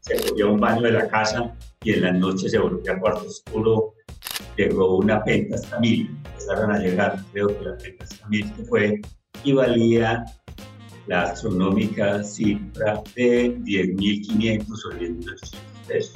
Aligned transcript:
se 0.00 0.16
cogía 0.16 0.46
un 0.46 0.58
baño 0.58 0.82
de 0.82 0.92
la 0.92 1.08
casa 1.08 1.54
y 1.82 1.92
en 1.92 2.02
las 2.02 2.14
noches 2.14 2.50
se 2.50 2.58
volvía 2.58 2.98
cuarto 2.98 3.26
oscuro. 3.26 3.94
Llegó 4.56 4.98
una 4.98 5.22
penta 5.24 5.56
hasta 5.56 5.78
mil, 5.78 6.10
empezaron 6.24 6.72
a 6.72 6.78
llegar, 6.78 7.18
creo 7.32 7.48
que 7.48 7.64
la 7.64 7.76
penta 7.78 8.04
hasta 8.04 8.28
mil 8.28 8.52
que 8.54 8.64
fue, 8.64 9.00
y 9.44 9.52
valía 9.52 10.24
la 11.06 11.22
astronómica 11.22 12.22
cifra 12.22 13.02
de 13.14 13.56
10.500 13.58 14.66
o 14.70 14.90
10.800 14.98 15.56
pesos. 15.86 16.14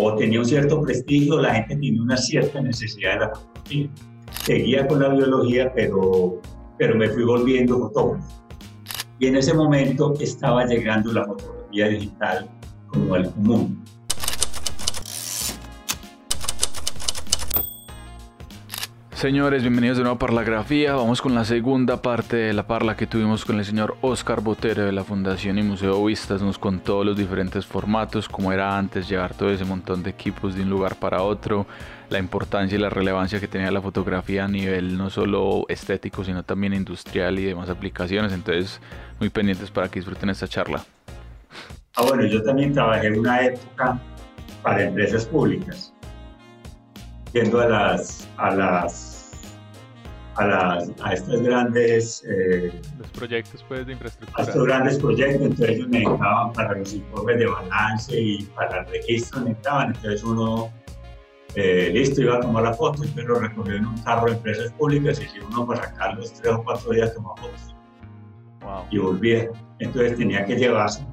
O 0.00 0.14
tenía 0.14 0.40
un 0.40 0.44
cierto 0.44 0.82
prestigio, 0.82 1.40
la 1.40 1.54
gente 1.54 1.74
tenía 1.74 2.02
una 2.02 2.16
cierta 2.16 2.60
necesidad 2.60 3.14
de 3.14 3.20
la 3.20 3.30
fotografía. 3.30 3.90
Seguía 4.44 4.86
con 4.86 5.00
la 5.00 5.08
biología, 5.08 5.72
pero, 5.74 6.40
pero 6.78 6.94
me 6.96 7.08
fui 7.08 7.24
volviendo 7.24 7.78
fotógrafo. 7.78 8.44
Y 9.18 9.26
en 9.26 9.36
ese 9.36 9.54
momento 9.54 10.14
estaba 10.20 10.64
llegando 10.64 11.12
la 11.12 11.24
fotografía 11.24 11.88
digital 11.88 12.48
como 12.88 13.14
al 13.14 13.30
común. 13.32 13.84
Señores, 19.18 19.62
bienvenidos 19.62 19.96
de 19.96 20.04
nuevo 20.04 20.14
a 20.14 20.18
Parlagrafía. 20.20 20.94
Vamos 20.94 21.20
con 21.20 21.34
la 21.34 21.44
segunda 21.44 22.00
parte 22.02 22.36
de 22.36 22.52
la 22.52 22.68
parla 22.68 22.96
que 22.96 23.08
tuvimos 23.08 23.44
con 23.44 23.58
el 23.58 23.64
señor 23.64 23.96
Oscar 24.00 24.42
Botero 24.42 24.84
de 24.84 24.92
la 24.92 25.02
Fundación 25.02 25.58
y 25.58 25.64
Museo 25.64 26.04
Vistas. 26.04 26.40
Nos 26.40 26.56
contó 26.56 27.02
los 27.02 27.16
diferentes 27.16 27.66
formatos, 27.66 28.28
cómo 28.28 28.52
era 28.52 28.78
antes 28.78 29.08
llevar 29.08 29.34
todo 29.34 29.50
ese 29.50 29.64
montón 29.64 30.04
de 30.04 30.10
equipos 30.10 30.54
de 30.54 30.62
un 30.62 30.70
lugar 30.70 30.94
para 30.94 31.22
otro, 31.22 31.66
la 32.10 32.20
importancia 32.20 32.76
y 32.76 32.80
la 32.80 32.90
relevancia 32.90 33.40
que 33.40 33.48
tenía 33.48 33.72
la 33.72 33.82
fotografía 33.82 34.44
a 34.44 34.48
nivel 34.48 34.96
no 34.96 35.10
solo 35.10 35.64
estético, 35.68 36.22
sino 36.22 36.44
también 36.44 36.72
industrial 36.72 37.40
y 37.40 37.44
demás 37.44 37.68
aplicaciones. 37.70 38.32
Entonces, 38.32 38.80
muy 39.18 39.30
pendientes 39.30 39.72
para 39.72 39.88
que 39.88 39.98
disfruten 39.98 40.30
esta 40.30 40.46
charla. 40.46 40.84
Ah, 41.98 42.04
bueno, 42.06 42.24
yo 42.26 42.40
también 42.44 42.72
trabajé 42.72 43.08
en 43.08 43.18
una 43.18 43.44
época 43.44 44.00
para 44.62 44.84
empresas 44.84 45.26
públicas, 45.26 45.92
yendo 47.32 47.60
a 47.60 47.66
las, 47.66 48.28
a 48.36 48.54
las 48.54 49.16
a, 50.36 50.46
las, 50.46 50.92
a 51.02 51.12
estas 51.14 51.42
grandes... 51.42 52.24
Eh, 52.24 52.72
los 53.00 53.08
proyectos 53.08 53.64
pues, 53.66 53.84
de 53.84 53.94
infraestructura. 53.94 54.44
A 54.44 54.46
estos 54.46 54.64
grandes 54.64 54.98
proyectos, 55.00 55.42
entonces 55.42 55.70
ellos 55.70 55.88
me 55.88 55.98
dedicaban 55.98 56.52
para 56.52 56.78
los 56.78 56.94
informes 56.94 57.38
de 57.40 57.46
balance 57.46 58.20
y 58.20 58.42
para 58.54 58.82
el 58.82 58.86
registro, 58.86 59.40
necesitaban, 59.40 59.88
entonces 59.88 60.22
uno, 60.22 60.72
eh, 61.56 61.90
listo, 61.92 62.20
iba 62.20 62.36
a 62.36 62.40
tomar 62.40 62.62
la 62.62 62.74
foto, 62.74 63.02
y 63.02 63.10
lo 63.22 63.40
recogió 63.40 63.74
en 63.74 63.86
un 63.86 63.98
carro 64.02 64.26
de 64.26 64.32
empresas 64.34 64.70
públicas 64.74 65.20
y 65.20 65.26
si 65.26 65.40
uno 65.40 65.66
para 65.66 65.82
sacar 65.82 66.14
los 66.14 66.32
tres 66.32 66.54
o 66.54 66.62
cuatro 66.62 66.92
días 66.92 67.12
tomaba 67.12 67.34
fotos. 67.38 67.74
Wow. 68.60 68.84
Y 68.92 68.98
volvía. 68.98 69.50
Entonces 69.80 70.16
tenía 70.16 70.44
que 70.44 70.54
llevarse 70.54 71.04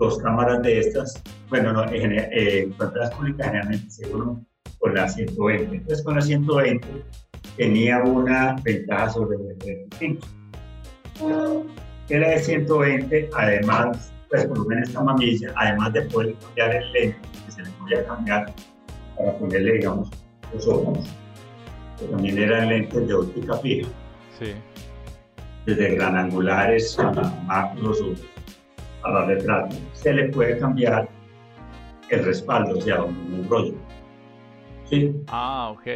dos 0.00 0.18
cámaras 0.18 0.62
de 0.62 0.80
estas, 0.80 1.22
bueno, 1.50 1.72
no, 1.72 1.84
en, 1.92 2.18
eh, 2.18 2.62
empresas 2.62 3.10
públicas 3.14 3.46
generalmente 3.46 3.90
se 3.90 4.06
uno 4.08 4.44
con 4.78 4.94
la 4.94 5.08
120. 5.08 5.76
Entonces 5.76 6.02
con 6.02 6.16
la 6.16 6.22
120 6.22 6.88
tenía 7.56 8.02
una 8.02 8.56
ventaja 8.64 9.10
sobre 9.10 9.36
el 9.36 9.58
35. 9.58 10.26
Era 12.08 12.30
de 12.30 12.38
120, 12.40 13.30
además, 13.36 14.10
pues 14.30 14.46
por 14.46 14.58
lo 14.58 14.64
menos 14.64 14.88
esta 14.88 15.02
mamilla, 15.02 15.52
además 15.54 15.92
de 15.92 16.02
poder 16.02 16.34
cambiar 16.34 16.76
el 16.76 16.92
lente, 16.92 17.18
que 17.44 17.52
se 17.52 17.62
le 17.62 17.70
podía 17.70 18.04
cambiar 18.06 18.52
para 19.16 19.36
ponerle, 19.38 19.72
digamos, 19.74 20.10
los 20.54 20.66
ojos, 20.66 20.98
que 21.98 22.06
también 22.06 22.38
eran 22.38 22.70
lentes 22.70 23.06
de 23.06 23.14
óptica 23.14 23.58
fija. 23.58 23.88
Sí. 24.38 24.54
Desde 25.66 25.94
gran 25.94 26.16
angulares 26.16 26.98
a 26.98 27.12
macros 27.46 28.00
o 28.00 28.14
a 29.02 29.10
la 29.10 29.26
retrato. 29.26 29.76
Se 29.92 30.12
le 30.12 30.28
puede 30.28 30.58
cambiar 30.58 31.08
el 32.08 32.24
respaldo, 32.24 32.78
o 32.78 32.80
sea, 32.80 33.02
un, 33.02 33.46
rollo. 33.48 33.74
¿Sí? 34.84 35.14
Ah, 35.28 35.70
ok. 35.72 35.86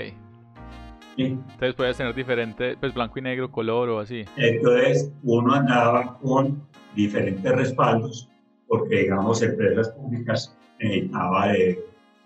Entonces 1.17 1.75
puedes 1.75 1.97
tener 1.97 2.15
diferente, 2.15 2.77
pues 2.79 2.93
blanco 2.93 3.19
y 3.19 3.23
negro, 3.23 3.51
color 3.51 3.89
o 3.89 4.01
así. 4.01 4.25
Entonces 4.37 5.13
uno 5.23 5.55
andaba 5.55 6.19
con 6.19 6.67
diferentes 6.95 7.53
respaldos 7.53 8.29
porque 8.67 9.01
digamos 9.01 9.43
empresas 9.43 9.91
públicas 9.91 10.57
necesitaba 10.81 11.49
de, 11.49 11.85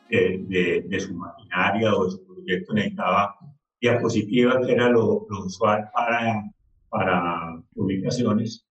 de, 0.09 0.85
de, 0.89 1.01
su 1.01 1.15
maquinaria 1.15 1.95
o 1.95 2.05
de 2.05 2.11
su 2.13 2.27
proyecto 2.27 2.73
necesitaba 2.73 3.37
diapositivas 3.81 4.67
que 4.67 4.73
era 4.73 4.89
lo, 4.89 5.27
lo 5.29 5.45
usual 5.45 5.91
para, 5.93 6.43
para 6.89 7.63
publicaciones 7.75 8.67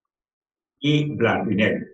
y 0.80 1.16
blanco 1.16 1.52
y 1.52 1.56
negro. 1.56 1.86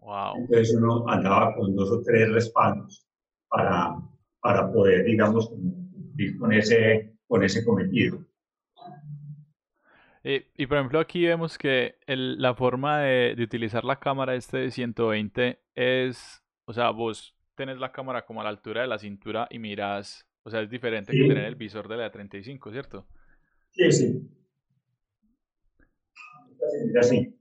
Wow. 0.00 0.36
Entonces 0.38 0.74
uno 0.74 1.08
andaba 1.08 1.54
con 1.54 1.74
dos 1.74 1.90
o 1.90 2.02
tres 2.02 2.30
respaldos 2.32 3.06
para, 3.48 3.96
para 4.40 4.72
poder, 4.72 5.04
digamos, 5.04 5.50
con 6.38 6.52
ese, 6.52 7.16
con 7.26 7.44
ese 7.44 7.64
cometido. 7.64 8.24
Y, 10.22 10.42
y, 10.54 10.66
por 10.66 10.76
ejemplo 10.76 11.00
aquí 11.00 11.24
vemos 11.24 11.56
que 11.56 11.96
el, 12.06 12.40
la 12.42 12.54
forma 12.54 13.00
de, 13.00 13.34
de, 13.34 13.42
utilizar 13.42 13.84
la 13.84 13.98
cámara 13.98 14.34
este 14.34 14.58
de 14.58 14.70
120 14.70 15.58
es, 15.74 16.42
o 16.66 16.74
sea, 16.74 16.90
vos 16.90 17.34
tenés 17.54 17.78
la 17.78 17.92
cámara 17.92 18.26
como 18.26 18.40
a 18.40 18.44
la 18.44 18.50
altura 18.50 18.82
de 18.82 18.88
la 18.88 18.98
cintura 18.98 19.48
y 19.50 19.58
miras, 19.58 20.26
o 20.42 20.50
sea, 20.50 20.60
es 20.60 20.70
diferente 20.70 21.12
que 21.12 21.26
tener 21.26 21.44
el 21.44 21.56
visor 21.56 21.88
de 21.88 21.96
la 21.96 22.10
35, 22.10 22.70
¿cierto? 22.70 23.06
Sí, 23.70 23.92
sí. 23.92 24.30
Así. 26.98 27.39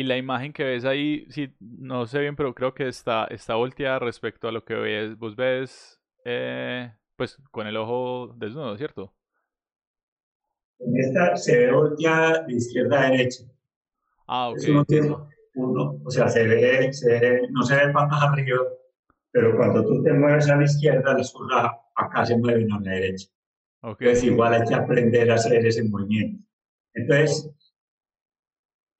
Y 0.00 0.02
la 0.02 0.16
imagen 0.16 0.54
que 0.54 0.64
ves 0.64 0.86
ahí, 0.86 1.26
sí, 1.28 1.54
no 1.60 2.06
sé 2.06 2.20
bien, 2.20 2.34
pero 2.34 2.54
creo 2.54 2.72
que 2.72 2.88
está, 2.88 3.26
está 3.26 3.56
volteada 3.56 3.98
respecto 3.98 4.48
a 4.48 4.52
lo 4.52 4.64
que 4.64 4.72
ves. 4.72 5.18
Vos 5.18 5.36
ves, 5.36 6.00
eh, 6.24 6.90
pues, 7.16 7.36
con 7.50 7.66
el 7.66 7.76
ojo 7.76 8.34
desnudo, 8.38 8.78
¿cierto? 8.78 9.12
En 10.78 10.96
esta 10.96 11.36
se 11.36 11.54
ve 11.54 11.70
volteada 11.70 12.44
de 12.44 12.54
izquierda 12.54 12.98
a 12.98 13.10
derecha. 13.10 13.44
Ah, 14.26 14.48
ok. 14.48 14.58
uno, 15.56 16.00
o 16.02 16.10
sea, 16.10 16.30
se 16.30 16.46
ve, 16.46 16.90
se 16.94 17.42
no 17.50 17.62
se 17.62 17.76
ve 17.76 17.92
patas 17.92 18.22
arriba, 18.22 18.56
pero 19.30 19.54
cuando 19.54 19.84
tú 19.84 20.02
te 20.02 20.14
mueves 20.14 20.48
a 20.48 20.56
la 20.56 20.64
izquierda, 20.64 21.12
las 21.12 21.30
cosas 21.30 21.72
acá 21.94 22.24
se 22.24 22.38
mueven 22.38 22.72
a 22.72 22.80
la 22.80 22.90
derecha. 22.90 23.28
Okay. 23.82 24.08
Entonces, 24.08 24.32
igual 24.32 24.54
hay 24.54 24.66
que 24.66 24.74
aprender 24.74 25.30
a 25.30 25.34
hacer 25.34 25.66
ese 25.66 25.84
movimiento. 25.84 26.42
Entonces, 26.94 27.50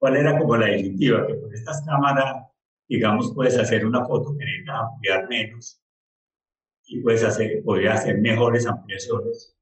¿Cuál 0.01 0.17
era 0.17 0.39
como 0.39 0.57
la 0.57 0.65
definitiva? 0.65 1.27
Que 1.27 1.39
con 1.39 1.53
estas 1.53 1.85
cámaras, 1.85 2.47
digamos, 2.87 3.35
puedes 3.35 3.55
hacer 3.59 3.85
una 3.85 4.03
foto 4.03 4.35
que 4.35 4.45
necesita 4.45 4.79
ampliar 4.79 5.27
menos 5.29 5.79
y 6.85 7.01
puedes 7.01 7.23
hacer, 7.23 7.61
podría 7.63 7.93
hacer 7.93 8.17
mejores 8.17 8.65
ampliaciones 8.65 9.55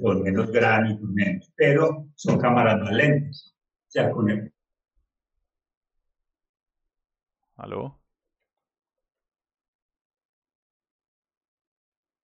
con, 0.00 0.22
menos 0.22 0.50
grano 0.50 0.92
y 0.92 0.98
con 0.98 1.12
menos, 1.14 1.52
pero 1.56 2.08
son 2.14 2.38
cámaras 2.38 2.80
más 2.80 2.92
lentas. 2.92 3.54
O 3.88 3.90
sea, 3.90 4.10
con 4.10 4.30
el... 4.30 4.52
¿Aló? 7.56 8.00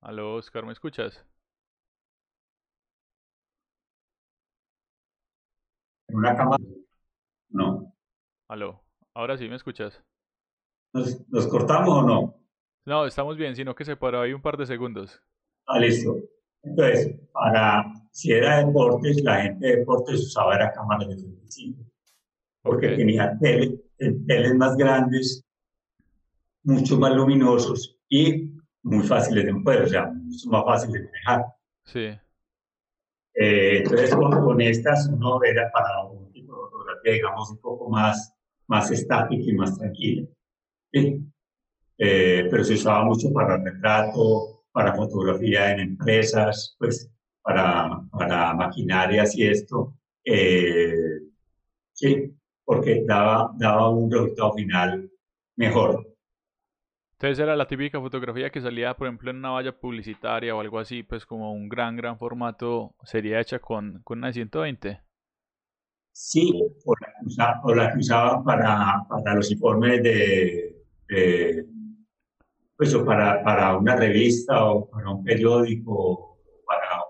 ¿Aló, 0.00 0.36
Oscar, 0.36 0.64
me 0.64 0.72
escuchas? 0.72 1.22
Una 6.08 6.34
cámara 6.36 6.62
no. 7.52 7.94
Aló, 8.48 8.82
ahora 9.14 9.36
sí 9.36 9.48
me 9.48 9.56
escuchas. 9.56 10.02
¿Nos, 10.92 11.46
cortamos 11.46 11.88
o 11.88 12.02
no? 12.02 12.34
No, 12.84 13.06
estamos 13.06 13.36
bien, 13.36 13.56
sino 13.56 13.74
que 13.74 13.84
se 13.84 13.96
paró 13.96 14.20
ahí 14.20 14.32
un 14.32 14.42
par 14.42 14.56
de 14.56 14.66
segundos. 14.66 15.22
Ah, 15.66 15.78
listo. 15.78 16.16
Entonces, 16.62 17.18
para, 17.32 17.84
si 18.10 18.32
era 18.32 18.64
deportes, 18.64 19.22
la 19.22 19.42
gente 19.42 19.66
de 19.66 19.76
deportes 19.78 20.20
usaba 20.20 20.54
era 20.54 20.72
cámaras 20.72 21.08
de 21.08 21.16
35, 21.16 21.84
porque 22.62 22.88
tenía 22.90 23.36
tele, 23.40 23.80
teles 23.98 24.54
más 24.54 24.76
grandes, 24.76 25.44
mucho 26.62 26.98
más 26.98 27.14
luminosos 27.14 27.98
y 28.08 28.52
muy 28.82 29.06
fáciles 29.06 29.44
de 29.46 29.52
mover, 29.52 29.82
o 29.82 29.88
sea, 29.88 30.06
mucho 30.06 30.50
más 30.50 30.64
fáciles 30.64 31.02
de 31.02 31.08
manejar. 31.08 31.46
Sí. 31.84 32.18
Eh, 33.34 33.78
entonces, 33.78 34.14
con, 34.14 34.30
con, 34.44 34.60
estas 34.60 35.08
uno 35.08 35.42
era 35.42 35.70
para 35.72 35.88
digamos, 37.10 37.50
un 37.50 37.60
poco 37.60 37.90
más, 37.90 38.34
más 38.68 38.90
estática 38.90 39.42
y 39.44 39.54
más 39.54 39.78
tranquila. 39.78 40.28
¿sí? 40.92 41.24
Eh, 41.98 42.48
pero 42.50 42.64
se 42.64 42.74
usaba 42.74 43.04
mucho 43.04 43.32
para 43.32 43.58
retrato, 43.58 44.64
para 44.72 44.94
fotografía 44.94 45.72
en 45.72 45.80
empresas, 45.80 46.76
pues 46.78 47.10
para, 47.42 48.02
para 48.10 48.54
maquinarias 48.54 49.36
y 49.36 49.46
esto. 49.46 49.94
Eh, 50.24 51.20
sí, 51.92 52.34
porque 52.64 53.04
daba, 53.06 53.52
daba 53.56 53.90
un 53.90 54.10
resultado 54.10 54.52
final 54.54 55.10
mejor. 55.56 56.06
Entonces 57.12 57.38
era 57.38 57.54
la 57.54 57.68
típica 57.68 58.00
fotografía 58.00 58.50
que 58.50 58.60
salía, 58.60 58.94
por 58.94 59.06
ejemplo, 59.06 59.30
en 59.30 59.36
una 59.36 59.50
valla 59.50 59.78
publicitaria 59.78 60.56
o 60.56 60.60
algo 60.60 60.80
así, 60.80 61.04
pues 61.04 61.24
como 61.24 61.52
un 61.52 61.68
gran, 61.68 61.96
gran 61.96 62.18
formato, 62.18 62.96
sería 63.04 63.38
hecha 63.40 63.60
con, 63.60 64.00
con 64.02 64.18
una 64.18 64.32
120. 64.32 65.00
Sí, 66.12 66.52
o 66.84 66.94
la, 67.74 67.92
que 67.92 67.98
usaban 67.98 68.44
para, 68.44 69.02
para 69.08 69.34
los 69.34 69.50
informes 69.50 70.02
de, 70.02 70.76
pues, 72.76 72.94
para, 72.96 73.42
para 73.42 73.76
una 73.76 73.96
revista 73.96 74.64
o 74.66 74.88
para 74.90 75.10
un 75.10 75.24
periódico, 75.24 76.38
para, 76.66 77.02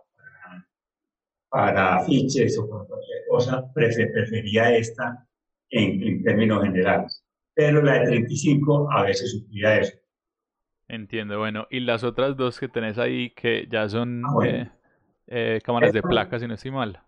para, 1.49 1.97
afiches 1.97 2.57
o 2.59 2.69
para 2.69 2.85
cualquier 2.85 3.23
cosa, 3.29 3.73
prefería 3.75 4.77
esta 4.77 5.27
en, 5.71 6.03
en, 6.03 6.23
términos 6.23 6.63
generales. 6.63 7.25
Pero 7.55 7.83
la 7.83 8.01
de 8.01 8.07
35 8.07 8.89
a 8.93 9.03
veces 9.03 9.33
suplía 9.33 9.81
eso. 9.81 9.99
Entiendo, 10.89 11.39
bueno, 11.39 11.67
y 11.71 11.81
las 11.81 12.05
otras 12.05 12.37
dos 12.37 12.61
que 12.61 12.69
tenés 12.69 12.99
ahí 12.99 13.31
que 13.31 13.67
ya 13.71 13.89
son 13.89 14.23
ah, 14.27 14.47
eh, 14.47 14.71
eh, 15.27 15.61
cámaras 15.65 15.93
de 15.93 16.03
placa, 16.03 16.39
si 16.39 16.47
no 16.47 16.55
estoy 16.55 16.71
mal. 16.71 17.01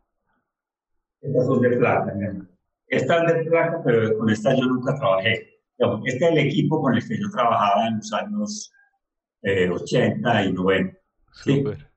Estas 1.24 1.46
son 1.46 1.62
de 1.62 1.70
placa, 1.70 2.14
Estas 2.86 3.34
de 3.34 3.44
placa, 3.44 3.82
pero 3.82 4.18
con 4.18 4.28
estas 4.28 4.58
yo 4.58 4.66
nunca 4.66 4.94
trabajé. 4.94 5.58
Este 6.04 6.24
es 6.26 6.32
el 6.32 6.38
equipo 6.38 6.82
con 6.82 6.94
el 6.94 7.08
que 7.08 7.18
yo 7.18 7.30
trabajaba 7.30 7.88
en 7.88 7.96
los 7.96 8.12
años 8.12 8.72
80 9.42 10.42
eh, 10.42 10.46
y 10.46 10.52
90. 10.52 10.98
Super. 11.32 11.90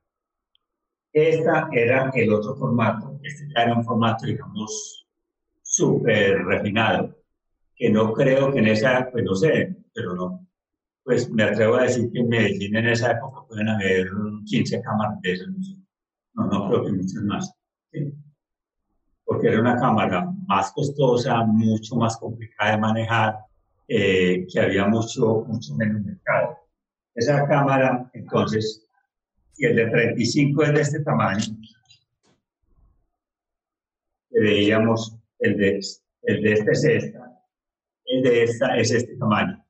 Esta 1.11 1.67
era 1.73 2.09
el 2.13 2.33
otro 2.33 2.55
formato, 2.55 3.19
este 3.23 3.47
era 3.55 3.75
un 3.75 3.83
formato, 3.83 4.25
digamos, 4.25 5.05
súper 5.61 6.45
refinado, 6.45 7.15
que 7.75 7.89
no 7.89 8.13
creo 8.13 8.51
que 8.51 8.59
en 8.59 8.67
esa, 8.67 9.09
pues 9.11 9.23
no 9.23 9.35
sé, 9.35 9.75
pero 9.93 10.15
no, 10.15 10.47
pues 11.03 11.29
me 11.31 11.43
atrevo 11.43 11.75
a 11.75 11.83
decir 11.83 12.11
que 12.11 12.19
en 12.19 12.29
Medellín 12.29 12.75
en 12.75 12.87
esa 12.87 13.11
época 13.11 13.47
pueden 13.47 13.67
haber 13.69 14.09
15 14.45 14.81
cámaras 14.81 15.19
de 15.21 15.31
esas, 15.33 15.47
no, 16.33 16.45
no 16.45 16.69
creo 16.69 16.85
que 16.85 16.91
muchas 16.91 17.23
más. 17.23 17.53
Porque 19.27 19.49
era 19.49 19.59
una 19.59 19.75
cámara 19.75 20.25
más 20.47 20.71
costosa, 20.71 21.43
mucho 21.43 21.95
más 21.97 22.17
complicada 22.17 22.71
de 22.71 22.77
manejar, 22.77 23.37
eh, 23.87 24.47
que 24.51 24.59
había 24.59 24.87
mucho, 24.87 25.43
mucho 25.47 25.75
menos 25.75 26.01
mercado. 26.01 26.57
Esa 27.13 27.45
cámara, 27.47 28.09
entonces, 28.13 28.87
y 29.57 29.65
el 29.65 29.75
de 29.75 29.87
35 29.87 30.63
es 30.63 30.73
de 30.73 30.81
este 30.81 30.99
tamaño, 31.01 31.57
veíamos, 34.31 35.17
el 35.39 35.57
de, 35.57 35.79
el 36.23 36.43
de 36.43 36.53
este 36.53 36.71
es 36.71 36.83
esta, 36.83 37.41
el 38.05 38.23
de 38.23 38.43
esta 38.43 38.77
es 38.77 38.91
este 38.91 39.15
tamaño. 39.17 39.63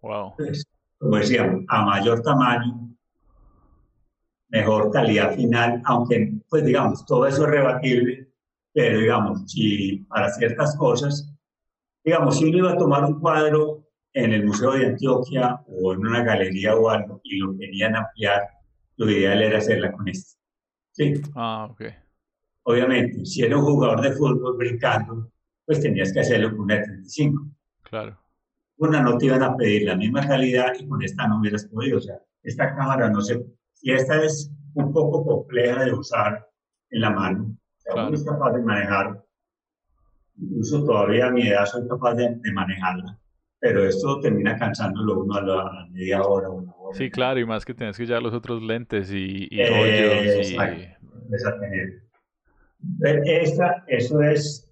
Wow. 0.00 0.34
como 0.98 1.16
decíamos, 1.16 1.64
a 1.68 1.84
mayor 1.84 2.22
tamaño, 2.22 2.96
mejor 4.48 4.90
calidad 4.90 5.34
final, 5.34 5.82
aunque, 5.84 6.40
pues 6.48 6.64
digamos, 6.64 7.04
todo 7.04 7.26
eso 7.26 7.44
es 7.44 7.50
rebatible, 7.50 8.27
pero 8.78 9.00
digamos, 9.00 9.50
si 9.50 10.06
para 10.08 10.30
ciertas 10.30 10.76
cosas, 10.76 11.34
digamos, 12.04 12.38
si 12.38 12.44
uno 12.44 12.58
iba 12.58 12.72
a 12.72 12.76
tomar 12.76 13.04
un 13.04 13.18
cuadro 13.18 13.88
en 14.12 14.32
el 14.32 14.46
Museo 14.46 14.72
de 14.72 14.86
Antioquia 14.86 15.60
o 15.66 15.92
en 15.92 16.00
una 16.06 16.22
galería 16.22 16.76
o 16.76 16.88
algo 16.88 17.20
y 17.24 17.38
lo 17.38 17.56
querían 17.56 17.96
ampliar, 17.96 18.42
lo 18.96 19.10
ideal 19.10 19.42
era 19.42 19.58
hacerla 19.58 19.90
con 19.90 20.08
esto. 20.08 20.38
¿Sí? 20.92 21.14
Ah, 21.34 21.68
ok. 21.70 21.82
Obviamente, 22.62 23.24
si 23.24 23.42
era 23.42 23.56
un 23.56 23.64
jugador 23.64 24.00
de 24.00 24.12
fútbol 24.12 24.56
brincando, 24.56 25.32
pues 25.66 25.80
tenías 25.80 26.12
que 26.12 26.20
hacerlo 26.20 26.50
con 26.50 26.60
una 26.60 26.82
35. 26.82 27.46
Claro 27.82 28.18
una 28.78 29.02
no 29.02 29.18
te 29.18 29.26
iban 29.26 29.42
a 29.42 29.56
pedir 29.56 29.82
la 29.82 29.96
misma 29.96 30.26
calidad 30.26 30.72
y 30.78 30.86
con 30.86 31.02
esta 31.02 31.26
no 31.26 31.40
hubieras 31.40 31.66
podido. 31.66 31.98
O 31.98 32.00
sea, 32.00 32.20
esta 32.42 32.74
cámara 32.74 33.10
no 33.10 33.20
se... 33.20 33.44
Y 33.82 33.92
esta 33.92 34.22
es 34.22 34.52
un 34.74 34.92
poco 34.92 35.24
compleja 35.24 35.84
de 35.84 35.92
usar 35.92 36.48
en 36.90 37.00
la 37.00 37.10
mano. 37.10 37.56
O 37.88 37.92
sea, 37.92 38.06
uno 38.06 38.14
es 38.14 38.24
capaz 38.24 38.52
de 38.52 38.62
manejar. 38.62 39.24
Incluso 40.36 40.84
todavía 40.84 41.26
a 41.26 41.30
mi 41.30 41.48
edad 41.48 41.66
soy 41.66 41.86
capaz 41.88 42.14
de, 42.14 42.38
manejarla. 42.52 43.18
Pero 43.60 43.84
esto 43.84 44.20
termina 44.20 44.56
cansándolo 44.56 45.20
uno 45.20 45.34
a 45.34 45.42
la, 45.42 45.86
media 45.90 46.22
hora 46.22 46.48
una 46.48 46.72
hora. 46.76 46.96
Sí, 46.96 47.10
claro, 47.10 47.40
y 47.40 47.46
más 47.46 47.64
que 47.64 47.74
tienes 47.74 47.96
que 47.96 48.06
llevar 48.06 48.22
los 48.22 48.34
otros 48.34 48.62
lentes 48.62 49.10
y, 49.10 49.48
y 49.50 49.60
hoyos. 49.62 50.52
Exactamente. 51.30 52.02
Esta, 53.02 53.84
eso 53.88 54.22
es, 54.22 54.70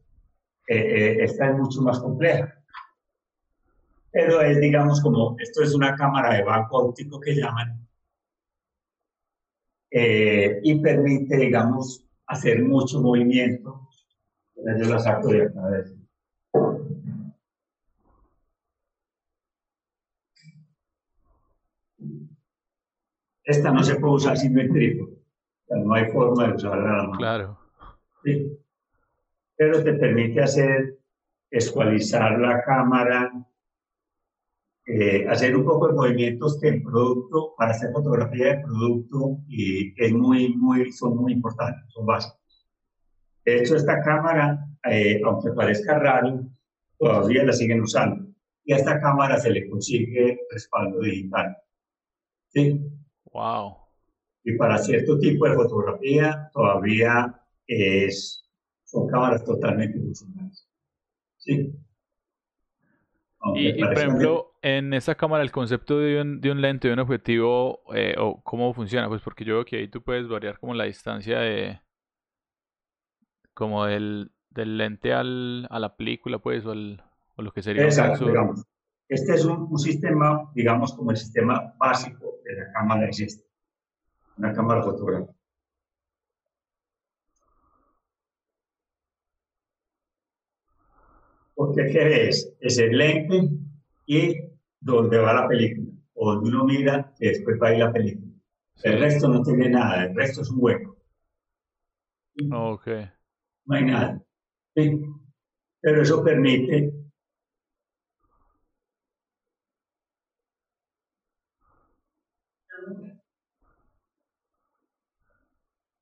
eh, 0.69 0.77
eh, 0.77 1.25
esta 1.25 1.51
es 1.51 1.57
mucho 1.57 1.83
más 1.83 1.99
compleja 1.99 2.57
pero 4.17 4.41
es, 4.41 4.59
digamos, 4.59 5.03
como, 5.03 5.37
esto 5.39 5.63
es 5.63 5.75
una 5.75 5.95
cámara 5.95 6.37
de 6.37 6.43
banco 6.43 6.79
óptico 6.79 7.21
que 7.21 7.35
llaman, 7.35 7.87
eh, 9.91 10.59
y 10.63 10.81
permite, 10.81 11.37
digamos, 11.37 12.06
hacer 12.27 12.63
mucho 12.63 13.01
movimiento. 13.01 13.89
Yo 14.57 14.89
la 14.89 14.99
saco 14.99 15.29
de 15.29 15.43
acá. 15.43 15.61
Esta 23.45 23.71
no 23.71 23.83
se 23.85 23.95
puede 23.97 24.15
usar 24.15 24.37
sin 24.37 24.59
O 25.69 25.77
no 25.77 25.95
hay 25.95 26.11
forma 26.11 26.49
de 26.49 26.55
usarla. 26.55 27.11
Claro. 27.17 27.59
Sí. 28.25 28.59
Pero 29.57 29.85
te 29.85 29.93
permite 29.95 30.43
hacer, 30.43 30.99
escualizar 31.51 32.41
la 32.41 32.63
cámara, 32.65 33.33
eh, 34.89 35.27
hacer 35.29 35.57
un 35.57 35.65
poco 35.65 35.89
de 35.89 35.95
movimientos 35.95 36.61
del 36.61 36.81
producto 36.81 37.55
para 37.59 37.73
hacer 37.73 37.91
fotografía 37.91 38.55
de 38.55 38.63
producto 38.63 39.39
y 39.49 39.93
es 40.01 40.13
muy, 40.13 40.55
muy, 40.55 40.93
son 40.93 41.17
muy 41.17 41.33
importantes, 41.33 41.93
son 41.93 42.07
básicos. 42.07 42.39
De 43.45 43.59
hecho, 43.59 43.75
esta 43.75 44.01
cámara, 44.01 44.65
eh, 44.89 45.21
aunque 45.25 45.51
parezca 45.51 45.99
raro, 45.99 46.49
todavía 46.99 47.43
la 47.43 47.53
siguen 47.53 47.81
usando. 47.81 48.29
Y 48.65 48.75
a 48.75 48.77
esta 48.77 49.01
cámara 49.01 49.39
se 49.39 49.51
le 49.51 49.69
consigue 49.69 50.39
respaldo 50.51 51.01
digital. 51.01 51.57
¿Sí? 52.49 52.81
Wow. 53.33 53.77
Y 54.45 54.53
para 54.57 54.79
cierto 54.79 55.19
tipo 55.19 55.49
de 55.49 55.55
fotografía 55.57 56.49
todavía 56.53 57.41
es, 57.67 58.49
son 58.85 59.09
cámaras 59.09 59.45
totalmente 59.45 59.99
funcionales. 59.99 60.69
¿Sí? 61.39 61.73
y, 63.55 63.81
por 63.83 63.93
ejemplo, 63.93 64.46
en 64.63 64.93
esa 64.95 65.15
cámara 65.15 65.43
el 65.43 65.53
concepto 65.53 65.99
de 65.99 66.21
un, 66.21 66.41
de 66.41 66.51
un 66.51 66.61
lente, 66.61 66.89
de 66.89 66.95
un 66.95 67.01
objetivo, 67.01 67.83
eh, 67.95 68.15
o 68.19 68.43
cómo 68.43 68.73
funciona, 68.75 69.09
pues 69.09 69.23
porque 69.23 69.45
yo 69.45 69.55
veo 69.55 69.65
que 69.65 69.77
ahí 69.77 69.89
tú 69.89 70.03
puedes 70.03 70.29
variar 70.29 70.59
como 70.59 70.75
la 70.75 70.85
distancia 70.85 71.39
de, 71.39 71.81
como 73.55 73.87
del, 73.87 74.33
del 74.51 74.77
lente 74.77 75.13
al, 75.13 75.67
a 75.71 75.79
la 75.79 75.97
película, 75.97 76.39
pues, 76.39 76.65
o, 76.67 76.73
o 76.73 77.43
lo 77.43 77.53
que 77.53 77.63
sería 77.63 77.85
Exacto, 77.85 78.27
digamos. 78.27 78.65
Este 79.09 79.35
es 79.35 79.45
un, 79.45 79.69
un, 79.71 79.79
sistema, 79.79 80.51
digamos, 80.55 80.93
como 80.95 81.13
el 81.13 81.17
sistema 81.17 81.75
básico 81.79 82.41
de 82.45 82.57
la 82.57 82.73
cámara 82.73 83.07
existe, 83.07 83.45
una 84.37 84.53
cámara 84.53 84.83
fotográfica. 84.83 85.33
Porque 91.55 91.87
¿qué 91.87 92.29
es? 92.29 92.55
Es 92.61 92.79
el 92.79 92.99
lente 92.99 93.49
y 94.05 94.46
donde 94.95 95.19
va 95.19 95.35
la 95.35 95.49
película, 95.49 95.91
o 96.15 96.33
donde 96.33 96.51
uno 96.51 96.65
mira 96.65 97.13
y 97.19 97.29
después 97.29 97.59
va 97.61 97.69
a 97.69 97.73
ir 97.73 97.79
la 97.81 97.93
película. 97.93 98.33
El 98.83 99.01
resto 99.01 99.29
no 99.29 99.43
tiene 99.43 99.69
nada, 99.69 100.05
el 100.05 100.15
resto 100.15 100.43
es 100.43 100.51
un 100.51 100.59
hueco. 100.61 100.97
Ok. 102.53 102.87
No 103.65 103.75
hay 103.75 103.85
nada. 103.85 104.23
Pero 104.75 106.03
eso 106.03 106.23
permite 106.23 106.93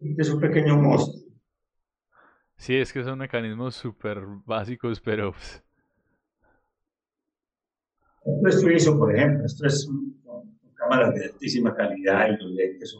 es 0.00 0.28
un 0.28 0.40
pequeño 0.40 0.76
monstruo. 0.76 1.24
Sí, 2.56 2.76
es 2.76 2.92
que 2.92 3.02
son 3.02 3.18
mecanismos 3.18 3.74
súper 3.74 4.22
básicos, 4.44 5.00
pero 5.00 5.32
pues, 5.32 5.63
es 8.24 8.62
Friso, 8.62 8.98
por 8.98 9.14
ejemplo, 9.14 9.46
esto 9.46 9.66
es 9.66 9.86
un, 9.86 10.22
cámaras 10.74 11.14
de 11.14 11.24
altísima 11.26 11.74
calidad 11.74 12.28
y 12.28 12.42
los 12.42 12.50
lentes 12.52 12.90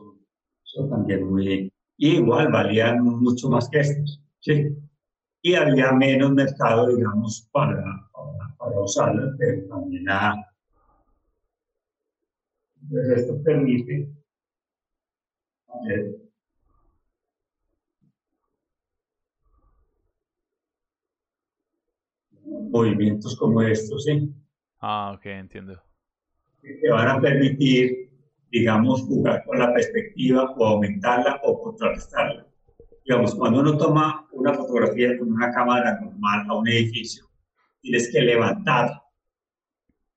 son, 0.65 0.91
también 0.91 1.29
muy... 1.29 1.73
Igual 1.97 2.51
valían 2.51 3.05
mucho 3.05 3.49
más 3.49 3.69
que 3.69 3.81
estos, 3.81 4.21
¿sí? 4.41 4.77
Y 5.43 5.55
había 5.55 5.93
menos 5.93 6.33
mercado, 6.33 6.89
digamos, 6.89 7.49
para, 7.53 7.83
para, 8.13 8.57
para 8.59 8.81
usarlo, 8.81 9.33
pero 9.39 9.67
también 9.69 10.09
a... 10.09 10.35
Entonces 12.83 13.19
esto 13.19 13.43
permite 13.43 14.09
movimientos 22.71 23.37
como 23.37 23.63
estos, 23.63 24.05
¿sí? 24.05 24.35
Ah, 24.87 25.13
ok, 25.17 25.25
entiendo. 25.25 25.83
Que 26.61 26.91
van 26.91 27.09
a 27.09 27.19
permitir, 27.19 28.11
digamos, 28.51 29.01
jugar 29.05 29.43
con 29.47 29.59
la 29.59 29.73
perspectiva 29.73 30.51
o 30.59 30.67
aumentarla 30.67 31.41
o 31.43 31.63
contrarrestarla. 31.63 32.47
Digamos, 33.03 33.35
cuando 33.35 33.61
uno 33.61 33.79
toma 33.79 34.29
una 34.33 34.53
fotografía 34.53 35.19
con 35.19 35.33
una 35.33 35.51
cámara 35.53 35.99
normal 36.03 36.45
a 36.51 36.59
un 36.59 36.69
edificio, 36.69 37.25
tienes 37.81 38.13
que 38.13 38.21
levantar, 38.21 38.91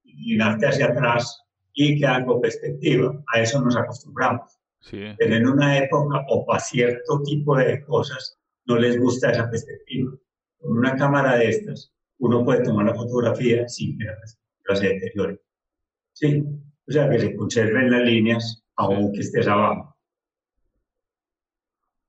inclinarte 0.04 0.68
hacia 0.68 0.88
atrás 0.88 1.46
y 1.72 1.98
quedar 1.98 2.26
con 2.26 2.42
perspectiva. 2.42 3.24
A 3.34 3.40
eso 3.40 3.62
nos 3.62 3.78
acostumbramos. 3.78 4.52
Sí. 4.82 5.02
Pero 5.18 5.34
en 5.34 5.48
una 5.48 5.78
época 5.78 6.26
o 6.28 6.46
para 6.46 6.60
cierto 6.60 7.22
tipo 7.24 7.56
de 7.56 7.86
cosas 7.86 8.38
no 8.66 8.76
les 8.76 9.00
gusta 9.00 9.32
esa 9.32 9.50
perspectiva. 9.50 10.12
Con 10.60 10.78
una 10.78 10.94
cámara 10.98 11.38
de 11.38 11.52
estas, 11.52 11.94
uno 12.18 12.44
puede 12.44 12.66
tomar 12.66 12.88
la 12.88 12.96
fotografía 12.96 13.66
sin 13.70 13.98
que 13.98 14.04
la 14.04 14.18
perspectiva 14.18 14.47
se 14.76 14.88
deteriore. 14.88 15.42
Sí, 16.14 16.44
o 16.88 16.92
sea, 16.92 17.10
que 17.10 17.20
se 17.20 17.36
conserven 17.36 17.92
las 17.92 18.04
líneas 18.04 18.64
aunque 18.78 19.20
estés 19.20 19.48
abajo. 19.48 19.96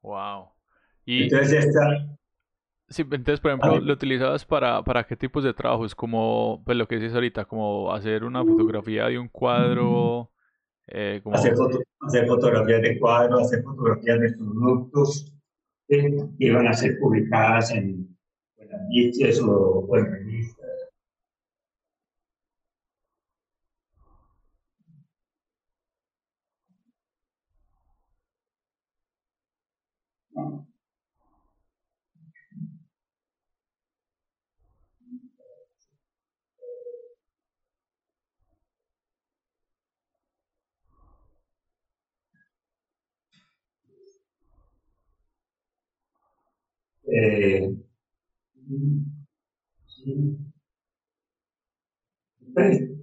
Wow. 0.03 0.51
Y, 1.05 1.25
entonces 1.25 1.67
esta... 1.67 2.07
Sí, 2.89 3.03
entonces, 3.03 3.41
por 3.41 3.51
ejemplo, 3.51 3.81
¿lo 3.81 3.93
utilizabas 3.93 4.47
para, 4.47 4.83
para 4.83 5.05
qué 5.05 5.17
tipos 5.17 5.45
de 5.45 5.53
trabajos? 5.53 5.95
Como, 5.95 6.63
pues 6.65 6.77
lo 6.77 6.89
que 6.89 6.97
dices 6.97 7.15
ahorita, 7.15 7.45
como 7.45 7.93
hacer 7.93 8.25
una 8.25 8.45
fotografía 8.45 9.07
de 9.07 9.19
un 9.19 9.29
cuadro... 9.29 10.31
Eh, 10.87 11.21
como... 11.23 11.37
hacer, 11.37 11.55
hacer, 12.01 12.27
fotografías 12.27 12.81
de 12.81 12.99
cuadros, 12.99 13.43
hacer 13.43 13.63
fotografías 13.63 14.21
de 14.21 14.33
productos 14.33 15.35
que 15.87 16.17
iban 16.39 16.67
a 16.67 16.73
ser 16.73 16.99
publicadas 16.99 17.71
en, 17.73 18.17
en 18.57 19.49
o, 19.49 19.87
o 19.87 19.97
en 19.99 20.07
revistas. 20.07 20.58
Eh, 47.11 47.75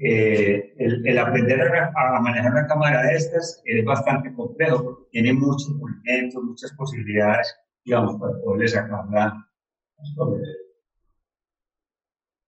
eh, 0.01 0.74
el, 0.77 1.17
aprender 1.17 1.62
a, 1.62 2.19
manejar 2.21 2.51
una 2.51 2.67
cámara 2.67 3.03
de 3.03 3.15
estas 3.15 3.62
es 3.65 3.85
bastante 3.85 4.33
complejo 4.33 4.83
porque 4.83 5.09
tiene 5.12 5.33
muchos 5.33 5.69
movimientos, 5.69 6.43
muchas 6.43 6.74
posibilidades, 6.74 7.55
digamos, 7.83 8.19
para 8.19 8.38
poderle 8.39 8.67
sacarla. 8.67 9.47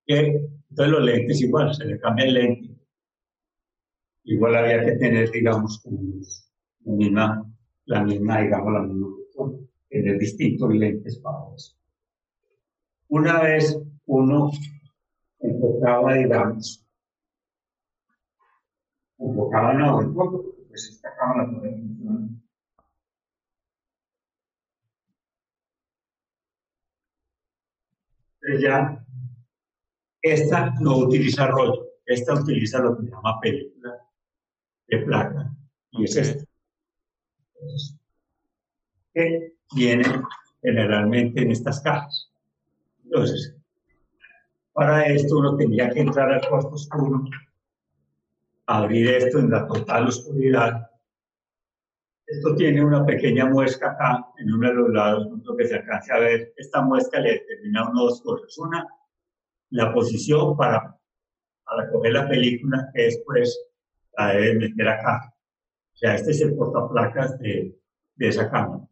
entonces 0.06 0.92
los 0.92 1.02
lentes 1.02 1.40
igual, 1.40 1.74
se 1.74 1.86
le 1.86 1.98
cambia 1.98 2.26
el 2.26 2.34
lente. 2.34 2.68
Igual 4.24 4.56
había 4.56 4.84
que 4.84 4.92
tener, 4.92 5.30
digamos, 5.30 5.82
la 6.84 6.92
misma, 6.92 7.54
la 7.86 8.04
misma, 8.04 8.42
digamos, 8.42 8.72
la 8.72 8.80
misma 8.82 9.08
tener 9.88 10.18
distintos 10.18 10.72
lentes 10.74 11.18
para 11.18 11.54
eso. 11.54 11.76
Una 13.08 13.42
vez 13.42 13.78
uno 14.06 14.50
enfocaba, 15.40 16.14
digamos, 16.14 16.84
enfocaba 19.18 19.72
no, 19.74 20.00
el 20.00 20.12
fondo, 20.12 20.44
pues 20.68 20.88
esta 20.88 21.14
cámara 21.16 21.50
puede 21.50 21.72
funcionar. 21.72 22.28
ya, 28.60 29.04
esta 30.22 30.72
no 30.80 30.98
utiliza 30.98 31.46
rollo, 31.48 31.86
esta 32.06 32.34
utiliza 32.34 32.78
lo 32.78 32.96
que 32.96 33.04
se 33.04 33.10
llama 33.10 33.40
película 33.40 33.98
de 34.86 34.98
placa, 34.98 35.54
y 35.90 36.04
es 36.04 36.16
esta. 36.16 36.44
que 39.12 39.57
viene 39.74 40.04
generalmente 40.62 41.42
en 41.42 41.50
estas 41.50 41.80
cajas. 41.80 42.30
Entonces, 43.04 43.56
para 44.72 45.06
esto 45.06 45.38
uno 45.38 45.56
tendría 45.56 45.90
que 45.90 46.00
entrar 46.00 46.30
al 46.32 46.46
cuarto 46.48 46.70
oscuro, 46.70 47.24
abrir 48.66 49.08
esto 49.08 49.38
en 49.38 49.50
la 49.50 49.66
total 49.66 50.08
oscuridad. 50.08 50.90
Esto 52.26 52.54
tiene 52.54 52.84
una 52.84 53.04
pequeña 53.06 53.46
muesca 53.46 53.92
acá, 53.92 54.26
en 54.36 54.52
uno 54.52 54.68
de 54.68 54.74
los 54.74 54.90
lados, 54.90 55.28
lo 55.42 55.56
que 55.56 55.66
se 55.66 55.76
alcance 55.76 56.12
a 56.12 56.18
ver. 56.18 56.52
Esta 56.56 56.82
muesca 56.82 57.18
le 57.20 57.32
determina 57.32 57.88
uno 57.88 58.04
dos 58.04 58.20
cosas. 58.20 58.56
Una, 58.58 58.86
la 59.70 59.94
posición 59.94 60.54
para, 60.56 60.98
para 61.64 61.90
coger 61.90 62.12
la 62.12 62.28
película, 62.28 62.90
que 62.94 63.04
después 63.04 63.58
la 64.18 64.34
debe 64.34 64.68
meter 64.68 64.88
acá. 64.88 65.34
O 65.94 65.96
sea, 65.96 66.14
este 66.14 66.32
es 66.32 66.40
el 66.42 66.54
portaplacas 66.54 67.38
de, 67.38 67.74
de 68.16 68.28
esa 68.28 68.50
cámara 68.50 68.87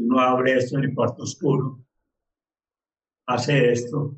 uno 0.00 0.20
abre 0.20 0.56
esto 0.56 0.78
en 0.78 0.84
el 0.84 0.94
cuarto 0.94 1.22
oscuro, 1.22 1.78
hace 3.26 3.72
esto. 3.72 4.14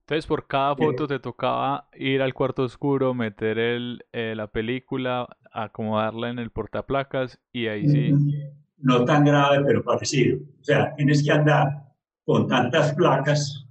Entonces, 0.00 0.26
por 0.26 0.46
cada 0.46 0.76
foto 0.76 1.08
te 1.08 1.18
tocaba 1.18 1.88
ir 1.94 2.22
al 2.22 2.32
cuarto 2.32 2.62
oscuro, 2.62 3.12
meter 3.12 3.58
el, 3.58 4.04
eh, 4.12 4.34
la 4.36 4.46
película, 4.46 5.26
acomodarla 5.50 6.30
en 6.30 6.38
el 6.38 6.50
portaplacas 6.50 7.40
y 7.52 7.66
ahí 7.66 7.88
sí. 7.88 8.12
No 8.78 9.04
tan 9.04 9.24
grave, 9.24 9.64
pero 9.66 9.82
parecido. 9.82 10.38
O 10.60 10.64
sea, 10.64 10.94
tienes 10.94 11.24
que 11.24 11.32
andar 11.32 11.86
con 12.24 12.46
tantas 12.46 12.94
placas. 12.94 13.66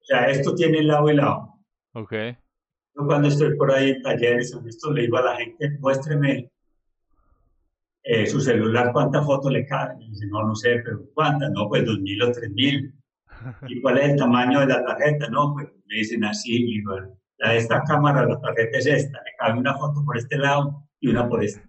O 0.00 0.04
sea, 0.04 0.30
esto 0.30 0.54
tiene 0.54 0.82
lado 0.82 1.10
y 1.10 1.16
lado. 1.16 1.58
Ok. 1.92 2.12
Yo 2.94 3.04
cuando 3.04 3.28
estoy 3.28 3.54
por 3.56 3.70
ahí 3.70 3.90
en 3.90 4.02
talleres, 4.02 4.58
esto 4.66 4.92
le 4.92 5.02
digo 5.02 5.18
a 5.18 5.22
la 5.22 5.36
gente, 5.36 5.76
muéstreme 5.80 6.50
eh, 8.08 8.24
su 8.24 8.40
celular, 8.40 8.92
¿cuántas 8.92 9.26
fotos 9.26 9.50
le 9.50 9.66
caben? 9.66 10.00
Y 10.00 10.10
dice, 10.10 10.28
no, 10.28 10.44
no 10.44 10.54
sé, 10.54 10.80
pero 10.84 11.00
¿cuántas? 11.12 11.50
No, 11.50 11.68
pues 11.68 11.82
2.000 11.82 12.22
o 12.22 12.32
3.000. 12.32 12.94
¿Y 13.68 13.80
cuál 13.80 13.98
es 13.98 14.10
el 14.10 14.16
tamaño 14.16 14.60
de 14.60 14.66
la 14.68 14.84
tarjeta? 14.84 15.28
No, 15.28 15.52
pues 15.54 15.66
me 15.86 15.96
dicen 15.96 16.24
así, 16.24 16.54
y 16.54 16.82
bueno, 16.82 17.18
la 17.38 17.50
de 17.50 17.56
esta 17.56 17.82
cámara, 17.82 18.24
la 18.24 18.40
tarjeta 18.40 18.78
es 18.78 18.86
esta, 18.86 19.18
le 19.18 19.30
cabe 19.36 19.58
una 19.58 19.76
foto 19.76 20.04
por 20.04 20.16
este 20.16 20.38
lado 20.38 20.88
y 21.00 21.08
una 21.08 21.28
por 21.28 21.42
este. 21.42 21.68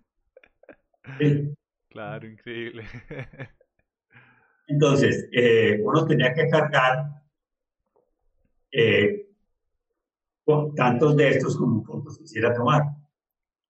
Claro, 1.89 2.27
increíble. 2.27 2.83
Entonces, 4.67 5.27
eh, 5.31 5.79
uno 5.81 6.05
tenía 6.05 6.35
que 6.35 6.47
cargar 6.49 7.03
eh, 8.71 9.25
tantos 10.75 11.17
de 11.17 11.29
estos 11.29 11.57
como 11.57 11.83
fotos 11.83 12.19
quisiera 12.19 12.53
tomar. 12.53 12.83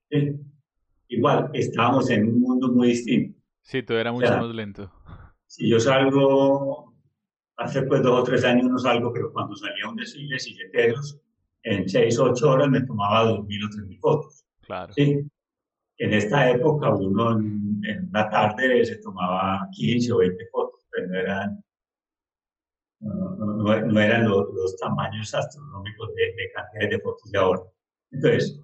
¿sí? 0.10 0.38
Igual 1.08 1.50
estábamos 1.54 2.10
en 2.10 2.28
un 2.28 2.40
mundo 2.40 2.72
muy 2.72 2.90
distinto. 2.90 3.40
Sí, 3.62 3.84
todo 3.84 4.00
era 4.00 4.12
mucho 4.12 4.30
más 4.30 4.56
lento. 4.56 4.92
Si 5.46 5.70
yo 5.70 5.80
salgo, 5.80 6.94
hace 7.58 7.82
pues 7.84 8.02
dos 8.02 8.22
o 8.22 8.24
tres 8.24 8.44
años 8.44 8.70
no 8.70 8.78
salgo, 8.78 9.12
pero 9.12 9.32
cuando 9.32 9.56
salía 9.56 9.90
un 9.90 9.96
desfile 9.96 10.40
silleteros, 10.40 11.20
en 11.64 11.88
seis 11.90 12.18
o 12.20 12.26
ocho 12.26 12.52
horas 12.52 12.70
me 12.70 12.82
tomaba 12.82 13.26
dos 13.26 13.46
mil 13.46 13.64
o 13.64 13.70
tres 13.70 13.86
mil 13.86 14.00
fotos. 14.00 14.46
Claro. 14.62 14.94
Sí. 14.94 15.22
En 15.98 16.14
esta 16.14 16.50
época 16.52 16.90
uno 16.92 17.38
en, 17.40 18.10
una 18.10 18.30
tarde 18.30 18.86
se 18.86 18.98
tomaba 18.98 19.68
15 19.72 20.14
o 20.14 20.18
20 20.18 20.48
fotos, 20.52 20.88
pero 20.92 21.08
no 21.08 21.16
eran, 21.16 21.64
no, 23.00 24.00
eran 24.00 24.30
los, 24.30 24.78
tamaños 24.78 25.34
astronómicos 25.34 26.14
de, 26.16 26.24
de 26.24 26.52
cantidades 26.54 26.90
de 26.92 27.00
fotos 27.00 27.32
de 27.32 27.38
ahora. 27.40 27.62
Entonces, 28.12 28.62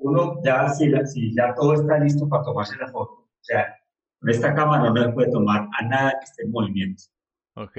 uno 0.00 0.40
ya, 0.44 0.68
si, 0.68 0.92
si 1.06 1.34
ya 1.34 1.54
todo 1.54 1.74
está 1.74 1.98
listo 1.98 2.28
para 2.28 2.42
tomarse 2.42 2.76
la 2.76 2.88
foto, 2.88 3.12
o 3.12 3.42
sea, 3.42 3.74
con 4.18 4.30
esta 4.30 4.54
cámara 4.54 4.90
no 4.90 5.02
se 5.02 5.12
puede 5.12 5.30
tomar 5.30 5.68
a 5.78 5.84
nada 5.86 6.12
que 6.18 6.24
esté 6.24 6.42
en 6.44 6.50
movimiento. 6.50 7.04
Ok. 7.54 7.78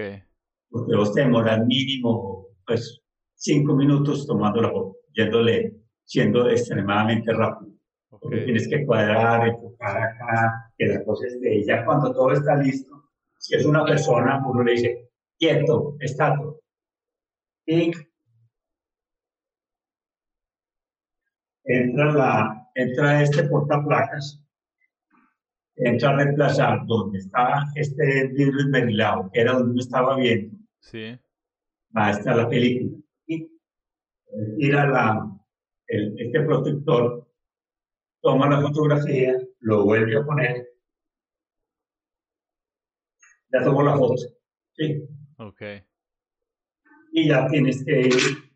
Porque 0.69 0.95
vos 0.95 1.13
te 1.13 1.21
demoras 1.21 1.65
mínimo, 1.65 2.47
pues, 2.65 3.01
cinco 3.35 3.75
minutos 3.75 4.25
tomando 4.25 4.61
la 4.61 4.69
foto, 4.69 4.97
yéndole, 5.13 5.75
siendo 6.03 6.49
extremadamente 6.49 7.33
rápido. 7.33 7.71
Porque 8.09 8.41
tienes 8.41 8.67
que 8.67 8.85
cuadrar, 8.85 9.47
enfocar 9.47 9.97
acá, 9.97 10.73
que 10.77 10.87
la 10.87 11.03
cosa 11.03 11.27
esté. 11.27 11.63
Ya 11.65 11.85
cuando 11.85 12.13
todo 12.13 12.31
está 12.33 12.55
listo, 12.55 13.09
si 13.37 13.55
es 13.55 13.65
una 13.65 13.83
persona, 13.83 14.41
uno 14.45 14.63
le 14.63 14.73
dice, 14.73 15.09
quieto, 15.37 15.95
estatua. 15.99 16.55
Y 17.65 17.91
entra, 21.63 22.11
la, 22.13 22.71
entra 22.75 23.23
este 23.23 23.43
portaplacas, 23.43 24.43
entra 25.75 26.09
a 26.09 26.15
reemplazar 26.17 26.85
donde 26.85 27.19
está 27.19 27.65
este 27.75 28.27
vidrio 28.27 28.59
esmerilado, 28.59 29.29
que 29.31 29.41
era 29.41 29.53
donde 29.53 29.71
uno 29.71 29.81
estaba 29.81 30.17
viendo. 30.17 30.57
Sí. 30.79 31.17
Va 31.95 32.11
estar 32.11 32.35
la 32.35 32.49
película. 32.49 32.97
Y 33.27 33.49
tira 34.57 34.87
la, 34.87 35.39
el, 35.87 36.15
este 36.19 36.41
protector, 36.41 37.27
toma 38.21 38.49
la 38.49 38.61
fotografía, 38.61 39.37
lo 39.59 39.85
vuelve 39.85 40.17
a 40.17 40.25
poner. 40.25 40.67
ya 43.51 43.63
tomó 43.63 43.83
la 43.83 43.97
foto. 43.97 44.15
Sí. 44.73 45.03
Ok. 45.37 45.61
Y 47.11 47.27
ya 47.27 47.47
tienes 47.47 47.83
que 47.83 48.01
ir 48.01 48.50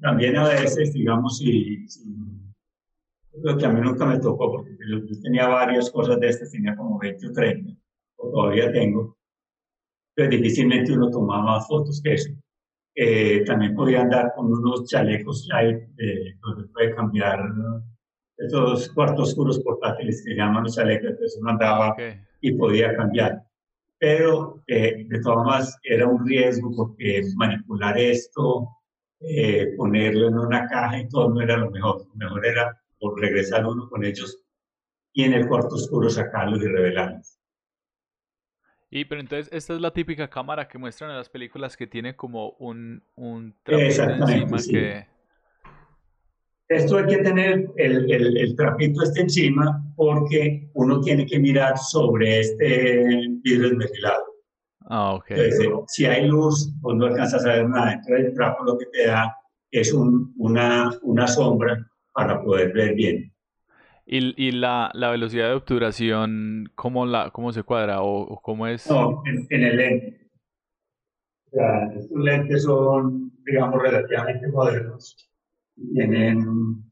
también 0.00 0.36
a 0.36 0.48
veces, 0.48 0.92
digamos, 0.92 1.38
si, 1.38 1.86
lo 3.42 3.56
que 3.56 3.66
a 3.66 3.68
mí 3.68 3.80
nunca 3.80 4.06
me 4.06 4.18
tocó, 4.18 4.50
porque 4.50 4.76
yo, 4.88 5.00
tenía 5.22 5.48
varias 5.48 5.90
cosas 5.90 6.20
de 6.20 6.28
estas, 6.28 6.50
tenía 6.50 6.76
como 6.76 6.98
20 6.98 7.28
o 7.28 7.32
30, 7.32 7.72
o 8.16 8.30
todavía 8.30 8.72
tengo, 8.72 9.16
pero 10.14 10.30
difícilmente 10.30 10.92
uno 10.92 11.10
tomaba 11.10 11.42
más 11.42 11.66
fotos 11.66 12.00
que 12.02 12.14
eso. 12.14 12.30
Eh, 12.96 13.42
también 13.44 13.74
podía 13.74 14.02
andar 14.02 14.32
con 14.36 14.46
unos 14.52 14.88
chalecos 14.88 15.48
light, 15.48 15.82
eh, 15.98 16.36
donde 16.40 16.68
puede 16.68 16.94
cambiar 16.94 17.40
estos 18.36 18.88
cuartos 18.90 19.30
oscuros 19.30 19.60
portátiles 19.60 20.22
que 20.24 20.34
llaman 20.34 20.64
los 20.64 20.76
chalecos, 20.76 21.10
entonces 21.10 21.38
uno 21.40 21.50
andaba 21.50 21.96
y 22.40 22.52
podía 22.52 22.94
cambiar. 22.94 23.42
Pero 23.98 24.62
eh, 24.66 25.06
de 25.08 25.20
todas 25.20 25.44
maneras 25.44 25.78
era 25.82 26.06
un 26.06 26.26
riesgo 26.26 26.70
porque 26.76 27.22
manipular 27.36 27.98
esto, 27.98 28.68
eh, 29.28 29.74
ponerlo 29.76 30.28
en 30.28 30.38
una 30.38 30.66
caja 30.66 31.00
y 31.00 31.08
todo 31.08 31.30
no 31.30 31.40
era 31.40 31.56
lo 31.56 31.70
mejor. 31.70 32.06
Lo 32.08 32.14
mejor 32.14 32.46
era 32.46 32.80
por 32.98 33.20
regresar 33.20 33.66
uno 33.66 33.88
con 33.88 34.04
ellos 34.04 34.42
y 35.12 35.24
en 35.24 35.32
el 35.32 35.48
cuarto 35.48 35.76
oscuro 35.76 36.10
sacarlos 36.10 36.62
y 36.62 36.66
revelarlos. 36.66 37.38
Y 38.90 39.04
pero 39.06 39.20
entonces 39.20 39.52
esta 39.52 39.74
es 39.74 39.80
la 39.80 39.92
típica 39.92 40.28
cámara 40.28 40.68
que 40.68 40.78
muestran 40.78 41.10
en 41.10 41.16
las 41.16 41.28
películas 41.28 41.76
que 41.76 41.86
tiene 41.86 42.14
como 42.14 42.50
un, 42.58 43.02
un 43.16 43.54
trapito 43.62 44.02
encima 44.04 44.58
que... 44.70 45.06
Esto 46.68 46.96
hay 46.96 47.06
que 47.06 47.18
tener 47.18 47.70
el, 47.76 48.10
el, 48.10 48.36
el, 48.38 48.56
trapito 48.56 49.02
este 49.02 49.20
encima 49.20 49.84
porque 49.96 50.70
uno 50.74 51.00
tiene 51.00 51.26
que 51.26 51.38
mirar 51.38 51.76
sobre 51.76 52.40
este 52.40 53.04
vidrio 53.42 53.68
esmerilado. 53.68 54.33
Ah, 54.86 55.14
ok. 55.14 55.26
si 55.88 56.04
hay 56.04 56.26
luz, 56.26 56.72
pues 56.82 56.96
no 56.96 57.06
alcanzas 57.06 57.44
a 57.46 57.54
ver 57.54 57.68
nada. 57.68 57.92
Entonces 57.92 58.26
el 58.26 58.34
trapo 58.34 58.64
lo 58.64 58.78
que 58.78 58.86
te 58.86 59.06
da 59.06 59.34
es 59.70 59.92
un, 59.92 60.34
una, 60.36 60.90
una 61.02 61.26
sombra 61.26 61.90
para 62.12 62.42
poder 62.42 62.72
ver 62.72 62.94
bien. 62.94 63.32
¿Y, 64.06 64.48
y 64.48 64.52
la, 64.52 64.90
la, 64.92 65.10
velocidad 65.10 65.48
de 65.48 65.54
obturación, 65.54 66.70
cómo, 66.74 67.06
la, 67.06 67.30
cómo 67.30 67.52
se 67.52 67.62
cuadra 67.62 68.02
o, 68.02 68.40
cómo 68.42 68.66
es? 68.66 68.88
No, 68.88 69.22
en, 69.24 69.64
el 69.64 69.76
lente. 69.76 70.30
O 71.46 71.56
sea, 71.56 71.86
estos 71.96 72.18
lentes 72.18 72.64
son, 72.64 73.32
digamos, 73.44 73.82
relativamente 73.82 74.46
modernos. 74.48 75.30
Tienen, 75.94 76.84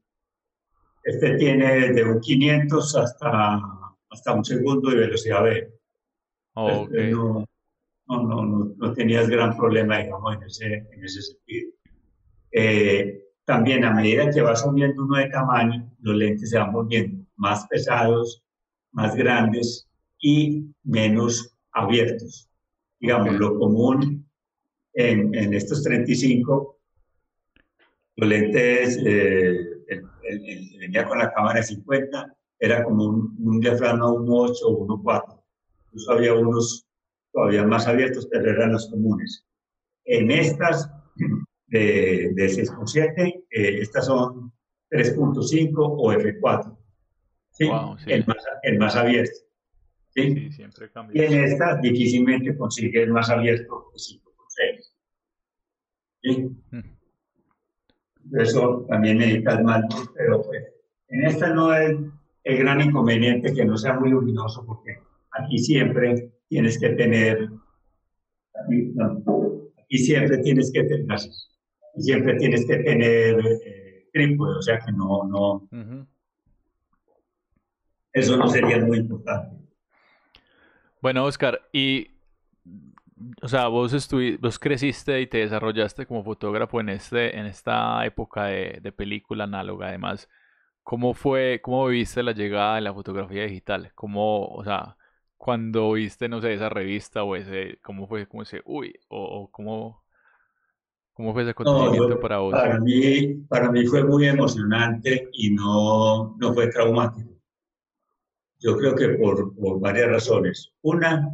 este 1.03 1.37
tiene 1.37 1.89
desde 1.89 2.03
un 2.03 2.19
500 2.19 2.95
hasta, 2.97 3.61
hasta 4.09 4.33
un 4.33 4.43
segundo 4.43 4.89
de 4.89 4.97
velocidad 4.97 5.43
B. 5.43 5.71
Oh, 6.55 6.81
okay 6.81 7.11
no, 7.11 7.45
no, 8.07 8.75
no, 8.77 8.93
tenías 8.93 9.29
gran 9.29 9.55
problema, 9.55 9.99
digamos, 9.99 10.35
en 10.35 10.43
ese, 10.43 10.73
en 10.91 11.03
ese 11.03 11.21
sentido. 11.21 11.71
Eh, 12.51 13.23
también 13.45 13.83
a 13.83 13.93
medida 13.93 14.29
que 14.29 14.41
va 14.41 14.55
subiendo 14.55 15.03
uno 15.03 15.17
de 15.17 15.29
tamaño, 15.29 15.91
los 15.99 16.15
lentes 16.15 16.49
se 16.49 16.57
van 16.57 16.71
volviendo 16.71 17.25
más 17.35 17.67
pesados, 17.67 18.43
más 18.91 19.15
grandes 19.15 19.89
y 20.19 20.73
menos 20.83 21.55
abiertos. 21.71 22.49
Digamos, 22.99 23.33
lo 23.33 23.57
común 23.57 24.25
en, 24.93 25.33
en, 25.35 25.53
estos 25.53 25.83
35, 25.83 26.79
los 28.15 28.29
lentes, 28.29 28.97
eh, 29.05 29.59
el, 29.87 30.77
venía 30.79 31.05
con 31.05 31.17
la 31.17 31.33
cámara 31.33 31.59
de 31.59 31.65
50, 31.65 32.33
era 32.59 32.83
como 32.83 33.05
un, 33.05 33.35
un 33.39 33.59
diafragma 33.59 34.07
1.8 34.07 34.57
o 34.63 34.87
1.4. 34.87 35.43
Incluso 35.87 36.11
había 36.11 36.33
unos 36.33 36.87
todavía 37.33 37.65
más 37.65 37.87
abiertos, 37.87 38.27
pero 38.31 38.51
eran 38.51 38.71
los 38.71 38.89
comunes. 38.89 39.45
En 40.05 40.31
estas 40.31 40.89
de, 41.67 42.31
de 42.33 42.45
6.7, 42.45 43.45
eh, 43.49 43.79
estas 43.81 44.05
son 44.05 44.53
3.5 44.91 45.73
o 45.75 46.13
F4. 46.13 46.77
¿sí? 47.51 47.63
El, 48.05 48.25
más, 48.25 48.37
el, 48.61 48.77
más, 48.77 48.95
abierto. 48.95 49.39
¿sí? 50.09 50.33
sí 50.35 50.51
siempre 50.51 50.91
cambia. 50.91 51.23
Y 51.23 51.33
en 51.33 51.43
estas 51.43 51.81
difícilmente 51.81 52.55
consigue 52.55 53.03
el 53.03 53.11
más 53.11 53.29
abierto 53.29 53.91
de 53.91 53.99
5.6. 53.99 54.93
¿sí? 56.21 56.49
Mm. 56.71 56.93
Eso 58.39 58.85
también 58.87 59.17
necesitas 59.17 59.61
más 59.63 59.83
pero 60.15 60.43
pues 60.43 60.63
en 61.09 61.25
esta 61.25 61.49
no 61.49 61.75
es 61.75 61.93
el 62.43 62.57
gran 62.57 62.81
inconveniente 62.81 63.53
que 63.53 63.65
no 63.65 63.77
sea 63.77 63.99
muy 63.99 64.11
luminoso 64.11 64.65
porque 64.65 64.97
aquí 65.31 65.57
siempre 65.57 66.32
tienes 66.53 66.79
que 66.79 66.89
tener, 66.89 67.49
y 69.89 69.97
siempre 69.97 70.37
tienes 70.37 70.71
que 70.71 70.83
tener, 70.83 71.19
siempre 71.97 72.35
tienes 72.35 72.67
que 72.67 72.77
tener 72.77 73.39
eh, 73.39 74.09
trípode, 74.13 74.57
o 74.59 74.61
sea 74.61 74.77
que 74.77 74.91
no, 74.91 75.23
no, 75.23 75.67
eso 78.13 78.37
no 78.37 78.47
sería 78.47 78.77
muy 78.85 78.99
importante. 78.99 79.57
Bueno, 81.01 81.25
Oscar, 81.25 81.59
y, 81.73 82.11
o 83.41 83.47
sea, 83.47 83.67
vos, 83.67 83.91
vos 84.39 84.59
creciste 84.59 85.21
y 85.21 85.25
te 85.25 85.39
desarrollaste 85.39 86.05
como 86.05 86.23
fotógrafo 86.23 86.81
en, 86.81 86.89
este, 86.89 87.35
en 87.35 87.47
esta 87.47 88.05
época 88.05 88.45
de, 88.45 88.79
de 88.79 88.91
película 88.91 89.45
análoga, 89.45 89.87
además. 89.87 90.29
¿Cómo 90.83 91.13
fue, 91.13 91.61
cómo 91.63 91.87
viviste 91.87 92.21
la 92.21 92.33
llegada 92.33 92.75
de 92.75 92.81
la 92.81 92.93
fotografía 92.93 93.43
digital? 93.43 93.91
¿Cómo, 93.95 94.47
o 94.47 94.63
sea, 94.63 94.97
cuando 95.43 95.91
viste, 95.91 96.29
no 96.29 96.39
sé, 96.39 96.53
esa 96.53 96.69
revista 96.69 97.25
o 97.25 97.35
ese, 97.35 97.77
cómo 97.81 98.07
fue, 98.07 98.25
cómo 98.27 98.43
ese, 98.43 98.61
uy, 98.63 98.97
o, 99.09 99.49
cómo, 99.51 100.01
cómo 101.11 101.33
fue 101.33 101.41
ese 101.41 101.51
acontecimiento 101.51 102.17
para 102.21 102.37
vos? 102.37 102.53
Para 102.53 102.79
mí, 102.79 103.33
para 103.49 103.69
mí 103.69 103.85
fue 103.85 104.05
muy 104.05 104.25
emocionante 104.25 105.27
y 105.33 105.49
no, 105.49 106.37
no 106.37 106.53
fue 106.53 106.67
traumático. 106.67 107.29
Yo 108.59 108.77
creo 108.77 108.95
que 108.95 109.09
por, 109.17 109.53
por 109.57 109.81
varias 109.81 110.11
razones. 110.11 110.71
Una, 110.81 111.29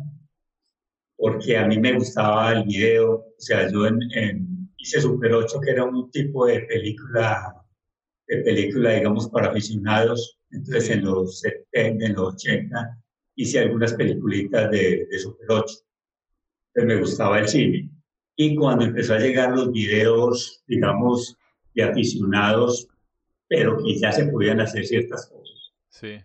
porque 1.16 1.56
a 1.56 1.68
mí 1.68 1.78
me 1.78 1.94
gustaba 1.94 2.54
el 2.54 2.64
video, 2.64 3.14
o 3.14 3.36
sea, 3.38 3.70
yo 3.72 3.86
en, 3.86 4.00
hice 4.78 5.02
Super 5.02 5.34
8, 5.34 5.60
que 5.62 5.70
era 5.70 5.84
un 5.84 6.10
tipo 6.10 6.48
de 6.48 6.62
película, 6.62 7.64
de 8.26 8.38
película, 8.38 8.90
digamos, 8.90 9.30
para 9.30 9.50
aficionados, 9.50 10.40
entonces 10.50 10.90
en 10.90 11.06
los 11.06 11.42
70, 11.42 12.06
en 12.08 12.14
los 12.14 12.34
80, 12.34 13.00
hice 13.40 13.60
algunas 13.60 13.94
peliculitas 13.94 14.70
de, 14.70 15.08
de 15.10 15.20
Super 15.20 15.48
8. 15.50 15.76
me 16.86 17.00
gustaba 17.00 17.40
el 17.40 17.48
cine. 17.48 17.90
Y 18.36 18.56
cuando 18.56 18.84
empezó 18.84 19.14
a 19.14 19.20
llegar 19.20 19.52
los 19.52 19.72
videos, 19.72 20.62
digamos, 20.68 21.38
de 21.74 21.84
aficionados, 21.84 22.90
pero 23.48 23.78
que 23.78 23.98
ya 23.98 24.12
se 24.12 24.26
podían 24.26 24.60
hacer 24.60 24.86
ciertas 24.86 25.28
cosas. 25.28 25.74
Sí. 25.88 26.18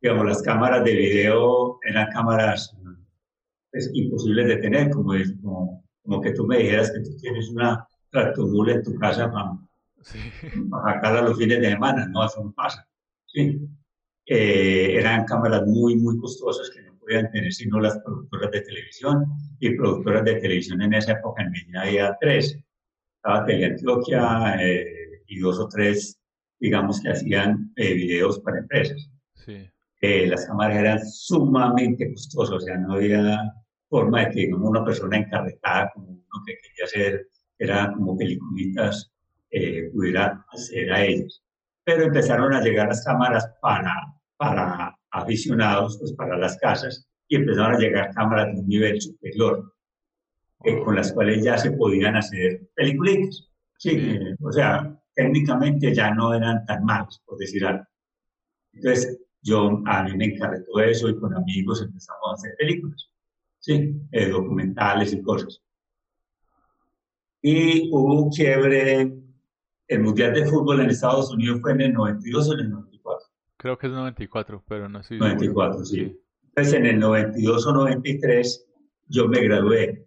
Digamos, 0.00 0.26
las 0.26 0.42
cámaras 0.42 0.82
de 0.84 0.94
video 0.94 1.78
eran 1.86 2.10
cámaras 2.10 2.74
pues, 3.70 3.90
imposibles 3.92 4.48
de 4.48 4.56
tener, 4.56 4.90
como, 4.90 5.12
es, 5.12 5.34
como, 5.42 5.84
como, 6.02 6.22
que 6.22 6.32
tú 6.32 6.46
me 6.46 6.58
dijeras 6.58 6.90
que 6.90 7.00
tú 7.00 7.16
tienes 7.18 7.50
una 7.50 7.86
tractomula 8.10 8.72
en 8.72 8.82
tu 8.82 8.94
casa 8.94 9.30
para, 9.30 9.58
sí. 10.00 10.18
para 10.70 10.94
sacarla 10.94 11.20
los 11.20 11.36
fines 11.36 11.60
de 11.60 11.68
semana. 11.68 12.06
No, 12.06 12.24
eso 12.24 12.42
no 12.42 12.52
pasa. 12.52 12.88
Sí. 13.26 13.60
Eh, 14.28 14.96
eran 14.98 15.24
cámaras 15.24 15.64
muy, 15.66 15.94
muy 15.96 16.18
costosas 16.18 16.68
que 16.70 16.82
no 16.82 16.98
podían 16.98 17.30
tener 17.30 17.52
sino 17.52 17.78
las 17.78 17.96
productoras 18.00 18.50
de 18.50 18.60
televisión 18.62 19.24
y 19.60 19.76
productoras 19.76 20.24
de 20.24 20.40
televisión 20.40 20.82
en 20.82 20.94
esa 20.94 21.12
época 21.12 21.44
en 21.44 21.52
Medellín 21.52 21.76
había 21.76 22.16
tres. 22.20 22.58
Estaba 23.14 23.46
Teleantioquia 23.46 24.56
eh, 24.60 25.22
y 25.28 25.38
dos 25.38 25.60
o 25.60 25.68
tres, 25.68 26.18
digamos, 26.58 27.00
que 27.00 27.10
hacían 27.10 27.72
eh, 27.76 27.94
videos 27.94 28.40
para 28.40 28.58
empresas. 28.58 29.08
Sí. 29.34 29.70
las 30.26 30.44
cámaras 30.46 30.76
eran 30.76 31.06
sumamente 31.06 32.12
costosas, 32.12 32.56
o 32.56 32.60
sea, 32.60 32.76
no 32.78 32.94
había 32.94 33.38
forma 33.88 34.24
de 34.24 34.30
que 34.30 34.40
digamos, 34.40 34.68
una 34.68 34.84
persona 34.84 35.18
encarretada 35.18 35.92
como 35.94 36.08
uno 36.08 36.44
que 36.44 36.54
quería 36.54 36.84
hacer, 36.84 37.28
era 37.58 37.92
como 37.92 38.18
peliculitas, 38.18 39.12
pudiera 39.92 40.44
hacer 40.52 40.92
a 40.92 41.04
ellos. 41.04 41.42
Pero 41.84 42.04
empezaron 42.04 42.52
a 42.52 42.60
llegar 42.60 42.88
las 42.88 43.04
cámaras 43.04 43.48
para 43.62 44.15
para 44.36 44.96
aficionados, 45.10 45.98
pues 45.98 46.12
para 46.12 46.36
las 46.36 46.56
casas, 46.58 47.06
y 47.28 47.36
empezaron 47.36 47.74
a 47.74 47.78
llegar 47.78 48.14
cámaras 48.14 48.54
de 48.54 48.60
un 48.60 48.68
nivel 48.68 49.00
superior, 49.00 49.72
eh, 50.64 50.82
con 50.82 50.94
las 50.94 51.12
cuales 51.12 51.44
ya 51.44 51.58
se 51.58 51.72
podían 51.72 52.16
hacer 52.16 52.68
películas. 52.74 53.48
Sí, 53.78 53.90
eh, 53.90 54.36
o 54.40 54.52
sea, 54.52 54.98
técnicamente 55.14 55.94
ya 55.94 56.12
no 56.12 56.34
eran 56.34 56.64
tan 56.66 56.84
malos, 56.84 57.22
por 57.24 57.38
decir 57.38 57.64
algo. 57.64 57.84
Entonces, 58.72 59.18
yo, 59.42 59.82
a 59.86 60.02
mí 60.02 60.16
me 60.16 60.36
todo 60.36 60.80
eso 60.80 61.08
y 61.08 61.18
con 61.18 61.34
amigos 61.34 61.82
empezamos 61.82 62.30
a 62.30 62.34
hacer 62.34 62.54
películas, 62.58 63.08
sí, 63.60 63.96
eh, 64.12 64.28
documentales 64.28 65.12
y 65.12 65.22
cosas. 65.22 65.62
Y 67.42 67.88
hubo 67.92 68.24
un 68.24 68.30
quiebre, 68.30 69.12
el 69.88 70.00
Mundial 70.00 70.34
de 70.34 70.46
Fútbol 70.46 70.80
en 70.80 70.90
Estados 70.90 71.30
Unidos 71.30 71.60
fue 71.60 71.72
en 71.72 71.82
el 71.82 71.92
92 71.92 72.48
o 72.48 72.54
en 72.54 72.60
el 72.60 72.70
94. 72.70 72.95
Creo 73.66 73.78
que 73.78 73.88
es 73.88 73.92
94, 73.94 74.64
pero 74.68 74.88
no 74.88 75.00
estoy 75.00 75.18
94, 75.18 75.84
sí. 75.84 76.16
Entonces, 76.50 76.74
en 76.74 76.86
el 76.86 77.00
92 77.00 77.66
o 77.66 77.72
93, 77.72 78.64
yo 79.08 79.26
me 79.26 79.40
gradué. 79.40 80.06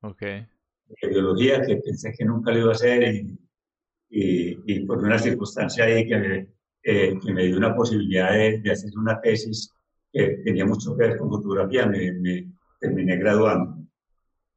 Ok. 0.00 0.20
De 0.20 1.08
biología, 1.08 1.62
que 1.62 1.76
pensé 1.76 2.12
que 2.18 2.24
nunca 2.24 2.50
lo 2.50 2.58
iba 2.58 2.68
a 2.70 2.72
hacer, 2.72 3.14
y, 3.14 3.38
y, 4.66 4.80
por 4.86 4.98
una 4.98 5.20
circunstancia 5.20 5.84
ahí 5.84 6.04
que 6.04 6.18
me, 6.18 6.54
eh, 6.82 7.16
que 7.24 7.32
me 7.32 7.44
dio 7.44 7.58
una 7.58 7.76
posibilidad 7.76 8.32
de, 8.32 8.58
de, 8.58 8.72
hacer 8.72 8.90
una 8.98 9.20
tesis 9.20 9.72
que 10.12 10.40
tenía 10.44 10.66
mucho 10.66 10.96
que 10.96 11.06
ver 11.06 11.16
con 11.16 11.30
fotografía, 11.30 11.86
me, 11.86 12.10
me 12.14 12.52
terminé 12.80 13.18
graduando. 13.18 13.86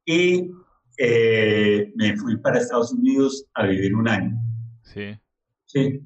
Y 0.04 0.50
eh, 0.98 1.92
me 1.94 2.16
fui 2.16 2.36
para 2.38 2.58
Estados 2.58 2.92
Unidos 2.94 3.46
a 3.54 3.64
vivir 3.64 3.94
un 3.94 4.08
año. 4.08 4.36
Sí. 4.82 5.16
Sí. 5.66 6.00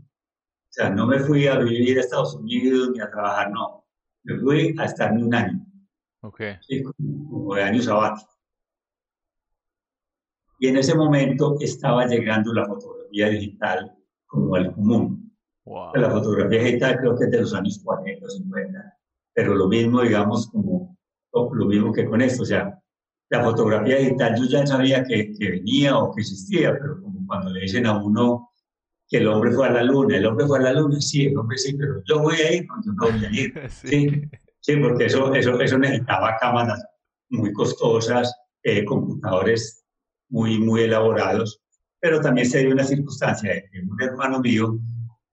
O 0.69 0.73
sea, 0.73 0.91
no 0.91 1.07
me 1.07 1.19
fui 1.21 1.47
a 1.47 1.59
vivir 1.59 1.97
a 1.97 2.01
Estados 2.03 2.35
Unidos 2.35 2.91
ni 2.93 3.01
a 3.01 3.11
trabajar, 3.11 3.51
no. 3.51 3.87
Me 4.25 4.39
fui 4.39 4.75
a 4.79 4.85
estarme 4.85 5.25
un 5.25 5.35
año. 5.35 5.67
Ok. 6.23 6.43
Sí, 6.61 6.83
como, 6.83 7.55
de 7.55 7.63
año 7.63 7.83
sabático. 7.83 8.31
Y 10.61 10.69
en 10.69 10.77
ese 10.77 10.95
momento 10.95 11.57
estaba 11.61 12.07
llegando 12.07 12.53
la 12.53 12.67
fotografía 12.67 13.29
digital 13.29 13.97
como 14.27 14.57
al 14.57 14.75
común. 14.75 15.33
Wow. 15.65 15.95
La 15.95 16.11
fotografía 16.11 16.63
digital 16.63 16.99
creo 16.99 17.17
que 17.17 17.25
es 17.25 17.31
de 17.31 17.41
los 17.41 17.55
años 17.55 17.81
40 17.83 18.27
o 18.27 18.29
50. 18.29 18.99
Pero 19.35 19.55
lo 19.55 19.69
mismo, 19.69 20.03
digamos, 20.03 20.49
como 20.51 20.99
lo 21.33 21.67
mismo 21.67 21.93
que 21.93 22.05
con 22.05 22.21
esto. 22.21 22.43
O 22.43 22.47
sea, 22.47 22.79
la 23.31 23.45
fotografía 23.45 23.97
digital 23.97 24.37
yo 24.37 24.45
ya 24.47 24.67
sabía 24.67 25.05
que, 25.05 25.33
que, 25.33 25.51
venía 25.51 25.97
o 25.97 26.13
que 26.13 26.23
existía, 26.23 26.73
pero 26.73 27.01
como 27.03 27.27
cuando 27.27 27.51
le 27.51 27.61
dicen 27.61 27.87
a 27.87 28.03
uno 28.03 28.48
que 29.09 29.19
el 29.19 29.29
hombre 29.29 29.53
fue 29.53 29.67
a 29.67 29.73
la 29.73 29.83
luna, 29.83 30.17
el 30.17 30.27
hombre 30.27 30.47
fue 30.47 30.59
a 30.59 30.63
la 30.63 30.73
luna, 30.73 31.01
sí, 31.01 31.27
el 31.27 31.39
hombre 31.39 31.57
sí, 31.57 31.75
pero 31.77 32.03
yo 32.05 32.21
voy 32.21 32.37
a 32.37 32.53
ir 32.53 32.67
cuando 32.67 32.93
no 32.93 33.11
voy 33.11 33.25
a 33.25 33.31
ir. 33.31 33.71
Sí, 33.71 34.23
sí, 34.61 34.77
porque 34.77 35.07
eso, 35.07 35.35
eso, 35.35 35.59
eso 35.61 35.79
necesitaba 35.79 36.37
cámaras 36.39 36.85
muy 37.31 37.53
costosas, 37.53 38.35
eh, 38.63 38.85
computadores 38.85 39.85
muy, 40.29 40.59
muy 40.59 40.83
elaborados, 40.83 41.61
pero 42.01 42.21
también 42.21 42.49
se 42.49 42.61
dio 42.61 42.73
una 42.73 42.85
circunstancia 42.85 43.55
de 43.55 43.65
que 43.71 43.81
un 43.81 44.03
hermano 44.03 44.41
mío 44.41 44.79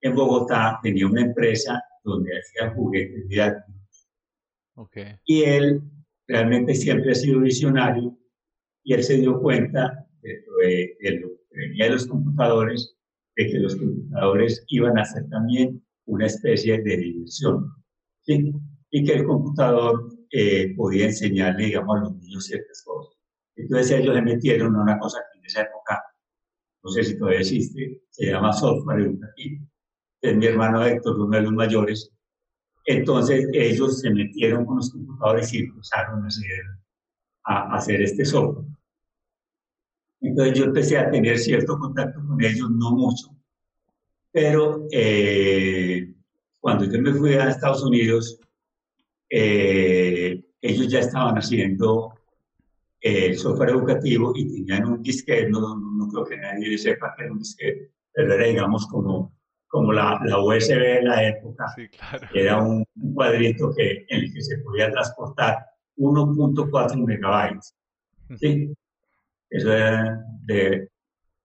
en 0.01 0.15
Bogotá 0.15 0.79
tenía 0.81 1.07
una 1.07 1.21
empresa 1.21 1.81
donde 2.03 2.31
hacía 2.38 2.73
juguetes 2.73 3.27
didácticos. 3.27 4.07
Okay. 4.75 5.15
Y 5.25 5.43
él 5.43 5.81
realmente 6.27 6.75
siempre 6.75 7.11
ha 7.11 7.15
sido 7.15 7.39
visionario 7.39 8.17
y 8.83 8.93
él 8.93 9.03
se 9.03 9.17
dio 9.17 9.39
cuenta 9.39 10.07
de, 10.21 10.43
lo 11.19 11.29
que 11.29 11.57
venía 11.57 11.85
de 11.85 11.91
los 11.91 12.07
computadores, 12.07 12.94
de 13.36 13.48
que 13.48 13.60
los 13.60 13.76
computadores 13.76 14.63
iban 14.67 14.98
a 14.98 15.06
ser 15.06 15.28
también 15.30 15.84
una 16.06 16.26
especie 16.28 16.82
de 16.82 16.98
diversión, 16.98 17.71
¿sí? 18.21 18.52
y 18.91 19.04
que 19.04 19.13
el 19.13 19.26
computador 19.26 20.10
eh, 20.32 20.74
podía 20.76 21.06
enseñarle, 21.06 21.65
digamos, 21.65 21.98
a 21.98 22.00
los 22.02 22.15
niños 22.17 22.45
ciertas 22.45 22.84
cosas. 22.84 23.13
Entonces 23.56 24.00
ellos 24.00 24.15
se 24.15 24.21
metieron 24.21 24.76
en 24.76 24.82
una 24.82 25.00
cosa 25.00 25.19
que 25.32 25.39
en 25.39 25.45
esa 25.45 25.62
época, 25.62 26.04
no 26.84 26.91
sé 26.91 27.04
si 27.04 27.17
todavía 27.17 27.39
existe, 27.39 28.02
se 28.10 28.26
llama 28.28 28.54
software 28.54 29.02
educativo. 29.02 29.65
Es 30.21 30.38
mi 30.38 30.45
hermano 30.45 30.86
Héctor, 30.86 31.19
uno 31.19 31.36
de 31.36 31.43
los 31.43 31.54
mayores, 31.54 32.12
entonces 32.86 33.48
ellos 33.54 34.00
se 34.00 34.12
metieron 34.12 34.65
con 34.65 34.78
los 34.78 34.91
computadores 34.91 35.52
y 35.54 35.60
empezaron 35.60 36.24
a 36.24 36.28
hacer, 36.28 36.63
a 37.45 37.76
hacer 37.76 38.02
este 38.02 38.26
software. 38.26 38.65
Entonces 40.21 40.58
yo 40.58 40.65
empecé 40.65 40.97
a 40.97 41.10
tener 41.10 41.38
cierto 41.38 41.78
contacto 41.78 42.19
con 42.25 42.43
ellos, 42.43 42.69
no 42.71 42.91
mucho, 42.91 43.36
pero 44.32 44.88
eh, 44.91 46.13
cuando 46.60 46.86
yo 46.86 47.01
me 47.01 47.13
fui 47.13 47.34
a 47.34 47.49
Estados 47.49 47.84
Unidos, 47.84 48.39
eh, 49.30 50.43
ellos 50.62 50.88
ya 50.88 50.99
estaban 50.99 51.36
haciendo 51.36 52.13
el 53.01 53.38
software 53.38 53.69
educativo 53.69 54.34
y 54.36 54.51
tenían 54.51 54.86
un 54.86 55.04
disquete, 55.04 55.49
no, 55.49 55.78
no, 55.80 56.08
creo 56.08 56.25
que 56.25 56.38
nadie 56.38 56.78
sepa 56.78 57.13
que 57.15 57.23
era 57.23 57.34
un 57.34 57.39
disquete, 57.39 57.91
pero 58.12 58.34
era 58.34 58.45
digamos 58.45 58.88
como 58.88 59.36
como 59.75 59.91
la, 59.91 60.21
la 60.23 60.39
USB 60.39 60.80
de 60.80 61.04
la 61.04 61.28
época, 61.28 61.65
sí, 61.75 61.89
claro. 61.89 62.28
era 62.34 62.62
un, 62.62 62.86
cuadrito 63.13 63.73
que, 63.75 64.06
en 64.08 64.21
el 64.21 64.34
que 64.34 64.41
se 64.41 64.58
podía 64.60 64.89
transportar 64.89 65.65
1.4 65.97 67.06
megabytes. 67.06 67.75
¿sí? 68.39 68.73
Eso 69.55 69.71
era 69.71 70.25
de... 70.43 70.89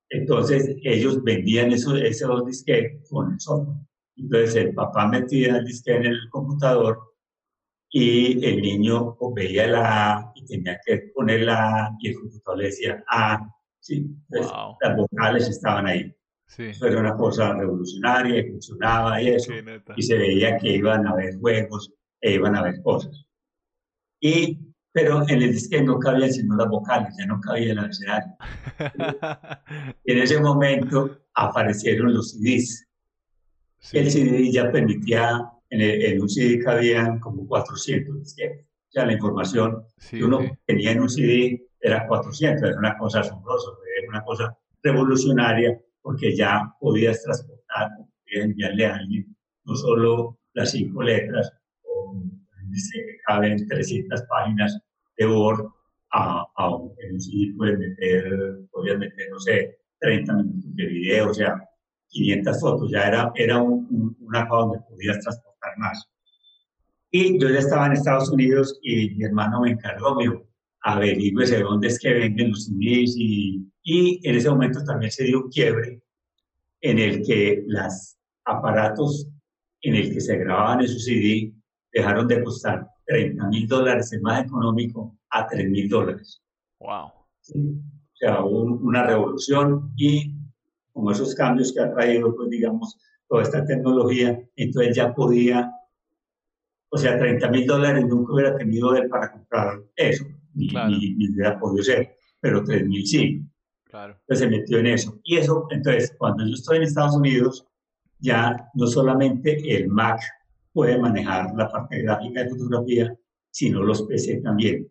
Entonces 0.09 0.77
ellos 0.83 1.23
vendían 1.23 1.71
eso, 1.73 1.95
esos 1.97 2.45
disquetes 2.45 3.09
con 3.09 3.33
el 3.33 3.41
software. 3.41 3.79
Entonces 4.17 4.57
el 4.57 4.75
papá 4.75 5.07
metía 5.07 5.57
el 5.59 5.65
disquete 5.65 5.99
en 5.99 6.07
el 6.07 6.29
computador 6.31 6.99
y 7.91 8.45
el 8.45 8.61
niño 8.61 9.17
veía 9.35 9.67
la 9.69 10.17
A 10.17 10.33
y 10.35 10.45
tenía 10.47 10.79
que 10.85 11.13
poner 11.15 11.43
la 11.43 11.87
A 11.87 11.97
y 12.01 12.09
el 12.09 12.15
computador 12.17 12.59
le 12.59 12.65
decía 12.67 13.05
A. 13.09 13.39
Sí, 13.79 13.97
Entonces, 14.29 14.53
Wow. 14.53 14.77
las 14.81 14.97
vocales 14.97 15.49
estaban 15.49 15.87
ahí. 15.87 16.13
Sí. 16.47 16.65
Eso 16.65 16.87
era 16.87 16.99
una 17.01 17.17
cosa 17.17 17.55
revolucionaria 17.55 18.41
y 18.41 18.51
funcionaba 18.51 19.23
y 19.23 19.29
eso. 19.29 19.53
Y 19.97 20.03
se 20.03 20.19
veía 20.19 20.59
que 20.59 20.73
iban 20.75 21.07
a 21.07 21.11
haber 21.13 21.37
juegos 21.39 21.93
e 22.21 22.35
iban 22.35 22.57
a 22.57 22.61
haber 22.61 22.83
cosas. 22.83 23.25
Y, 24.21 24.70
pero 24.93 25.23
en 25.29 25.43
el 25.43 25.53
disque 25.53 25.81
no 25.83 25.99
cabían 25.99 26.33
sino 26.33 26.57
las 26.57 26.69
vocales, 26.69 27.15
ya 27.19 27.27
no 27.27 27.41
cabía 27.41 27.73
el 27.73 27.79
abecedario. 27.79 28.35
En 30.05 30.19
ese 30.19 30.41
momento 30.41 31.19
aparecieron 31.35 32.13
los 32.15 32.33
CDs. 32.33 32.87
Sí. 33.79 33.99
El 33.99 34.11
CD 34.11 34.51
ya 34.53 34.71
permitía, 34.71 35.41
en, 35.71 35.81
el- 35.81 36.03
en 36.05 36.21
un 36.23 36.29
CD 36.29 36.59
cabían 36.63 37.19
como 37.21 37.47
400 37.47 38.19
disquetes. 38.21 38.67
O 38.67 38.93
sea, 38.93 39.07
la 39.07 39.13
información 39.13 39.85
Sí, 39.99 40.19
que 40.19 40.25
uno 40.25 40.41
sí. 40.41 40.49
tenía 40.67 40.91
en 40.93 41.01
un 41.01 41.09
CD 41.09 41.67
era 41.81 42.07
400, 42.07 42.69
era 42.71 42.79
una 42.79 42.99
cosa 42.99 43.21
asombrosa, 43.21 43.71
era 43.99 44.09
una 44.09 44.23
cosa 44.25 44.59
revolucionaria 44.83 45.79
porque 46.03 46.35
ya 46.37 46.75
podías 46.81 47.23
transportar, 47.23 47.89
podías 48.25 48.45
enviarle 48.47 48.87
a 48.87 48.95
alguien 48.97 49.37
no 49.65 49.77
solo 49.77 50.39
las 50.55 50.73
cinco 50.73 51.03
letras, 51.03 51.53
dice 52.71 52.99
que 52.99 53.17
caben 53.27 53.67
300 53.67 54.23
páginas 54.29 54.79
de 55.17 55.27
Word, 55.27 55.67
a, 56.13 56.45
a 56.57 56.75
un- 56.77 56.93
en 57.01 57.13
un 57.15 57.21
CD 57.21 57.53
puedes 57.57 57.79
meter, 57.79 58.61
podías 58.73 58.99
meter, 58.99 59.31
no 59.31 59.39
sé, 59.41 59.79
30 60.01 60.35
minutos 60.35 60.75
de 60.75 60.87
video, 60.87 61.31
o 61.31 61.35
sea, 61.35 61.55
500 62.09 62.61
fotos, 62.61 62.91
ya 62.91 63.03
era, 63.07 63.33
era 63.35 63.59
un, 63.63 63.87
un- 63.91 64.17
una 64.21 64.49
cosa 64.49 64.63
donde 64.67 64.79
podías 64.89 65.21
transportar 65.21 65.79
más. 65.79 66.05
Y 67.13 67.41
yo 67.41 67.49
ya 67.49 67.59
estaba 67.59 67.87
en 67.87 67.93
Estados 67.93 68.31
Unidos 68.31 68.79
y 68.83 69.11
mi 69.17 69.25
hermano 69.25 69.61
me 69.61 69.71
encargó, 69.73 70.15
me 70.15 70.25
dijo, 70.25 70.47
averigüese 70.83 71.61
dónde 71.61 71.89
es 71.89 71.99
que 71.99 72.13
venden 72.15 72.51
los 72.51 72.67
CDs 72.67 73.15
y, 73.17 73.67
y 73.83 74.29
en 74.29 74.35
ese 74.37 74.49
momento 74.51 74.83
también 74.85 75.11
se 75.11 75.25
dio 75.25 75.43
un 75.45 75.51
quiebre 75.51 76.03
en 76.81 76.99
el 76.99 77.23
que 77.27 77.63
los 77.67 78.17
aparatos 78.45 79.29
en 79.83 79.97
el 79.97 80.13
que 80.13 80.21
se 80.21 80.37
grababan 80.39 80.81
esos 80.83 81.05
CD 81.05 81.53
dejaron 81.93 82.29
de 82.29 82.43
costar 82.43 82.87
30 83.07 83.47
mil 83.49 83.67
dólares, 83.67 84.13
el 84.13 84.23
más 84.23 84.45
económico, 84.45 85.17
a 85.31 85.47
3 85.47 85.69
mil 85.69 85.89
dólares. 85.89 86.43
Wow. 86.79 87.11
¿sí? 87.41 87.59
O 87.59 88.17
sea, 88.17 88.45
hubo 88.45 88.63
un- 88.63 88.87
una 88.87 89.05
revolución 89.05 89.93
y 89.97 90.35
como 90.93 91.11
esos 91.11 91.35
cambios 91.35 91.73
que 91.73 91.81
ha 91.81 91.93
traído, 91.93 92.35
pues 92.37 92.51
digamos, 92.51 92.99
toda 93.29 93.43
esta 93.43 93.65
tecnología, 93.65 94.39
entonces 94.57 94.95
ya 94.97 95.15
podía, 95.15 95.73
o 96.91 96.99
sea, 96.99 97.19
30 97.19 97.49
mil 97.51 97.67
dólares 97.67 98.05
nunca 98.07 98.33
hubiera 98.35 98.57
tenido 98.57 98.95
él 98.97 99.09
para 99.09 99.31
comprar 99.33 99.81
eso, 99.97 100.25
ni, 100.55 100.69
Claro. 100.69 100.91
ni, 100.91 101.15
ni 101.15 101.29
hubiera 101.31 101.59
podido 101.59 101.85
ser, 101.85 102.17
pero 102.41 102.63
3 102.65 102.87
mil 102.87 103.07
sí. 103.07 103.43
Claro. 103.85 104.17
Entonces 104.21 104.39
se 104.39 104.51
metió 104.51 104.79
en 104.79 104.87
eso. 104.89 105.19
Y 105.25 105.37
eso, 105.37 105.67
entonces, 105.71 106.15
cuando 106.19 106.45
yo 106.47 106.55
estoy 106.55 106.77
en 106.79 106.83
Estados 106.85 107.17
Unidos, 107.17 107.67
ya 108.19 108.69
no 108.75 108.87
solamente 108.87 109.77
el 109.77 109.89
Mac 109.89 110.21
puede 110.73 110.99
manejar 110.99 111.53
la 111.57 111.69
parte 111.69 112.03
gráfica 112.03 112.45
de 112.45 112.51
fotografía, 112.51 113.15
sino 113.51 113.83
los 113.83 114.03
PC 114.03 114.41
también. 114.43 114.91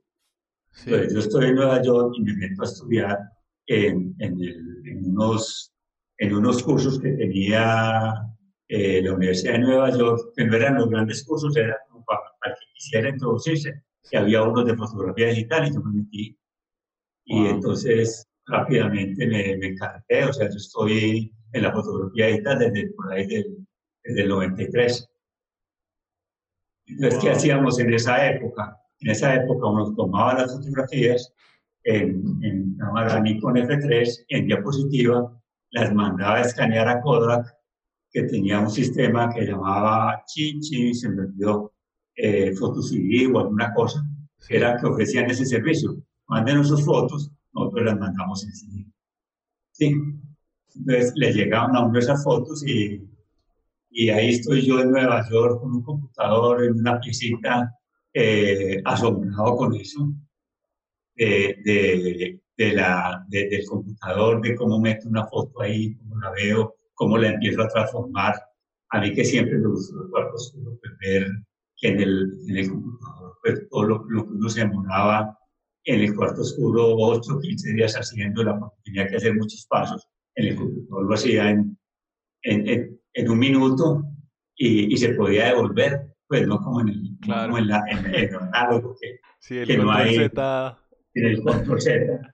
Sí. 0.71 0.89
Entonces, 0.91 1.13
yo 1.13 1.19
estoy 1.19 1.45
en 1.47 1.55
Nueva 1.55 1.81
York 1.81 2.13
y 2.17 2.21
me 2.23 2.33
meto 2.35 2.61
a 2.61 2.65
estudiar 2.65 3.19
en, 3.67 4.15
en, 4.19 4.33
el- 4.41 4.81
en 4.85 5.05
unos, 5.05 5.73
en 6.17 6.35
unos 6.35 6.61
cursos 6.63 6.99
que 6.99 7.11
tenía 7.11 8.13
eh, 8.67 9.01
la 9.01 9.13
Universidad 9.13 9.53
de 9.53 9.59
Nueva 9.59 9.89
York, 9.97 10.31
que 10.35 10.45
no 10.45 10.55
eran 10.55 10.75
los 10.75 10.89
grandes 10.89 11.23
cursos, 11.25 11.55
era 11.57 11.77
como 11.89 12.03
para, 12.05 12.21
para 12.41 12.53
que 12.55 12.65
quisiera 12.73 13.09
introducirse, 13.09 13.83
que 14.09 14.17
había 14.17 14.43
unos 14.43 14.65
de 14.65 14.75
fotografía 14.75 15.27
digital 15.29 15.67
y 15.67 15.73
yo 15.73 15.81
me 15.81 16.01
metí. 16.03 16.37
Y 17.25 17.39
Wow. 17.41 17.49
entonces 17.49 18.27
rápidamente 18.47 19.27
me, 19.27 19.57
me 19.57 19.75
o 20.25 20.33
sea, 20.33 20.49
yo 20.49 20.55
estoy 20.55 21.31
en 21.53 21.63
la 21.63 21.71
fotografía 21.71 22.27
digital 22.27 22.59
desde 22.59 22.89
por 22.93 23.11
ahí 23.13 23.27
del, 23.27 23.67
desde 24.03 24.21
el 24.23 24.29
93. 24.29 25.08
Entonces, 26.89 27.19
¿qué 27.21 27.29
hacíamos 27.29 27.79
en 27.79 27.93
esa 27.93 28.29
época? 28.29 28.77
En 28.99 29.11
esa 29.11 29.35
época 29.35 29.67
uno 29.67 29.93
tomaba 29.95 30.33
las 30.33 30.53
fotografías 30.53 31.33
en, 31.83 32.43
en 32.43 32.75
cámara 32.77 33.19
Nikon 33.19 33.55
F3, 33.55 34.25
en 34.29 34.47
diapositiva, 34.47 35.31
las 35.71 35.93
mandaba 35.93 36.37
a 36.37 36.41
escanear 36.41 36.87
a 36.87 37.01
Kodak, 37.01 37.55
que 38.11 38.23
tenía 38.23 38.59
un 38.59 38.69
sistema 38.69 39.29
que 39.33 39.45
llamaba 39.45 40.23
Chichi, 40.25 40.93
se 40.93 41.09
me 41.09 41.21
olvidó, 41.23 41.73
eh, 42.15 42.53
CD 42.53 43.27
o 43.33 43.39
alguna 43.39 43.73
cosa, 43.73 44.03
era 44.49 44.77
que 44.77 44.87
ofrecían 44.87 45.29
ese 45.29 45.45
servicio. 45.45 45.95
Mándenos 46.27 46.67
sus 46.67 46.83
fotos, 46.83 47.31
nosotros 47.53 47.85
las 47.85 47.99
mandamos 47.99 48.43
en 48.43 48.53
CD. 48.53 48.85
Sí. 49.71 49.95
Entonces 50.75 51.13
le 51.15 51.33
llegaban 51.33 51.75
a 51.75 51.85
uno 51.85 51.97
esas 51.97 52.23
fotos 52.23 52.65
y, 52.65 53.08
y 53.89 54.09
ahí 54.09 54.29
estoy 54.29 54.65
yo 54.65 54.79
en 54.79 54.91
Nueva 54.91 55.27
York 55.29 55.59
con 55.59 55.75
un 55.75 55.83
computador 55.83 56.63
en 56.63 56.79
una 56.79 56.99
piscina 56.99 57.73
eh, 58.13 58.81
asombrado 58.85 59.55
con 59.55 59.75
eso, 59.75 60.11
de, 61.15 62.39
de, 62.55 62.73
la, 62.73 63.25
del 63.27 63.65
computador, 63.65 64.41
de 64.41 64.55
cómo 64.55 64.79
meto 64.79 65.09
una 65.09 65.25
foto 65.25 65.61
ahí, 65.61 65.95
cómo 65.95 66.19
la 66.19 66.31
veo, 66.31 66.75
cómo 66.93 67.17
la 67.17 67.29
empiezo 67.29 67.61
a 67.61 67.67
transformar. 67.67 68.35
A 68.91 69.01
mí 69.01 69.13
que 69.13 69.25
siempre 69.25 69.57
me 69.57 69.67
gustó 69.67 70.03
el 70.03 70.09
cuarto 70.09 70.35
oscuro, 70.35 70.77
pues, 70.79 70.93
ver 70.99 71.27
que 71.77 71.87
en 71.89 71.99
el, 71.99 72.33
en 72.47 72.57
el 72.57 72.69
computador, 72.69 73.37
pues 73.41 73.69
todo 73.69 73.83
lo, 73.83 74.07
que 74.07 74.13
uno 74.15 74.49
se 74.49 74.61
demoraba 74.61 75.37
en 75.83 76.01
el 76.01 76.15
cuarto 76.15 76.41
oscuro 76.41 76.95
8 76.97 77.33
o 77.35 77.39
15 77.39 77.73
días 77.73 77.95
haciendo, 77.95 78.43
la, 78.43 78.59
tenía 78.83 79.07
que 79.07 79.15
hacer 79.15 79.35
muchos 79.35 79.65
pasos, 79.69 80.07
en 80.35 80.47
el 80.47 80.55
computador 80.55 81.05
lo 81.05 81.13
hacía 81.13 81.49
en, 81.49 81.77
en, 82.43 82.67
en, 82.67 82.98
un 83.27 83.39
minuto 83.39 84.03
y, 84.55 84.93
y, 84.93 84.97
se 84.97 85.13
podía 85.13 85.47
devolver, 85.47 86.13
pues 86.27 86.47
no 86.47 86.59
como 86.59 86.81
en 86.81 86.89
el, 86.89 87.17
claro. 87.21 87.47
como 87.47 87.57
en, 87.57 87.67
la, 87.67 87.83
en, 87.89 88.13
el 88.13 88.35
análogo, 88.35 88.95
que, 88.99 89.19
sí, 89.39 89.57
el 89.57 89.67
que 89.67 89.77
no 89.77 89.91
hay 89.91 90.15
Z... 90.15 90.79
en 91.15 91.25
el 91.25 91.41
control 91.41 91.81
Z. 91.81 92.33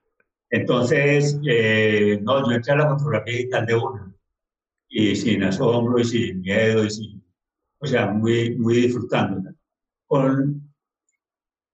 Entonces, 0.50 1.40
eh, 1.48 2.20
no, 2.22 2.48
yo 2.48 2.56
entré 2.56 2.74
a 2.74 2.78
la 2.78 2.90
fotografía 2.90 3.34
digital 3.34 3.66
de 3.66 3.76
una 3.76 4.16
y 4.88 5.16
sin 5.16 5.44
asombro 5.44 6.00
y 6.00 6.06
sin 6.06 6.42
miedo 6.42 6.86
y 6.86 6.90
sin, 6.90 7.26
o 7.80 7.86
sea, 7.86 8.08
muy, 8.08 8.56
muy 8.58 8.76
disfrutándola. 8.76 9.54
Con, 10.06 10.74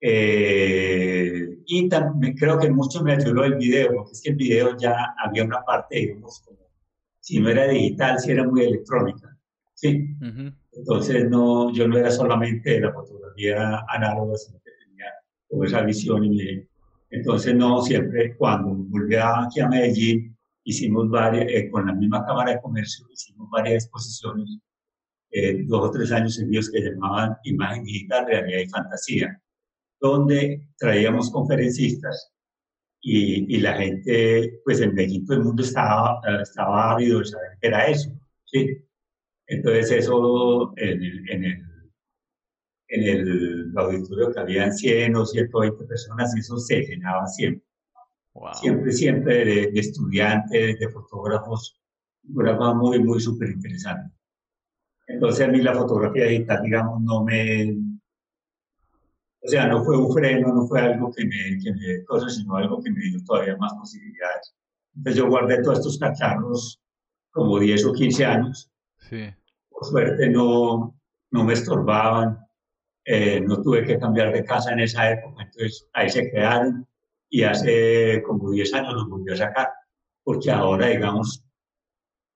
eh, 0.01 1.59
y 1.65 1.89
también 1.89 2.35
creo 2.35 2.57
que 2.57 2.69
mucho 2.69 3.03
me 3.03 3.13
ayudó 3.13 3.43
el 3.43 3.55
video, 3.55 3.93
porque 3.93 4.11
es 4.13 4.21
que 4.21 4.31
el 4.31 4.35
video 4.35 4.75
ya 4.77 5.13
había 5.23 5.43
una 5.43 5.63
parte, 5.63 5.97
digamos, 5.97 6.41
como, 6.41 6.60
si 7.21 7.39
no 7.39 7.49
era 7.49 7.67
digital, 7.67 8.19
si 8.19 8.31
era 8.31 8.43
muy 8.45 8.63
electrónica, 8.63 9.37
¿sí? 9.73 10.09
Entonces, 10.73 11.29
no, 11.29 11.71
yo 11.71 11.87
no 11.87 11.97
era 11.97 12.11
solamente 12.11 12.81
la 12.81 12.91
fotografía 12.91 13.85
análoga, 13.87 14.35
sino 14.35 14.59
que 14.59 14.71
tenía 14.85 15.05
como 15.47 15.63
esa 15.63 15.81
visión 15.81 16.25
y 16.25 16.67
entonces, 17.11 17.53
no, 17.53 17.81
siempre 17.81 18.35
cuando 18.37 18.73
volví 18.73 19.15
aquí 19.15 19.59
a 19.59 19.67
Medellín, 19.67 20.35
hicimos 20.63 21.09
varias, 21.09 21.45
eh, 21.49 21.69
con 21.69 21.85
la 21.85 21.93
misma 21.93 22.25
Cámara 22.25 22.53
de 22.53 22.61
Comercio, 22.61 23.05
hicimos 23.11 23.49
varias 23.51 23.83
exposiciones, 23.83 24.59
eh, 25.31 25.63
dos 25.65 25.89
o 25.89 25.91
tres 25.91 26.11
años 26.13 26.35
seguidos 26.35 26.71
que 26.71 26.79
llamaban 26.79 27.35
Imagen 27.43 27.83
Digital, 27.83 28.25
Realidad 28.27 28.59
y 28.59 28.69
Fantasía, 28.69 29.41
donde 29.99 30.67
traíamos 30.77 31.29
conferencistas 31.31 32.31
y, 33.01 33.55
y 33.55 33.59
la 33.59 33.73
gente, 33.73 34.61
pues 34.63 34.79
en 34.79 34.93
Medellín 34.93 35.25
todo 35.25 35.37
el 35.37 35.43
mundo 35.43 35.63
estaba, 35.63 36.21
estaba 36.41 36.91
ávido 36.91 37.19
de 37.19 37.25
saber 37.25 37.57
qué 37.59 37.67
era 37.67 37.87
eso, 37.87 38.11
¿sí? 38.45 38.77
Entonces 39.47 39.91
eso 39.91 40.73
en 40.77 41.03
el, 41.03 41.29
en 41.29 41.43
el, 41.45 41.71
en 42.87 43.03
el 43.03 43.73
auditorio 43.75 44.31
que 44.31 44.39
habían 44.39 44.71
100 44.71 45.15
o 45.15 45.25
120 45.25 45.85
personas, 45.85 46.35
eso 46.35 46.57
se 46.57 46.81
llenaba 46.81 47.25
siempre. 47.27 47.65
Siempre, 48.53 48.91
siempre 48.93 49.45
de, 49.45 49.79
estudiantes, 49.79 50.79
de 50.79 50.89
fotógrafos, 50.89 51.77
un 52.23 52.35
programa 52.35 52.73
muy, 52.73 52.99
muy 52.99 53.19
súper 53.19 53.49
interesante. 53.49 54.13
Entonces 55.07 55.45
a 55.45 55.51
mí 55.51 55.61
la 55.61 55.75
fotografía 55.75 56.25
digital, 56.25 56.61
digamos, 56.63 57.01
no 57.01 57.23
me... 57.23 57.75
O 59.43 59.47
sea, 59.47 59.67
no 59.67 59.83
fue 59.83 59.97
un 59.97 60.13
freno, 60.13 60.53
no 60.53 60.67
fue 60.67 60.81
algo 60.81 61.11
que 61.11 61.25
me, 61.25 61.59
que 61.63 61.73
me 61.73 62.03
cosas, 62.05 62.35
sino 62.35 62.55
algo 62.55 62.81
que 62.81 62.91
me 62.91 63.01
dio 63.01 63.23
todavía 63.23 63.57
más 63.57 63.73
posibilidades. 63.73 64.55
Entonces 64.95 65.17
yo 65.17 65.29
guardé 65.29 65.63
todos 65.63 65.79
estos 65.79 65.97
cacharros 65.97 66.79
como 67.31 67.59
10 67.59 67.85
o 67.85 67.93
15 67.93 68.25
años. 68.25 68.71
Sí. 68.97 69.33
Por 69.69 69.85
suerte 69.85 70.29
no, 70.29 70.95
no 71.31 71.43
me 71.43 71.53
estorbaban, 71.53 72.37
eh, 73.05 73.41
no 73.41 73.61
tuve 73.61 73.83
que 73.83 73.97
cambiar 73.97 74.31
de 74.31 74.43
casa 74.43 74.73
en 74.73 74.81
esa 74.81 75.09
época, 75.09 75.43
entonces 75.43 75.87
ahí 75.93 76.07
se 76.09 76.29
quedaron 76.29 76.87
y 77.29 77.43
hace 77.43 78.21
como 78.23 78.51
10 78.51 78.73
años 78.75 78.93
los 78.93 79.09
volvió 79.09 79.33
a 79.33 79.37
sacar, 79.37 79.69
porque 80.23 80.51
ahora, 80.51 80.87
digamos, 80.87 81.43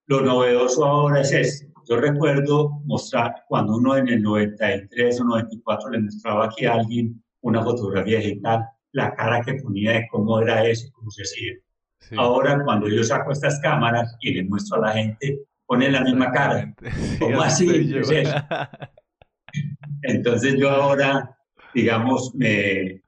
lo 0.07 0.21
novedoso 0.21 0.85
ahora 0.85 1.21
es 1.21 1.31
esto. 1.33 1.74
Yo 1.87 1.97
recuerdo 1.97 2.81
mostrar, 2.85 3.43
cuando 3.47 3.75
uno 3.75 3.95
en 3.97 4.07
el 4.07 4.21
93 4.21 5.21
o 5.21 5.23
94 5.23 5.89
le 5.91 5.99
mostraba 5.99 6.45
aquí 6.45 6.65
a 6.65 6.73
alguien 6.73 7.23
una 7.41 7.61
fotografía 7.63 8.19
digital, 8.19 8.65
la 8.91 9.13
cara 9.13 9.41
que 9.41 9.55
ponía 9.55 9.91
de 9.93 10.07
cómo 10.09 10.39
era 10.39 10.65
eso, 10.65 10.89
cómo 10.93 11.11
se 11.11 11.23
hacía. 11.23 11.53
Ahora, 12.17 12.63
cuando 12.63 12.87
yo 12.87 13.03
saco 13.03 13.31
estas 13.31 13.59
cámaras 13.59 14.15
y 14.21 14.33
le 14.33 14.43
muestro 14.43 14.77
a 14.77 14.87
la 14.87 14.93
gente, 14.93 15.41
pone 15.65 15.89
la 15.89 16.01
misma 16.01 16.31
cara. 16.31 16.73
¿Cómo 17.19 17.41
así? 17.41 17.93
Entonces 20.03 20.55
yo 20.57 20.69
ahora, 20.69 21.37
digamos, 21.73 22.33
me, 22.35 23.01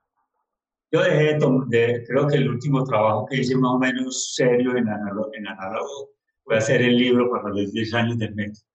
yo 0.92 1.02
dejé 1.04 1.38
de, 1.68 2.04
creo 2.08 2.28
que 2.28 2.38
el 2.38 2.50
último 2.50 2.84
trabajo 2.84 3.26
que 3.26 3.38
hice 3.38 3.56
más 3.56 3.72
o 3.72 3.80
menos 3.80 4.34
serio 4.36 4.76
en 4.78 4.88
análogo, 4.88 5.32
en 5.34 5.48
análogo 5.48 6.12
fue 6.48 6.58
hacer 6.58 6.82
el 6.82 6.98
libro 6.98 7.30
para 7.30 7.50
los 7.50 7.74
10 7.74 7.94
años 7.94 8.18
del 8.18 8.34
mes. 8.34 8.66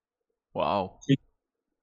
Wow. 0.53 0.99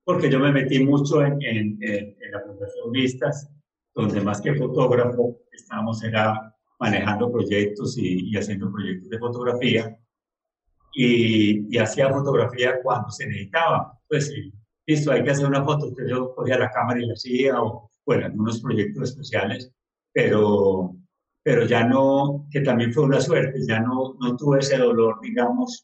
porque 0.04 0.30
yo 0.30 0.40
me 0.40 0.52
metí 0.52 0.84
mucho 0.86 1.26
en, 1.26 1.42
en, 1.42 1.78
en, 1.82 2.32
la 2.32 2.42
Fundación 2.42 2.92
Vistas, 2.92 3.50
donde 3.96 4.22
más 4.22 4.40
que 4.40 4.54
fotógrafo 4.54 5.40
estábamos 5.52 6.04
era 6.04 6.56
manejando 6.80 7.32
proyectos 7.32 7.98
y, 7.98 8.30
y 8.30 8.38
haciendo 8.38 8.72
proyectos 8.72 9.10
de 9.10 9.18
fotografía. 9.18 10.00
Y, 10.94 11.76
y, 11.76 11.78
hacía 11.80 12.14
fotografía 12.14 12.80
cuando 12.84 13.10
se 13.10 13.26
necesitaba. 13.26 14.00
Pues 14.08 14.32
listo, 14.86 15.12
hay 15.12 15.24
que 15.24 15.32
hacer 15.32 15.48
una 15.48 15.64
foto. 15.64 15.88
Entonces 15.88 16.12
yo 16.12 16.36
cogía 16.36 16.60
la 16.60 16.70
cámara 16.70 17.02
y 17.02 17.08
la 17.08 17.14
hacía, 17.14 17.62
o 17.62 17.90
bueno, 18.06 18.28
algunos 18.28 18.62
proyectos 18.62 19.10
especiales 19.10 19.74
pero, 20.14 20.96
pero 21.50 21.66
ya 21.66 21.84
no, 21.84 22.48
que 22.52 22.62
también 22.62 22.94
fue 22.94 23.06
una 23.06 23.20
suerte, 23.20 23.66
ya 23.68 23.80
no, 23.80 24.16
no 24.22 24.38
tuve 24.38 24.60
ese 24.60 24.78
dolor, 24.78 25.20
digamos, 25.20 25.84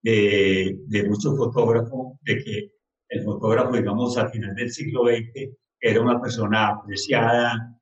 de, 0.00 0.78
de 0.86 1.08
mucho 1.08 1.34
fotógrafo, 1.34 2.20
de 2.22 2.38
que 2.38 2.70
el 3.08 3.24
fotógrafo, 3.24 3.72
digamos, 3.72 4.16
al 4.16 4.30
final 4.30 4.54
del 4.54 4.70
siglo 4.70 5.06
XX 5.06 5.50
era 5.80 6.00
una 6.00 6.20
persona 6.20 6.68
apreciada, 6.68 7.76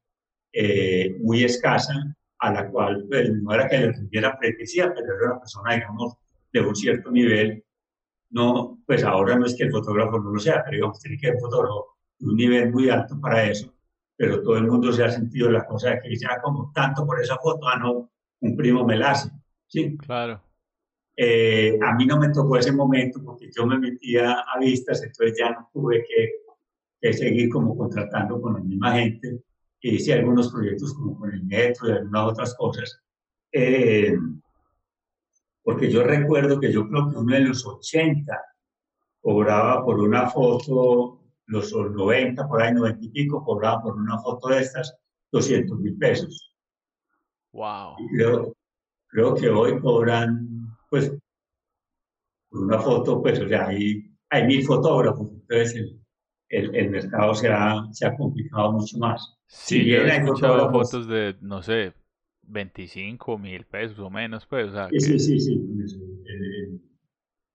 eh, 0.51 1.15
muy 1.21 1.45
escasa, 1.45 1.93
a 2.39 2.53
la 2.55 2.71
cual 2.71 3.05
pues, 3.07 3.31
no 3.35 3.53
era 3.53 3.69
que 3.69 3.79
le 3.81 3.93
tuviera 3.93 4.39
pretensión, 4.39 4.93
pero 4.95 5.15
era 5.15 5.33
una 5.33 5.41
persona, 5.41 5.75
digamos, 5.75 6.15
de 6.55 6.61
un 6.63 6.75
cierto 6.75 7.11
nivel. 7.11 7.63
No, 8.31 8.83
pues 8.87 9.05
ahora 9.05 9.37
no 9.37 9.45
es 9.45 9.55
que 9.57 9.65
el 9.65 9.73
fotógrafo 9.73 10.19
no 10.19 10.31
lo 10.31 10.41
sea, 10.41 10.63
pero 10.65 10.77
digamos, 10.77 11.01
tiene 11.01 11.19
que 11.19 11.27
ser 11.27 11.35
un 11.35 11.41
fotógrafo 11.43 11.99
de 12.19 12.31
un 12.31 12.37
nivel 12.37 12.73
muy 12.73 12.89
alto 12.89 13.21
para 13.21 13.45
eso 13.45 13.75
pero 14.21 14.43
todo 14.43 14.59
el 14.59 14.67
mundo 14.67 14.93
se 14.93 15.03
ha 15.03 15.11
sentido 15.11 15.51
la 15.51 15.65
cosa 15.65 15.93
de 15.93 16.03
que 16.03 16.15
ya 16.15 16.39
como 16.43 16.71
tanto 16.75 17.07
por 17.07 17.19
esa 17.19 17.39
foto, 17.39 17.67
ah, 17.67 17.79
no, 17.79 18.11
un 18.41 18.55
primo 18.55 18.85
me 18.85 18.95
la 18.99 19.13
hace. 19.13 19.31
Sí. 19.67 19.97
Claro. 19.97 20.43
Eh, 21.17 21.79
a 21.81 21.95
mí 21.95 22.05
no 22.05 22.19
me 22.19 22.29
tocó 22.29 22.59
ese 22.59 22.71
momento 22.71 23.23
porque 23.25 23.49
yo 23.51 23.65
me 23.65 23.79
metía 23.79 24.41
a 24.41 24.59
vistas, 24.59 25.03
entonces 25.03 25.39
ya 25.39 25.49
no 25.53 25.71
tuve 25.73 26.05
que, 26.07 27.13
seguir 27.15 27.49
como 27.49 27.75
contratando 27.75 28.39
con 28.43 28.53
la 28.53 28.61
misma 28.61 28.93
gente. 28.93 29.43
Hice 29.81 30.13
algunos 30.13 30.53
proyectos 30.53 30.93
como 30.93 31.19
con 31.19 31.33
el 31.33 31.43
metro 31.43 31.89
y 31.89 31.93
algunas 31.93 32.33
otras 32.33 32.55
cosas. 32.57 33.01
Eh, 33.51 34.19
porque 35.63 35.91
yo 35.91 36.05
recuerdo 36.05 36.61
que 36.61 36.71
yo 36.71 36.87
creo 36.87 37.09
que 37.09 37.17
uno 37.17 37.35
de 37.35 37.41
los 37.41 37.65
80 37.65 38.39
cobraba 39.23 39.83
por 39.83 39.99
una 39.99 40.29
foto 40.29 41.20
los 41.51 41.73
90, 41.73 42.47
por 42.49 42.63
ahí 42.63 42.73
90 42.73 43.05
y 43.05 43.09
pico, 43.11 43.45
cobraban 43.45 43.83
por 43.83 43.97
una 43.97 44.19
foto 44.19 44.49
de 44.49 44.61
estas 44.61 44.97
200 45.33 45.79
mil 45.81 45.99
pesos. 45.99 46.55
Wow. 47.53 47.97
creo, 48.15 48.57
creo 49.09 49.35
que 49.35 49.49
hoy 49.51 49.81
cobran, 49.81 50.49
pues, 50.89 51.13
por 52.49 52.61
una 52.61 52.79
foto, 52.79 53.21
pues, 53.21 53.41
o 53.41 53.49
sea, 53.49 53.67
hay, 53.67 54.13
hay 54.29 54.47
mil 54.47 54.65
fotógrafos, 54.65 55.29
entonces 55.33 55.75
el, 55.75 56.01
el, 56.49 56.75
el 56.77 56.91
mercado 56.91 57.35
se 57.35 57.49
ha, 57.49 57.85
se 57.91 58.07
ha, 58.07 58.17
complicado 58.17 58.73
mucho 58.73 58.97
más. 58.99 59.37
Sí, 59.49 59.85
yo 59.85 59.99
he 60.03 60.17
escuchado 60.17 60.71
fotos 60.71 61.09
de, 61.09 61.37
no 61.41 61.63
sé, 61.63 61.93
25 62.43 63.39
mil 63.39 63.65
pesos 63.67 63.99
o 63.99 64.09
menos, 64.09 64.47
pues, 64.47 64.69
o 64.69 64.73
sea. 64.73 64.89
Sí, 64.97 65.19
sí, 65.19 65.41
sí, 65.41 65.61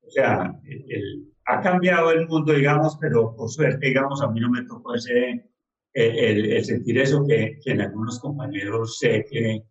o 0.01 0.12
sea, 0.12 0.53
el, 0.65 1.35
ha 1.45 1.62
cambiado 1.62 2.12
el 2.12 2.27
mundo, 2.27 2.53
digamos, 2.53 2.97
pero 2.99 3.36
por 3.36 3.49
suerte, 3.49 3.88
digamos, 3.88 4.21
a 4.21 4.29
mí 4.29 4.39
no 4.39 4.49
me 4.49 4.63
tocó 4.63 4.95
ese, 4.95 5.49
el, 5.93 6.51
el 6.51 6.65
sentir 6.65 6.97
eso 6.97 7.25
que, 7.25 7.60
que, 7.63 7.71
en 7.71 7.81
algunos 7.81 8.19
compañeros 8.19 8.97
sé 8.97 9.25
que, 9.29 9.63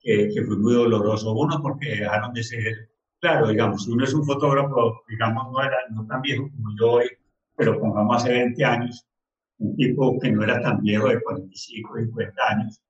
que, 0.00 0.44
fue 0.46 0.56
muy 0.56 0.74
doloroso. 0.74 1.32
Uno, 1.32 1.60
porque 1.62 1.88
dejaron 1.88 2.32
de 2.34 2.42
ser, 2.42 2.90
claro, 3.20 3.48
digamos, 3.48 3.88
uno 3.88 4.04
es 4.04 4.12
un 4.12 4.24
fotógrafo, 4.24 5.02
digamos, 5.08 5.50
no, 5.50 5.62
era, 5.62 5.78
no 5.90 6.06
tan 6.06 6.20
viejo 6.20 6.48
como 6.50 6.68
yo 6.78 6.92
hoy, 6.92 7.08
pero 7.56 7.80
pongamos 7.80 8.16
hace 8.16 8.32
20 8.32 8.64
años, 8.64 9.06
un 9.58 9.74
tipo 9.76 10.18
que 10.20 10.30
no 10.30 10.44
era 10.44 10.60
tan 10.60 10.80
viejo, 10.82 11.08
de 11.08 11.22
45, 11.22 11.96
50 11.96 12.42
años, 12.50 12.82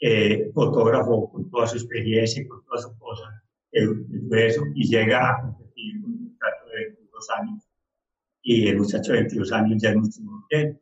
eh, 0.00 0.50
fotógrafo 0.52 1.30
con 1.30 1.48
toda 1.50 1.66
su 1.66 1.76
experiencia 1.76 2.42
y 2.42 2.48
con 2.48 2.64
toda 2.64 2.82
su 2.82 2.98
cosa, 2.98 3.42
el, 3.70 4.04
eso, 4.32 4.62
y 4.74 4.88
llega 4.88 5.30
a 5.30 5.40
competir 5.42 6.00
con 6.02 6.10
un 6.12 6.24
muchacho 6.24 6.66
de 6.72 6.84
22 6.86 7.30
años. 7.38 7.67
Y 8.50 8.66
el 8.66 8.78
muchacho 8.78 9.12
de 9.12 9.18
22 9.18 9.52
años 9.52 9.82
ya 9.82 9.90
es 9.90 9.96
mucho 9.96 10.22
mejor 10.22 10.80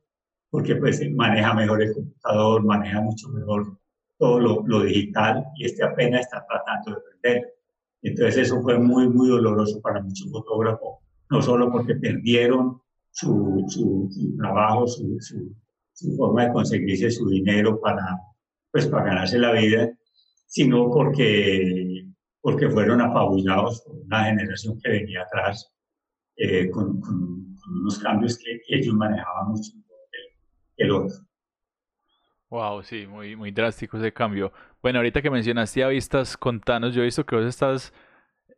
porque 0.50 0.76
pues 0.76 1.02
maneja 1.10 1.52
mejor 1.52 1.82
el 1.82 1.94
computador, 1.94 2.64
maneja 2.64 3.00
mucho 3.00 3.28
mejor 3.30 3.76
todo 4.16 4.38
lo, 4.38 4.62
lo, 4.68 4.82
digital 4.84 5.44
y 5.56 5.64
este 5.64 5.82
apenas 5.82 6.20
está 6.20 6.46
tratando 6.48 6.92
de 6.92 6.96
aprender. 6.96 7.54
Entonces 8.02 8.46
eso 8.46 8.62
fue 8.62 8.78
muy, 8.78 9.08
muy 9.08 9.30
doloroso 9.30 9.80
para 9.80 10.00
muchos 10.00 10.30
fotógrafos, 10.30 11.00
no 11.28 11.42
solo 11.42 11.72
porque 11.72 11.96
perdieron 11.96 12.80
su, 13.10 13.64
su, 13.66 14.36
trabajo, 14.38 14.86
su, 14.86 15.16
su, 15.92 16.16
forma 16.16 16.46
de 16.46 16.52
conseguirse 16.52 17.10
su 17.10 17.28
dinero 17.28 17.80
para, 17.80 18.16
pues, 18.70 18.86
para 18.86 19.06
ganarse 19.06 19.40
la 19.40 19.50
vida, 19.50 19.90
sino 20.46 20.88
porque, 20.88 22.06
porque 22.40 22.70
fueron 22.70 23.00
apabullados 23.00 23.82
por 23.82 23.96
una 23.96 24.26
generación 24.26 24.78
que 24.78 24.88
venía 24.88 25.22
atrás 25.22 25.72
eh, 26.36 26.70
con, 26.70 27.00
con, 27.00 27.45
unos 27.68 27.98
cambios 27.98 28.38
que, 28.38 28.60
ellos 28.68 28.94
manejaban 28.94 29.48
mucho 29.48 29.72
que 30.76 30.84
el 30.84 30.90
otro. 30.90 31.16
Wow, 32.48 32.82
sí, 32.82 33.06
muy, 33.06 33.34
muy 33.34 33.50
drástico 33.50 33.96
ese 33.96 34.12
cambio. 34.12 34.52
Bueno, 34.82 35.00
ahorita 35.00 35.20
que 35.20 35.30
mencionaste 35.30 35.82
a 35.82 35.88
Vistas, 35.88 36.36
contanos, 36.36 36.94
yo 36.94 37.02
he 37.02 37.06
visto 37.06 37.26
que 37.26 37.36
vos 37.36 37.44
estás 37.44 37.92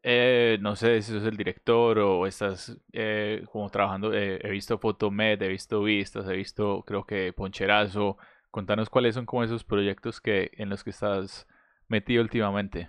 eh, 0.02 0.58
no 0.60 0.76
sé 0.76 1.02
si 1.02 1.12
sos 1.12 1.24
el 1.24 1.36
director 1.36 1.98
o 1.98 2.26
estás 2.26 2.76
eh, 2.92 3.44
como 3.50 3.68
trabajando, 3.68 4.14
eh, 4.14 4.38
he 4.42 4.50
visto 4.50 4.78
Fotomed, 4.78 5.42
he 5.42 5.48
visto 5.48 5.82
Vistas, 5.82 6.28
he 6.28 6.34
visto 6.34 6.84
creo 6.86 7.04
que 7.04 7.32
Poncherazo. 7.32 8.16
Contanos 8.50 8.88
cuáles 8.88 9.14
son 9.14 9.26
como 9.26 9.44
esos 9.44 9.64
proyectos 9.64 10.20
que, 10.20 10.50
en 10.54 10.70
los 10.70 10.82
que 10.82 10.90
estás 10.90 11.46
metido 11.88 12.22
últimamente. 12.22 12.88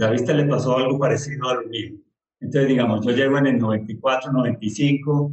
A 0.00 0.10
Vista 0.10 0.32
le 0.32 0.44
pasó 0.44 0.76
algo 0.76 0.98
parecido 0.98 1.48
a 1.48 1.54
lo 1.54 1.68
mío. 1.68 1.96
Entonces, 2.42 2.68
digamos, 2.68 3.06
yo 3.06 3.12
llego 3.12 3.38
en 3.38 3.46
el 3.46 3.58
94, 3.58 4.32
95, 4.32 5.32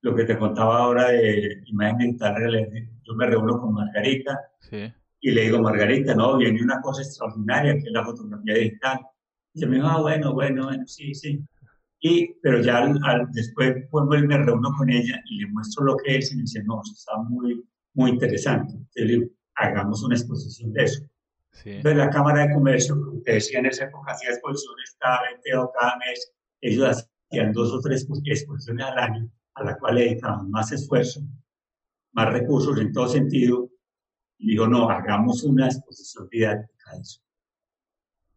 lo 0.00 0.14
que 0.14 0.24
te 0.24 0.38
contaba 0.38 0.78
ahora 0.78 1.10
de 1.10 1.62
imagen 1.66 1.98
digital, 1.98 2.34
yo 3.02 3.14
me 3.14 3.26
reúno 3.26 3.60
con 3.60 3.74
Margarita 3.74 4.40
sí. 4.60 4.90
y 5.20 5.30
le 5.30 5.42
digo, 5.42 5.60
Margarita, 5.60 6.14
no, 6.14 6.38
viene 6.38 6.62
una 6.62 6.80
cosa 6.80 7.02
extraordinaria 7.02 7.74
que 7.74 7.86
es 7.86 7.92
la 7.92 8.04
fotografía 8.04 8.54
digital. 8.54 9.00
Y 9.52 9.60
se 9.60 9.66
me 9.66 9.76
dijo, 9.76 9.86
ah, 9.86 10.00
bueno, 10.00 10.32
bueno, 10.32 10.64
bueno, 10.64 10.86
sí, 10.86 11.14
sí. 11.14 11.38
Y, 12.00 12.34
pero 12.42 12.62
ya 12.62 12.78
al, 12.78 13.28
después 13.32 13.88
vuelvo 13.90 14.14
y 14.16 14.26
me 14.26 14.38
reúno 14.38 14.70
con 14.76 14.90
ella 14.90 15.22
y 15.30 15.40
le 15.40 15.46
muestro 15.52 15.84
lo 15.84 15.96
que 15.98 16.16
es 16.16 16.32
y 16.32 16.36
me 16.36 16.42
dice, 16.42 16.62
no, 16.64 16.80
está 16.82 17.16
muy, 17.28 17.62
muy 17.92 18.10
interesante. 18.10 18.72
Entonces 18.72 19.06
le 19.06 19.12
digo, 19.12 19.26
hagamos 19.56 20.02
una 20.02 20.14
exposición 20.14 20.72
de 20.72 20.84
eso. 20.84 21.04
Sí. 21.54 21.70
Entonces 21.70 21.98
la 21.98 22.10
Cámara 22.10 22.46
de 22.46 22.54
Comercio, 22.54 22.94
como 23.00 23.22
te 23.22 23.34
decía 23.34 23.60
en 23.60 23.66
esa 23.66 23.84
época, 23.84 24.12
hacía 24.12 24.30
exposiciones 24.30 24.96
cada 24.98 25.22
20 25.22 25.56
o 25.56 25.72
cada 25.78 25.96
mes. 25.98 26.32
Ellos 26.60 27.06
hacían 27.30 27.52
dos 27.52 27.72
o 27.72 27.80
tres 27.80 28.06
exposiciones 28.24 28.86
al 28.86 28.98
año, 28.98 29.30
a 29.54 29.64
la 29.64 29.78
cual 29.78 29.94
le 29.94 30.02
dedicaban 30.02 30.50
más 30.50 30.72
esfuerzo, 30.72 31.20
más 32.12 32.32
recursos 32.32 32.78
en 32.78 32.92
todo 32.92 33.08
sentido. 33.08 33.70
Y 34.38 34.52
dijo, 34.52 34.66
no, 34.66 34.90
hagamos 34.90 35.44
una 35.44 35.66
exposición 35.66 36.28
didáctica 36.30 36.92
de 36.92 37.00
eso. 37.00 37.24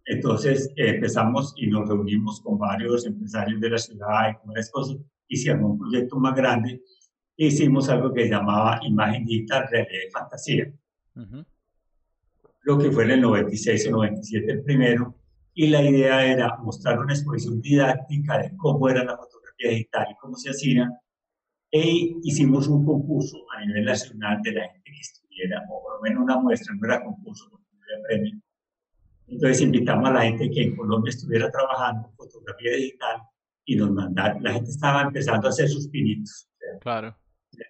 Entonces 0.05 0.71
empezamos 0.77 1.53
y 1.57 1.67
nos 1.67 1.87
reunimos 1.89 2.39
con 2.41 2.57
varios 2.57 3.05
empresarios 3.05 3.59
de 3.59 3.69
la 3.69 3.77
ciudad 3.77 4.29
y 4.31 4.35
con 4.37 4.47
varias 4.47 4.71
cosas, 4.71 4.97
hicimos 5.27 5.71
un 5.71 5.79
proyecto 5.79 6.17
más 6.17 6.33
grande 6.33 6.81
e 7.35 7.47
hicimos 7.47 7.89
algo 7.89 8.13
que 8.13 8.29
llamaba 8.29 8.79
Imagen 8.83 9.25
Digital 9.25 9.67
Realidad 9.69 9.99
de 10.05 10.11
Fantasía. 10.11 10.73
Lo 12.67 12.77
que 12.77 12.91
fue 12.91 13.05
en 13.05 13.11
el 13.11 13.21
96 13.21 13.87
o 13.87 13.91
97 13.91 14.51
el 14.51 14.61
primero, 14.61 15.15
y 15.53 15.67
la 15.67 15.81
idea 15.81 16.25
era 16.25 16.57
mostrar 16.57 16.99
una 16.99 17.13
exposición 17.13 17.61
didáctica 17.61 18.39
de 18.39 18.57
cómo 18.57 18.89
era 18.89 19.05
la 19.05 19.15
fotografía 19.15 19.69
digital 19.69 20.07
y 20.11 20.15
cómo 20.17 20.35
se 20.35 20.49
hacía, 20.49 20.91
e 21.71 22.17
hicimos 22.23 22.67
un 22.67 22.85
concurso 22.85 23.37
a 23.55 23.65
nivel 23.65 23.85
nacional 23.85 24.41
de 24.41 24.51
la 24.51 24.67
gente 24.67 24.83
que 24.83 24.99
estuviera, 24.99 25.63
o 25.69 25.81
por 25.81 25.95
lo 25.95 26.01
menos 26.01 26.23
una 26.23 26.39
muestra, 26.41 26.75
no 26.75 26.85
era 26.85 27.05
concurso 27.05 27.47
porque 27.49 27.67
no 27.71 27.79
había 27.85 28.05
premio, 28.05 28.41
entonces 29.27 29.61
invitamos 29.61 30.09
a 30.09 30.13
la 30.13 30.21
gente 30.23 30.49
que 30.49 30.63
en 30.63 30.75
Colombia 30.75 31.11
estuviera 31.11 31.49
trabajando 31.49 32.09
en 32.09 32.15
fotografía 32.15 32.71
digital 32.75 33.21
y 33.63 33.77
nos 33.77 33.91
mandaron. 33.91 34.43
La 34.43 34.51
gente 34.51 34.71
estaba 34.71 35.03
empezando 35.03 35.47
a 35.47 35.51
hacer 35.51 35.69
sus 35.69 35.87
pinitos. 35.87 36.49
Claro. 36.81 37.15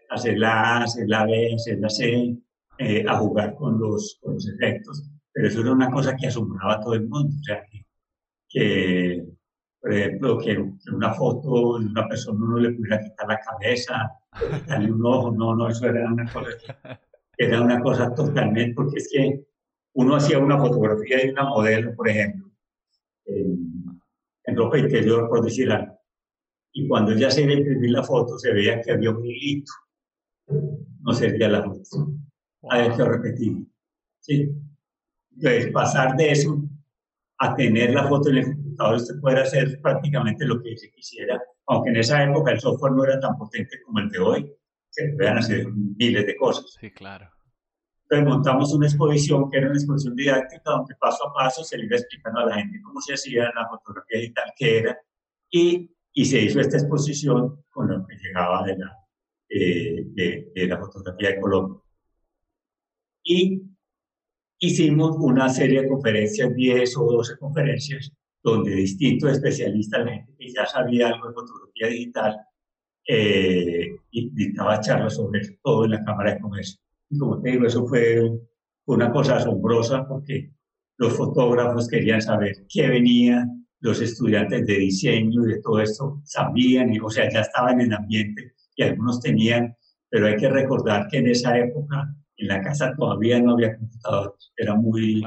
Hacer 0.09 0.39
la 0.39 0.77
A, 0.79 0.83
hacer 0.85 1.07
la 1.07 1.23
B, 1.23 1.53
hacer 1.53 1.77
la 1.77 1.89
C, 1.89 2.35
eh, 2.79 3.05
a 3.07 3.17
jugar 3.17 3.55
con 3.55 3.79
los, 3.79 4.19
con 4.21 4.35
los 4.35 4.47
efectos. 4.47 5.09
Pero 5.33 5.47
eso 5.47 5.61
era 5.61 5.71
una 5.71 5.91
cosa 5.91 6.15
que 6.15 6.27
asombraba 6.27 6.75
a 6.75 6.81
todo 6.81 6.93
el 6.93 7.07
mundo. 7.07 7.35
O 7.39 7.43
sea, 7.43 7.63
que, 8.49 9.25
por 9.79 9.93
ejemplo, 9.93 10.37
que, 10.39 10.57
una 10.91 11.13
foto 11.13 11.79
de 11.79 11.85
una 11.85 12.07
persona 12.07 12.43
uno 12.43 12.59
le 12.59 12.71
pudiera 12.71 13.01
quitar 13.01 13.27
la 13.27 13.39
cabeza, 13.39 14.11
darle 14.67 14.91
un 14.91 15.05
ojo, 15.05 15.31
no, 15.31 15.55
no, 15.55 15.69
eso 15.69 15.87
era 15.87 16.11
una 16.11 16.31
cosa, 16.31 16.49
era 17.37 17.61
una 17.61 17.81
cosa 17.81 18.13
totalmente, 18.13 18.73
porque 18.73 18.97
es 18.97 19.09
que 19.11 19.45
uno 19.93 20.15
hacía 20.15 20.39
una 20.39 20.57
fotografía 20.57 21.17
de 21.17 21.31
una 21.31 21.43
modelo, 21.45 21.95
por 21.95 22.09
ejemplo, 22.09 22.51
en, 23.25 23.91
ropa 24.55 24.77
interior, 24.77 25.27
por 25.27 25.43
decir 25.43 25.71
algo, 25.71 25.99
y 26.71 26.87
cuando 26.87 27.13
ya 27.13 27.29
se 27.29 27.43
iba 27.43 27.51
a 27.51 27.57
imprimir 27.57 27.91
la 27.91 28.03
foto, 28.03 28.37
se 28.37 28.53
veía 28.53 28.81
que 28.81 28.91
había 28.91 29.11
un 29.11 29.25
hilito, 29.25 29.71
no 31.01 31.13
servía 31.13 31.49
la 31.49 31.63
foto. 31.63 32.13
Había 32.69 32.95
que 32.95 33.03
repetir. 33.03 33.67
¿sí? 34.19 34.49
Entonces, 35.35 35.71
pasar 35.71 36.15
de 36.15 36.31
eso 36.31 36.61
a 37.39 37.55
tener 37.55 37.93
la 37.93 38.07
foto 38.07 38.29
en 38.29 38.37
el 38.37 38.45
computador, 38.45 38.95
usted 38.95 39.19
puede 39.21 39.41
hacer 39.41 39.79
prácticamente 39.81 40.45
lo 40.45 40.61
que 40.61 40.75
se 40.75 40.91
quisiera, 40.91 41.39
aunque 41.67 41.91
en 41.91 41.97
esa 41.97 42.23
época 42.23 42.51
el 42.51 42.59
software 42.59 42.93
no 42.93 43.03
era 43.03 43.19
tan 43.19 43.37
potente 43.37 43.79
como 43.85 43.99
el 43.99 44.09
de 44.09 44.19
hoy, 44.19 44.53
se 44.89 45.09
puedan 45.09 45.37
hacer 45.37 45.67
miles 45.67 46.25
de 46.25 46.35
cosas. 46.35 46.75
Sí, 46.79 46.89
claro. 46.91 47.29
Entonces 48.09 48.27
montamos 48.33 48.73
una 48.73 48.87
exposición 48.87 49.51
que 49.51 49.57
era 49.57 49.67
una 49.67 49.75
exposición 49.75 50.15
didáctica 50.15 50.71
donde 50.71 50.95
paso 50.95 51.27
a 51.27 51.33
paso 51.33 51.63
se 51.63 51.77
le 51.77 51.85
iba 51.85 51.97
explicando 51.97 52.39
a 52.39 52.45
la 52.45 52.55
gente 52.55 52.81
cómo 52.81 53.01
se 53.01 53.13
hacía 53.13 53.51
la 53.53 53.67
fotografía 53.67 54.19
digital 54.21 54.53
que 54.55 54.77
era 54.79 54.97
y, 55.49 55.93
y 56.13 56.25
se 56.25 56.39
hizo 56.39 56.61
esta 56.61 56.77
exposición 56.77 57.63
con 57.69 57.89
lo 57.89 58.07
que 58.07 58.15
llegaba 58.15 58.63
de 58.65 58.77
la, 58.77 58.97
eh, 59.49 60.03
de, 60.05 60.51
de, 60.55 60.67
la 60.67 60.77
fotografía 60.77 61.29
de 61.29 61.39
Colombia. 61.41 61.81
Y 63.29 63.61
hicimos 64.59 65.17
una 65.19 65.49
serie 65.49 65.81
de 65.81 65.89
conferencias, 65.89 66.55
10 66.55 66.97
o 66.97 67.11
12 67.11 67.37
conferencias, 67.37 68.11
donde 68.41 68.73
distintos 68.73 69.33
especialistas, 69.33 70.05
la 70.05 70.13
gente 70.13 70.33
que 70.39 70.53
ya 70.53 70.65
sabía 70.65 71.09
algo 71.09 71.27
de 71.27 71.33
fotografía 71.33 71.87
digital, 71.87 72.37
eh, 73.05 73.89
y 74.11 74.29
dictaba 74.29 74.79
charlas 74.79 75.15
sobre 75.15 75.41
todo 75.61 75.85
en 75.85 75.91
la 75.91 76.03
Cámara 76.05 76.33
de 76.33 76.39
Comercio. 76.39 76.79
Y 77.09 77.17
como 77.17 77.41
te 77.41 77.51
digo, 77.51 77.65
eso 77.65 77.85
fue 77.85 78.31
una 78.85 79.11
cosa 79.11 79.37
asombrosa 79.37 80.07
porque 80.07 80.51
los 80.97 81.13
fotógrafos 81.13 81.89
querían 81.89 82.21
saber 82.21 82.65
qué 82.69 82.87
venía, 82.87 83.45
los 83.81 84.01
estudiantes 84.01 84.65
de 84.65 84.77
diseño 84.77 85.43
y 85.43 85.53
de 85.53 85.61
todo 85.61 85.81
esto 85.81 86.21
sabían, 86.23 86.91
o 87.03 87.09
sea, 87.09 87.29
ya 87.29 87.41
estaban 87.41 87.81
en 87.81 87.87
el 87.87 87.97
ambiente 87.97 88.53
y 88.75 88.83
algunos 88.83 89.19
tenían, 89.19 89.75
pero 90.09 90.27
hay 90.27 90.37
que 90.37 90.49
recordar 90.49 91.07
que 91.09 91.17
en 91.17 91.27
esa 91.27 91.57
época 91.57 92.15
en 92.37 92.47
la 92.47 92.61
casa 92.61 92.93
todavía 92.97 93.39
no 93.39 93.53
había 93.53 93.77
computadores, 93.77 94.51
era 94.55 94.75
muy, 94.75 95.23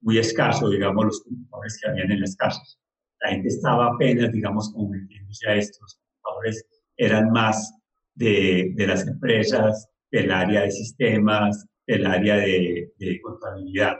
muy 0.00 0.18
escaso, 0.18 0.68
digamos, 0.70 1.04
los 1.04 1.22
computadores 1.22 1.78
que 1.80 1.90
habían 1.90 2.12
en 2.12 2.20
las 2.20 2.36
casas. 2.36 2.78
La 3.20 3.30
gente 3.30 3.48
estaba 3.48 3.88
apenas, 3.88 4.32
digamos, 4.32 4.72
como 4.72 4.90
metiéndose 4.90 5.48
a 5.48 5.56
estos 5.56 5.98
computadores, 5.98 6.66
eran 6.96 7.30
más 7.30 7.74
de, 8.14 8.72
de 8.76 8.86
las 8.86 9.06
empresas, 9.06 9.88
del 10.10 10.30
área 10.30 10.62
de 10.62 10.70
sistemas, 10.70 11.66
del 11.86 12.06
área 12.06 12.36
de, 12.36 13.20
contabilidad. 13.22 13.96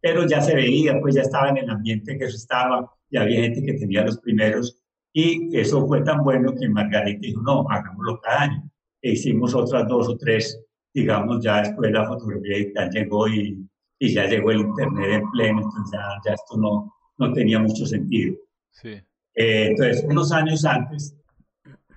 Pero 0.00 0.26
ya 0.26 0.40
se 0.40 0.54
veía, 0.54 0.98
pues 1.00 1.14
ya 1.14 1.22
estaba 1.22 1.50
en 1.50 1.58
el 1.58 1.70
ambiente 1.70 2.18
que 2.18 2.24
eso 2.24 2.36
estaba, 2.36 2.90
ya 3.10 3.22
había 3.22 3.42
gente 3.42 3.62
que 3.62 3.74
tenía 3.74 4.04
los 4.04 4.18
primeros 4.18 4.78
y 5.12 5.56
eso 5.56 5.86
fue 5.86 6.02
tan 6.02 6.24
bueno 6.24 6.54
que 6.54 6.68
Margarita 6.68 7.20
dijo, 7.20 7.42
no, 7.42 7.66
hagámoslo 7.68 8.20
cada 8.20 8.42
año. 8.42 8.70
E 9.02 9.12
hicimos 9.12 9.54
otras 9.54 9.86
dos 9.88 10.08
o 10.08 10.16
tres, 10.16 10.58
digamos, 10.94 11.42
ya 11.42 11.62
después 11.62 11.90
la 11.90 12.06
fotografía 12.06 12.58
digital 12.58 12.90
llegó 12.90 13.28
y, 13.28 13.66
y 13.98 14.14
ya 14.14 14.26
llegó 14.26 14.50
el 14.50 14.60
Internet 14.60 15.22
en 15.22 15.30
pleno, 15.30 15.62
entonces 15.62 15.92
ya, 15.92 16.20
ya 16.24 16.34
esto 16.34 16.56
no, 16.56 16.92
no 17.18 17.32
tenía 17.32 17.58
mucho 17.58 17.86
sentido. 17.86 18.36
Sí. 18.70 19.00
Eh, 19.34 19.68
entonces, 19.70 20.04
unos 20.08 20.32
años 20.32 20.64
antes, 20.64 21.16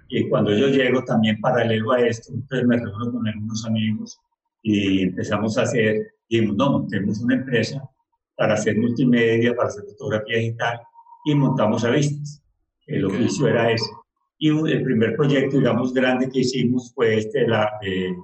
y 0.07 0.29
cuando 0.29 0.55
yo 0.55 0.67
llego 0.67 1.03
también 1.03 1.39
paralelo 1.41 1.91
a 1.91 2.01
esto, 2.01 2.31
entonces 2.33 2.67
me 2.67 2.77
reúno 2.77 3.11
con 3.11 3.27
algunos 3.27 3.65
amigos 3.65 4.19
y 4.61 5.03
empezamos 5.03 5.57
a 5.57 5.63
hacer, 5.63 6.13
dijimos, 6.29 6.55
no, 6.55 6.71
montemos 6.71 7.19
una 7.21 7.35
empresa 7.35 7.83
para 8.35 8.53
hacer 8.53 8.77
multimedia, 8.77 9.55
para 9.55 9.69
hacer 9.69 9.83
fotografía 9.85 10.37
digital 10.37 10.79
y 11.25 11.35
montamos 11.35 11.83
a 11.83 11.89
vistas. 11.89 12.41
El 12.87 13.05
oficio 13.05 13.47
era 13.47 13.71
ese. 13.71 13.89
Y 14.37 14.49
el 14.49 14.83
primer 14.83 15.15
proyecto, 15.15 15.57
digamos, 15.57 15.93
grande 15.93 16.29
que 16.29 16.39
hicimos 16.39 16.93
fue 16.93 17.17
este, 17.17 17.47
la 17.47 17.71
de, 17.81 18.15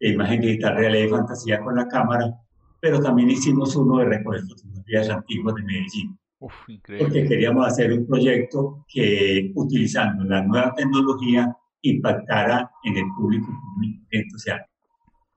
imagen 0.00 0.40
digital 0.40 0.76
realidad 0.76 1.06
y 1.06 1.10
fantasía 1.10 1.60
con 1.60 1.76
la 1.76 1.88
cámara, 1.88 2.34
pero 2.80 3.00
también 3.00 3.30
hicimos 3.30 3.74
uno 3.76 3.98
de 3.98 4.06
recoger 4.06 4.42
fotografías 4.42 5.08
antiguas 5.10 5.54
de 5.56 5.62
Medellín. 5.62 6.18
porque 6.38 7.26
queríamos 7.26 7.66
hacer 7.66 7.92
un 7.92 8.06
proyecto 8.06 8.84
que, 8.88 9.52
utilizando 9.54 10.24
la 10.24 10.42
nueva 10.42 10.74
tecnología, 10.74 11.56
impactara 11.82 12.70
en 12.84 12.96
el 12.96 13.04
público 13.16 13.48
o 14.34 14.38
sea, 14.38 14.66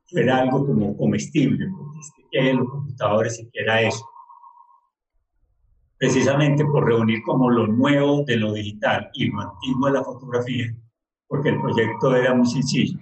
fuera 0.08 0.40
algo 0.40 0.66
como 0.66 0.98
comestible, 0.98 1.68
porque 1.76 2.00
es 2.00 2.12
que 2.32 2.54
los 2.54 2.70
computadores 2.70 3.36
siquiera 3.38 3.82
eso. 3.82 4.06
Precisamente 5.98 6.66
por 6.66 6.86
reunir 6.86 7.22
como 7.24 7.50
lo 7.50 7.68
nuevo 7.68 8.24
de 8.24 8.38
lo 8.38 8.54
digital 8.54 9.10
y 9.14 9.28
lo 9.28 9.42
antiguo 9.42 9.88
de 9.88 9.94
la 9.94 10.04
fotografía, 10.04 10.74
porque 11.28 11.50
el 11.50 11.62
proyecto 11.62 12.16
era 12.16 12.34
muy 12.34 12.48
sencillo. 12.48 13.00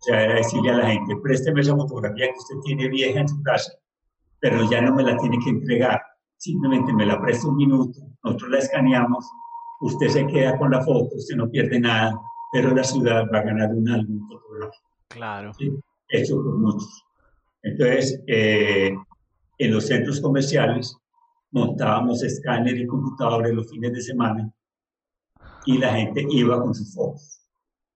O 0.00 0.04
sea, 0.04 0.22
era 0.22 0.34
decirle 0.36 0.70
a 0.70 0.76
la 0.76 0.90
gente, 0.90 1.16
présteme 1.22 1.60
esa 1.60 1.74
fotografía 1.74 2.26
que 2.26 2.38
usted 2.38 2.56
tiene 2.64 2.88
vieja 2.88 3.20
en 3.20 3.28
su 3.28 3.42
casa, 3.42 3.72
pero 4.40 4.68
ya 4.70 4.80
no 4.80 4.94
me 4.94 5.02
la 5.02 5.16
tiene 5.16 5.38
que 5.42 5.50
entregar, 5.50 6.00
simplemente 6.36 6.92
me 6.92 7.06
la 7.06 7.20
presta 7.20 7.48
un 7.48 7.56
minuto, 7.56 7.98
nosotros 8.22 8.50
la 8.50 8.58
escaneamos, 8.58 9.28
usted 9.80 10.08
se 10.08 10.26
queda 10.26 10.56
con 10.56 10.70
la 10.70 10.82
foto, 10.82 11.16
usted 11.16 11.36
no 11.36 11.50
pierde 11.50 11.80
nada, 11.80 12.14
pero 12.52 12.74
la 12.74 12.84
ciudad 12.84 13.24
va 13.32 13.38
a 13.40 13.42
ganar 13.42 13.74
un 13.74 13.88
álbum 13.88 14.26
fotográfico. 14.28 14.88
Claro. 15.08 15.52
Hecho 16.10 16.36
por 16.36 16.58
muchos. 16.58 17.04
Entonces, 17.62 18.22
eh, 18.26 18.94
en 19.58 19.72
los 19.72 19.86
centros 19.86 20.20
comerciales 20.20 20.96
montábamos 21.50 22.22
escáner 22.22 22.76
y 22.78 22.86
computadores 22.86 23.52
los 23.52 23.68
fines 23.68 23.92
de 23.92 24.02
semana 24.02 24.52
y 25.66 25.78
la 25.78 25.94
gente 25.94 26.24
iba 26.30 26.60
con 26.60 26.74
sus 26.74 26.94
fotos. 26.94 27.37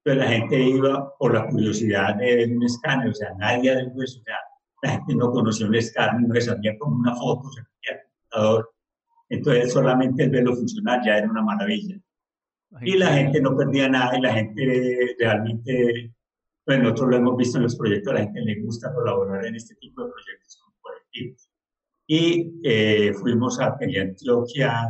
Entonces 0.05 0.29
la 0.29 0.37
gente 0.37 0.61
iba 0.61 1.17
por 1.17 1.33
la 1.33 1.47
curiosidad 1.47 2.15
de 2.15 2.35
ver 2.35 2.51
un 2.51 2.63
escáner, 2.63 3.09
o 3.09 3.13
sea, 3.13 3.33
nadie 3.35 3.73
de 3.73 3.81
eso, 3.83 4.19
o 4.19 4.23
sea, 4.23 4.35
la 4.81 4.89
gente 4.91 5.15
no 5.15 5.31
conocía 5.31 5.65
un 5.65 5.75
escáner, 5.75 6.27
no 6.27 6.41
sabía 6.41 6.77
como 6.77 6.97
una 6.97 7.15
foto, 7.15 7.49
se 7.51 7.61
al 7.61 7.99
computador. 8.03 8.73
Entonces 9.29 9.71
solamente 9.71 10.23
el 10.23 10.29
verlo 10.29 10.55
funcionar 10.55 11.01
ya 11.05 11.17
era 11.17 11.29
una 11.29 11.41
maravilla. 11.41 11.95
Y 12.81 12.97
la 12.97 13.13
gente 13.13 13.39
no 13.39 13.55
perdía 13.55 13.87
nada 13.87 14.17
y 14.17 14.21
la 14.21 14.33
gente 14.33 15.15
realmente, 15.19 16.13
pues 16.65 16.79
nosotros 16.79 17.09
lo 17.11 17.15
hemos 17.17 17.37
visto 17.37 17.57
en 17.57 17.63
los 17.63 17.77
proyectos, 17.77 18.11
a 18.11 18.15
la 18.15 18.23
gente 18.23 18.41
le 18.41 18.61
gusta 18.61 18.93
colaborar 18.93 19.45
en 19.45 19.55
este 19.55 19.75
tipo 19.75 20.03
de 20.03 20.11
proyectos 20.11 20.61
colectivos. 20.81 21.49
Y 22.07 22.59
eh, 22.63 23.13
fuimos 23.13 23.57
a 23.61 23.77
Teleantioquia, 23.77 24.89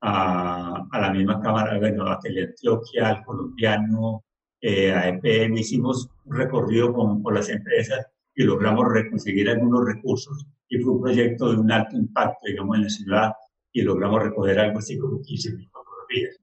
a, 0.00 0.86
a 0.90 1.00
la 1.00 1.10
misma 1.10 1.42
cámara, 1.42 1.78
bueno, 1.78 2.06
a 2.08 2.18
Teleantioquia, 2.20 3.08
al 3.08 3.24
colombiano, 3.24 4.24
eh, 4.60 4.92
a 4.92 5.08
EPM, 5.08 5.58
hicimos 5.58 6.08
un 6.24 6.36
recorrido 6.36 6.92
con, 6.92 7.22
con 7.22 7.34
las 7.34 7.48
empresas 7.48 8.06
y 8.34 8.44
logramos 8.44 8.86
conseguir 9.10 9.48
algunos 9.48 9.84
recursos 9.86 10.46
y 10.68 10.78
fue 10.78 10.94
un 10.94 11.00
proyecto 11.00 11.52
de 11.52 11.58
un 11.58 11.70
alto 11.70 11.96
impacto, 11.96 12.46
digamos, 12.46 12.76
en 12.76 12.82
la 12.82 12.88
ciudad 12.90 13.32
y 13.72 13.82
logramos 13.82 14.22
recoger 14.22 14.58
algo 14.58 14.78
así 14.78 14.98
como 14.98 15.20
15.000 15.20 15.70
fotografías. 15.70 16.40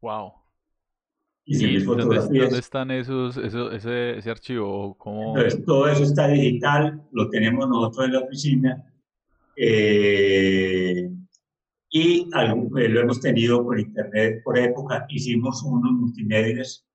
Wow. 0.00 0.32
¿Y 1.44 1.82
dónde, 1.82 2.58
están 2.58 2.90
esos, 2.92 3.36
ese, 3.36 4.16
ese, 4.16 4.30
archivo? 4.30 4.96
¿Cómo? 4.96 5.36
Entonces, 5.36 5.64
todo 5.64 5.88
eso 5.88 6.04
está 6.04 6.28
digital, 6.28 7.02
lo 7.10 7.28
tenemos 7.28 7.68
nosotros 7.68 8.06
en 8.06 8.12
la 8.12 8.20
oficina. 8.20 8.84
Eh, 9.56 11.10
y 11.90 12.30
algo, 12.32 12.78
eh, 12.78 12.88
lo 12.88 13.00
hemos 13.00 13.20
tenido 13.20 13.64
por 13.64 13.80
internet 13.80 14.42
por 14.44 14.58
época. 14.58 15.06
Hicimos 15.08 15.62
unos 15.64 15.90
multimedios 15.92 16.86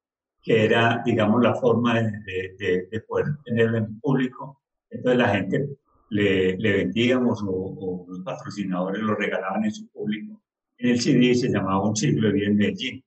que 0.46 0.64
era, 0.64 1.02
digamos, 1.04 1.41
la 1.41 1.56
forma 1.56 2.00
de, 2.00 2.56
de, 2.58 2.88
de 2.91 3.02
poder 3.02 3.26
tenerlo 3.43 3.80
en 3.80 4.00
público. 4.00 4.62
Entonces 4.89 5.20
la 5.20 5.30
gente 5.30 5.68
le, 6.12 6.56
le 6.58 6.74
vendíamos 6.74 7.43
o, 7.43 7.50
o, 7.50 8.06
los 8.08 8.20
patrocinadores 8.22 9.02
lo 9.02 9.16
regalaban 9.16 9.66
en 9.66 9.72
su 9.72 9.89
público 9.89 10.39
en 10.78 10.89
el 10.89 11.02
CD 11.02 11.34
se 11.36 11.50
llamaba 11.50 11.88
Un 11.88 11.96
siglo 11.96 12.28
de 12.28 12.34
vida 12.34 12.48
en 12.48 12.58
Medellín. 12.58 13.04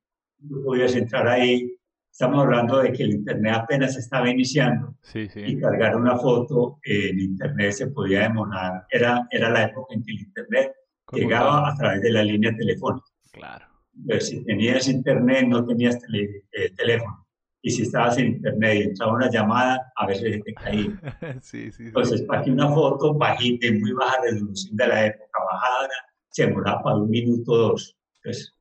Tú 0.49 0.63
podías 0.65 0.95
entrar 0.95 1.29
ahí. 1.29 1.75
Estamos 2.11 2.45
hablando 2.45 2.79
de 2.79 2.93
que 2.93 3.05
el 3.05 3.13
Internet 3.13 3.55
apenas 3.55 3.97
estaba 3.97 4.29
iniciando 4.29 4.97
y 5.15 5.61
cargar 5.61 5.95
una 5.97 6.17
foto 6.17 6.79
en 6.83 7.21
Internet 7.21 7.73
se 7.73 7.87
podía 7.89 8.23
demorar. 8.23 8.87
Era, 8.91 9.29
era 9.31 9.51
la 9.51 9.65
época 9.65 9.95
en 9.95 10.03
que 10.03 10.13
el 10.13 10.21
Internet 10.21 10.73
llegaba 11.13 11.69
a 11.69 11.75
través 11.77 12.03
de 12.03 12.11
la 12.11 12.25
línea 12.25 12.53
telefónica. 12.57 13.07
Claro. 13.31 13.67
Pero 14.07 14.21
si 14.21 14.45
tenías 14.45 14.89
Internet, 14.89 15.47
no 15.47 15.65
tenías 15.65 15.99
eh, 16.13 16.71
teléfono. 16.77 17.28
Y 17.61 17.71
si 17.71 17.83
estabas 17.83 18.19
en 18.19 18.27
Internet 18.27 18.75
y 18.77 18.83
entraba 18.83 19.15
una 19.15 19.31
llamada, 19.31 19.93
a 19.97 20.07
veces 20.07 20.41
te 20.45 20.55
caía. 20.55 21.01
sí, 21.43 21.73
sí, 21.73 21.85
Entonces, 21.87 22.23
para 22.23 22.43
que 22.43 22.51
una 22.51 22.69
foto 22.69 23.15
bajita, 23.15 23.67
de 23.67 23.79
muy 23.79 23.93
baja 23.93 24.23
resolución 24.23 24.77
de 24.77 24.87
la 24.87 25.07
época, 25.07 25.45
bajada, 25.45 25.89
se 26.31 26.47
demoraba 26.47 26.83
para 26.83 26.97
un 26.97 27.11
minuto 27.11 27.53
o 27.53 27.59
dos. 27.59 27.97
Entonces, 28.23 28.55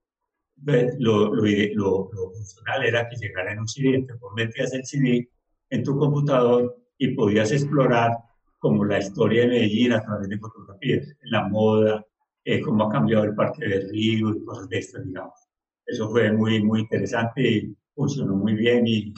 lo, 1.00 1.34
lo, 1.34 1.44
lo, 1.44 2.10
lo, 2.12 2.32
funcional 2.32 2.86
era 2.86 3.08
que 3.08 3.16
llegara 3.18 3.52
en 3.52 3.60
un 3.60 3.68
CD, 3.68 4.04
te 4.08 4.14
metías 4.36 4.74
el 4.74 4.86
CD 4.86 5.30
en 5.70 5.84
tu 5.84 5.98
computador 5.98 6.76
y 6.98 7.10
podías 7.10 7.52
explorar 7.52 8.12
como 8.60 8.84
la 8.86 8.98
historia 8.98 9.42
de 9.44 9.48
Medellín 9.50 9.94
a 9.94 10.02
través 10.02 10.28
de 10.30 10.40
fotografías, 10.40 11.16
la 11.24 11.48
moda, 11.48 12.04
eh, 12.44 12.62
cómo 12.62 12.86
ha 12.86 12.92
cambiado 12.92 13.26
el 13.26 13.36
Parque 13.36 13.68
del 13.68 13.90
Río 13.90 14.30
y 14.30 14.44
cosas 14.44 14.68
de 14.70 14.80
estas, 14.80 15.06
digamos. 15.06 15.40
Eso 15.86 16.10
fue 16.10 16.32
muy, 16.32 16.64
muy 16.64 16.82
interesante 16.82 17.42
y 17.42 17.78
funcionó 17.98 18.36
muy 18.36 18.54
bien 18.54 18.86
y, 18.86 19.14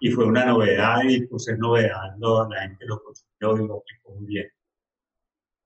y 0.00 0.10
fue 0.10 0.24
una 0.24 0.46
novedad 0.46 1.02
y 1.06 1.26
pues 1.26 1.46
es 1.46 1.58
novedad, 1.58 2.16
la 2.18 2.62
gente 2.62 2.86
lo 2.86 3.00
consumió 3.02 3.64
y 3.64 3.68
lo 3.68 3.74
aplicó 3.76 4.14
muy 4.16 4.26
bien. 4.26 4.46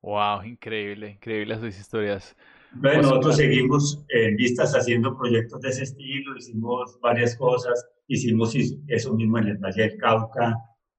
Wow, 0.02 0.42
increíble, 0.44 1.11
increíble 1.11 1.54
esas 1.54 1.78
historias. 1.78 2.36
Bueno, 2.72 3.02
nosotros 3.02 3.36
seguimos 3.36 4.04
en 4.09 4.36
vistas 4.36 4.74
haciendo 4.74 5.16
proyectos 5.16 5.61
de 5.61 5.68
ese 5.70 5.84
estilo, 5.84 6.36
hicimos 6.36 6.98
varias 7.00 7.36
cosas, 7.36 7.86
hicimos 8.09 8.54
eso 8.88 9.14
mismo 9.14 9.38
en 9.38 9.48
el 9.48 9.59
Valle 9.59 9.82
del 9.82 9.96
Cauca, 9.96 10.54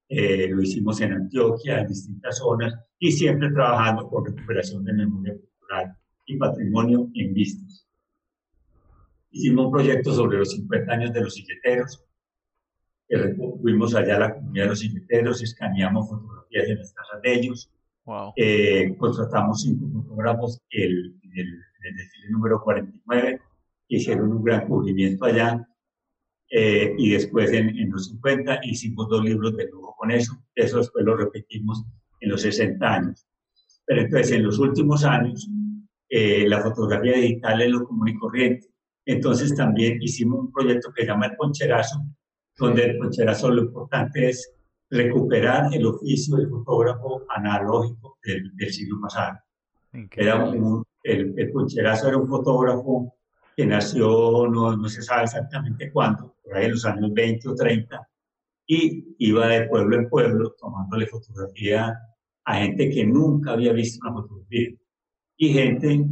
eh, 0.08 0.48
lo 0.50 0.62
hicimos 0.62 1.00
en 1.02 1.14
Antioquia, 1.14 1.82
en 1.82 1.88
distintas 1.88 2.38
zonas, 2.38 2.74
y 2.98 3.12
siempre 3.12 3.52
trabajando 3.52 4.08
con 4.10 4.26
recuperación 4.26 4.84
de 4.84 4.94
memoria 4.94 5.34
cultural 5.34 5.96
y 6.26 6.38
patrimonio 6.38 7.10
en 7.14 7.34
vistas. 7.34 7.89
Hicimos 9.32 9.66
un 9.66 9.72
proyecto 9.72 10.14
sobre 10.14 10.40
los 10.40 10.52
50 10.52 10.92
años 10.92 11.14
de 11.14 11.22
los 11.22 11.34
silleteros, 11.34 12.04
fuimos 13.62 13.96
allá 13.96 14.16
a 14.16 14.20
la 14.20 14.34
comunidad 14.36 14.66
de 14.66 14.70
los 14.70 14.80
silleteros, 14.80 15.42
escaneamos 15.42 16.10
fotografías 16.10 16.68
de 16.68 16.76
las 16.76 16.94
casas 16.94 17.22
de 17.22 17.34
ellos, 17.34 17.72
eh, 18.36 18.96
contratamos 18.98 19.62
cinco 19.62 19.88
fotógrafos 19.92 20.60
el, 20.72 21.16
el, 21.36 21.48
el 21.84 21.96
desfile 21.96 22.32
número 22.32 22.62
49, 22.64 23.42
que 23.88 23.96
hicieron 23.96 24.32
un 24.32 24.44
gran 24.44 24.68
cubrimiento 24.68 25.26
allá. 25.26 25.66
Eh, 26.52 26.96
y 26.98 27.12
después 27.12 27.52
en, 27.52 27.70
en, 27.78 27.92
los 27.92 28.08
50 28.08 28.62
hicimos 28.64 29.08
dos 29.08 29.24
libros 29.24 29.56
de 29.56 29.68
lujo 29.68 29.96
con 29.96 30.10
eso. 30.10 30.34
Eso 30.56 30.80
después 30.80 31.06
lo 31.06 31.16
repetimos 31.16 31.86
en 32.20 32.30
los 32.30 32.42
60 32.42 32.92
años. 32.92 33.28
Pero 33.86 34.02
entonces 34.02 34.32
en 34.32 34.44
los 34.44 34.58
últimos 34.58 35.04
años 35.04 35.48
eh, 36.10 36.48
la 36.48 36.62
fotografía 36.62 37.14
digital 37.14 37.62
es 37.62 37.70
lo 37.70 37.86
común 37.86 38.08
y 38.08 38.18
corriente. 38.18 38.68
Entonces 39.10 39.56
también 39.56 40.00
hicimos 40.04 40.40
un 40.40 40.52
proyecto 40.52 40.94
que 40.94 41.02
se 41.02 41.08
llama 41.08 41.26
El 41.26 41.36
Poncherazo, 41.36 42.00
donde 42.56 42.84
el 42.84 42.98
poncherazo 43.00 43.50
lo 43.50 43.64
importante 43.64 44.30
es 44.30 44.54
recuperar 44.88 45.74
el 45.74 45.88
oficio 45.88 46.38
del 46.38 46.48
fotógrafo 46.48 47.24
analógico 47.36 48.20
del, 48.24 48.72
siglo 48.72 49.02
pasado. 49.02 49.40
Era 50.12 50.46
un, 50.46 50.84
el, 51.02 51.34
el 51.40 51.52
Puncherazo 51.52 52.10
era 52.10 52.18
un 52.18 52.28
fotógrafo 52.28 53.16
que 53.58 53.66
nació, 53.66 54.48
no, 54.48 54.78
no, 54.78 54.88
se 54.88 55.02
sabe 55.02 55.24
exactamente 55.24 55.92
cuándo, 55.92 56.36
por 56.44 56.56
ahí 56.56 56.66
en 56.66 56.72
los 56.72 56.86
años 56.86 57.12
20 57.12 57.50
o 57.50 57.56
30, 57.56 58.10
y 58.68 59.16
iba 59.18 59.48
de 59.48 59.68
pueblo 59.68 59.96
en 59.96 60.08
pueblo 60.08 60.54
tomándole 60.60 61.08
fotografía 61.08 61.98
a 62.46 62.56
gente 62.58 62.92
que 62.92 63.08
nunca 63.08 63.54
había 63.54 63.74
visto 63.74 64.08
una 64.08 64.22
fotografía. 64.22 64.70
Y 65.36 65.50
gente, 65.52 66.06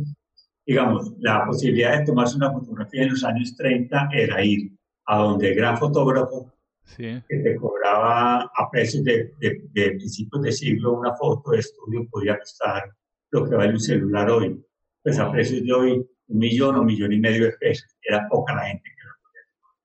digamos, 0.68 1.14
la 1.20 1.46
posibilidad 1.46 1.98
de 1.98 2.06
tomarse 2.06 2.36
una 2.36 2.52
fotografía 2.52 3.04
en 3.04 3.12
los 3.12 3.24
años 3.24 3.56
30 3.56 4.10
era 4.12 4.44
ir 4.44 4.74
a 5.06 5.20
donde 5.20 5.50
el 5.50 5.56
gran 5.56 5.78
fotógrafo 5.78 6.54
que 6.98 7.24
te 7.30 7.56
cobraba 7.56 8.52
a 8.54 8.70
precios 8.70 9.04
de, 9.06 9.34
de, 9.40 9.92
principios 9.92 10.42
de 10.42 10.52
siglo 10.52 10.94
una 10.94 11.16
foto 11.16 11.52
de 11.52 11.60
estudio 11.60 12.06
podía 12.10 12.38
costar 12.38 12.92
lo 13.32 13.46
que 13.46 13.56
vale 13.56 13.74
un 13.74 13.80
celular 13.80 14.30
hoy. 14.30 14.62
Pues 15.02 15.18
a 15.20 15.32
precios 15.32 15.64
de 15.64 15.72
hoy, 15.72 15.92
un 16.28 16.38
millón 16.38 16.76
o 16.76 16.82
un 16.82 16.86
millón 16.86 17.14
y 17.14 17.20
medio 17.20 17.46
de 17.46 17.54
pesos. 17.54 17.96
Era 18.02 18.28
poca 18.28 18.54
la 18.54 18.66
gente 18.66 18.84
que 18.84 19.08
lo 19.08 19.14
podía 19.22 19.42
tomar. 19.54 19.76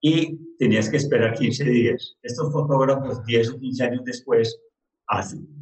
Y 0.00 0.56
tenías 0.58 0.90
que 0.90 0.96
esperar 0.96 1.34
15 1.34 1.64
días. 1.64 2.16
Estos 2.22 2.52
fotógrafos, 2.52 3.24
10 3.24 3.50
o 3.50 3.58
15 3.60 3.84
años 3.84 4.04
después, 4.04 4.60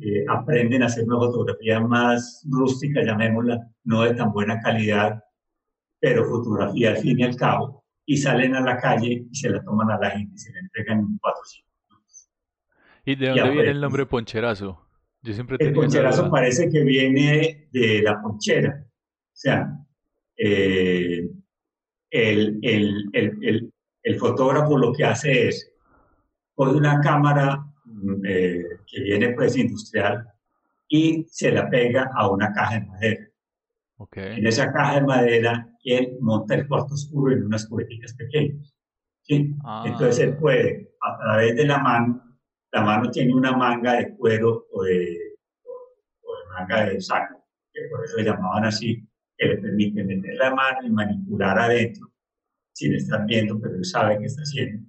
eh, 0.00 0.24
aprenden 0.28 0.82
a 0.82 0.86
hacer 0.86 1.04
una 1.04 1.18
fotografía 1.18 1.80
más 1.80 2.44
rústica, 2.50 3.02
llamémosla, 3.02 3.60
no 3.84 4.02
de 4.02 4.14
tan 4.14 4.32
buena 4.32 4.60
calidad, 4.60 5.22
pero 6.00 6.24
fotografía 6.24 6.90
al 6.90 6.96
fin 6.98 7.20
y 7.20 7.22
al 7.24 7.36
cabo 7.36 7.84
y 8.06 8.16
salen 8.16 8.54
a 8.54 8.60
la 8.60 8.78
calle 8.78 9.26
y 9.30 9.34
se 9.34 9.48
la 9.50 9.62
toman 9.62 9.90
a 9.90 9.98
la 9.98 10.10
gente 10.10 10.34
y 10.34 10.38
se 10.38 10.52
la 10.52 10.60
entregan 10.60 11.00
en 11.00 11.18
cuatro 11.18 11.42
minutos. 11.88 12.30
¿Y 13.04 13.16
de 13.16 13.28
dónde 13.28 13.50
viene 13.50 13.70
el 13.70 13.80
nombre 13.80 14.06
poncherazo? 14.06 14.80
Yo 15.22 15.32
siempre 15.32 15.56
el 15.60 15.72
poncherazo 15.72 16.30
parece 16.30 16.68
que 16.68 16.82
viene 16.82 17.68
de 17.72 18.02
la 18.02 18.20
ponchera. 18.20 18.84
O 18.86 19.36
sea, 19.36 19.78
eh, 20.36 21.26
el, 22.10 22.58
el, 22.62 23.10
el, 23.12 23.72
el, 24.02 24.18
fotógrafo 24.18 24.76
lo 24.76 24.92
que 24.92 25.04
hace 25.04 25.48
es, 25.48 25.72
pone 26.54 26.76
una 26.76 27.00
cámara 27.00 27.64
eh, 28.24 28.64
que 28.86 29.00
viene 29.00 29.30
pues 29.30 29.56
industrial 29.56 30.26
y 30.88 31.24
se 31.28 31.50
la 31.50 31.68
pega 31.68 32.10
a 32.14 32.28
una 32.30 32.52
caja 32.52 32.78
de 32.78 32.86
madera. 32.86 33.28
Okay. 33.96 34.38
En 34.38 34.46
esa 34.46 34.72
caja 34.72 34.96
de 34.96 35.06
madera, 35.06 35.68
él 35.84 36.16
monta 36.20 36.54
el 36.54 36.66
cuarto 36.66 36.94
oscuro 36.94 37.32
en 37.32 37.44
unas 37.44 37.66
cubeticas 37.66 38.14
pequeñas. 38.14 38.74
¿sí? 39.22 39.54
Ah. 39.64 39.84
Entonces 39.86 40.18
él 40.20 40.36
puede, 40.36 40.94
a 41.00 41.18
través 41.18 41.56
de 41.56 41.66
la 41.66 41.78
mano, 41.78 42.38
la 42.72 42.82
mano 42.82 43.10
tiene 43.10 43.34
una 43.34 43.56
manga 43.56 43.94
de 43.94 44.14
cuero 44.16 44.66
o 44.72 44.82
de, 44.82 45.36
o 45.64 46.36
de 46.36 46.46
manga 46.52 46.86
de 46.86 47.00
saco, 47.00 47.44
que 47.72 47.82
por 47.90 48.04
eso 48.04 48.16
le 48.16 48.24
llamaban 48.24 48.64
así, 48.64 49.06
que 49.36 49.46
le 49.46 49.58
permite 49.58 50.02
meter 50.04 50.34
la 50.34 50.54
mano 50.54 50.86
y 50.86 50.90
manipular 50.90 51.58
adentro, 51.58 52.12
sin 52.72 52.94
estar 52.94 53.24
viendo, 53.26 53.60
pero 53.60 53.76
él 53.76 53.84
sabe 53.84 54.18
qué 54.18 54.26
está 54.26 54.42
haciendo. 54.42 54.86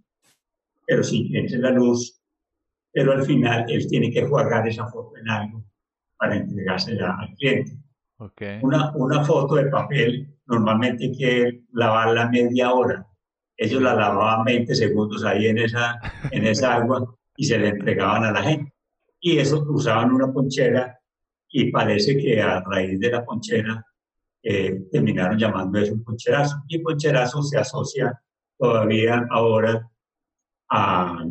Pero 0.87 1.03
que 1.03 1.39
entre 1.39 1.59
la 1.59 1.71
luz, 1.71 2.21
pero 2.95 3.11
al 3.11 3.25
final 3.25 3.65
él 3.67 3.85
tiene 3.89 4.09
que 4.09 4.25
jugar 4.25 4.65
esa 4.65 4.87
foto 4.87 5.17
en 5.17 5.29
algo 5.29 5.65
para 6.17 6.37
entregársela 6.37 7.17
al 7.19 7.35
cliente. 7.35 7.77
Okay. 8.17 8.59
Una, 8.61 8.95
una 8.95 9.21
foto 9.25 9.55
de 9.55 9.65
papel 9.65 10.33
normalmente 10.45 11.03
hay 11.03 11.11
que 11.11 11.63
lavarla 11.73 12.29
media 12.29 12.71
hora. 12.71 13.05
Ellos 13.57 13.81
la 13.81 13.95
lavaban 13.95 14.45
20 14.45 14.73
segundos 14.73 15.25
ahí 15.25 15.47
en 15.47 15.57
esa, 15.57 15.99
en 16.31 16.47
esa 16.47 16.75
agua 16.75 17.05
y 17.35 17.43
se 17.43 17.59
le 17.59 17.67
entregaban 17.67 18.23
a 18.23 18.31
la 18.31 18.41
gente. 18.41 18.73
Y 19.19 19.39
eso 19.39 19.65
usaban 19.67 20.13
una 20.13 20.31
ponchera 20.31 20.97
y 21.49 21.71
parece 21.71 22.15
que 22.15 22.41
a 22.41 22.61
raíz 22.61 22.97
de 22.97 23.11
la 23.11 23.25
ponchera 23.25 23.85
eh, 24.41 24.83
terminaron 24.89 25.37
llamando 25.37 25.79
eso 25.79 25.95
un 25.95 26.03
poncherazo. 26.05 26.63
Y 26.69 26.79
poncherazo 26.79 27.43
se 27.43 27.57
asocia 27.57 28.17
todavía 28.57 29.27
ahora 29.29 29.85
a, 30.69 31.25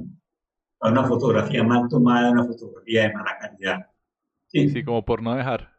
a 0.80 0.90
una 0.90 1.04
fotografía 1.04 1.62
mal 1.62 1.88
tomada, 1.88 2.30
una 2.30 2.44
fotografía 2.44 3.02
de 3.02 3.14
mala 3.14 3.38
calidad. 3.38 3.86
Sí, 4.46 4.84
como 4.84 5.04
por 5.04 5.22
no 5.22 5.34
dejar. 5.34 5.72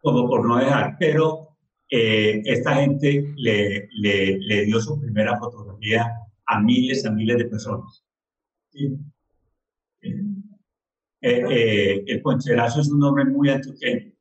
Como 0.00 0.26
por 0.28 0.46
no 0.46 0.56
dejar, 0.56 0.96
pero 0.98 1.50
eh, 1.90 2.40
esta 2.44 2.76
gente 2.76 3.34
le, 3.36 3.88
le, 3.92 4.38
le, 4.38 4.64
dio 4.64 4.80
su 4.80 4.98
primera 4.98 5.36
fotografía 5.38 6.10
a 6.46 6.60
miles, 6.60 7.04
a 7.04 7.10
miles 7.10 7.36
de 7.36 7.44
personas. 7.46 8.04
¿sí? 8.70 8.96
Eh, 10.00 10.24
eh, 11.22 12.04
el 12.06 12.22
poncherazo 12.22 12.80
es 12.80 12.88
un 12.90 13.00
nombre 13.00 13.24
muy 13.24 13.50
antioqueño. 13.50 14.12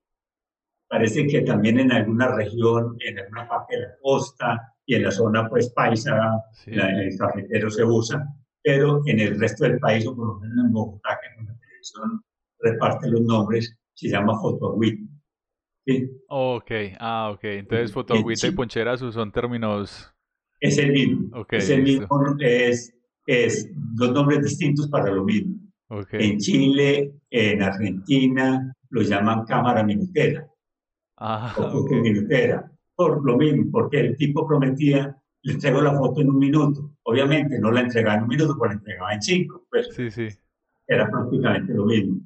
Parece 0.88 1.28
que 1.28 1.42
también 1.42 1.80
en 1.80 1.92
alguna 1.92 2.36
región, 2.36 2.98
en 3.00 3.20
alguna 3.20 3.48
parte 3.48 3.78
de 3.78 3.84
la 3.84 3.98
costa 4.02 4.74
y 4.86 4.96
en 4.96 5.04
la 5.04 5.12
zona 5.12 5.48
pues 5.48 5.70
paisa, 5.70 6.44
en 6.66 6.80
el 6.80 7.18
cafetero 7.18 7.70
se 7.70 7.84
usa, 7.84 8.28
pero 8.64 9.02
en 9.06 9.20
el 9.20 9.40
resto 9.40 9.64
del 9.66 9.80
país, 9.80 10.06
o 10.08 10.16
por 10.16 10.28
lo 10.28 10.40
menos 10.40 10.66
en 10.66 10.72
Bogotá, 10.72 11.18
que 11.22 11.28
es 11.28 11.38
una 11.38 11.60
televisión 11.60 12.24
reparte 12.60 13.10
los 13.10 13.22
nombres, 13.22 13.76
se 13.94 14.10
llama 14.10 14.40
fotoagüita. 14.40 15.04
¿sí? 15.86 16.10
Ok, 16.28 16.72
ah, 17.00 17.32
ok. 17.34 17.44
Entonces 17.44 17.92
fotoagüita 17.92 18.48
y 18.48 18.52
poncherazo 18.52 19.12
son 19.12 19.32
términos... 19.32 20.14
Es 20.60 20.78
el 20.78 20.92
mismo. 20.92 21.40
Okay, 21.40 21.60
es 21.60 21.70
el 21.70 21.84
mismo, 21.84 22.08
es, 22.40 22.94
es 23.26 23.72
dos 23.96 24.12
nombres 24.12 24.44
distintos 24.44 24.90
para 24.90 25.10
lo 25.10 25.24
mismo. 25.24 25.56
Okay. 25.88 26.32
En 26.32 26.38
Chile, 26.38 27.14
en 27.30 27.64
Argentina, 27.64 28.76
lo 28.90 29.02
llaman 29.02 29.46
cámara 29.46 29.84
minutera. 29.84 30.46
Ah, 31.18 31.56
o 31.58 31.80
okay. 31.80 32.02
minutera. 32.02 32.70
Por 32.94 33.26
lo 33.26 33.38
mismo, 33.38 33.72
porque 33.72 34.02
el 34.02 34.18
tipo 34.18 34.46
prometía, 34.46 35.16
le 35.44 35.54
entrego 35.54 35.82
la 35.82 35.96
foto 35.96 36.20
en 36.20 36.30
un 36.30 36.40
minuto. 36.40 36.92
Obviamente 37.10 37.58
no 37.60 37.72
la 37.72 37.82
entregaba 37.82 38.18
en 38.18 38.24
un 38.24 38.30
minuto, 38.30 38.56
pero 38.60 38.72
la 38.72 38.78
entregaba 38.78 39.14
en 39.14 39.22
cinco. 39.22 39.66
Pues, 39.70 39.90
sí, 39.96 40.12
sí. 40.12 40.28
Era 40.88 41.10
prácticamente 41.10 41.74
lo 41.74 41.86
mismo. 41.86 42.22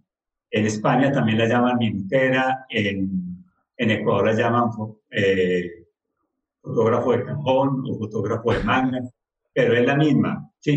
En 0.52 0.66
España 0.66 1.10
también 1.10 1.38
la 1.38 1.48
llaman 1.48 1.78
minutera, 1.78 2.66
en, 2.70 3.46
en 3.78 3.92
Ecuador 3.92 4.26
la 4.26 4.34
llaman 4.34 4.70
eh, 5.10 5.88
fotógrafo 6.62 7.14
de 7.14 7.24
cajón 7.24 7.84
o 7.90 7.98
fotógrafo 7.98 8.52
de 8.52 8.64
manga, 8.64 9.00
pero 9.54 9.74
es 9.74 9.86
la 9.86 9.96
misma. 9.96 10.52
¿sí? 10.60 10.74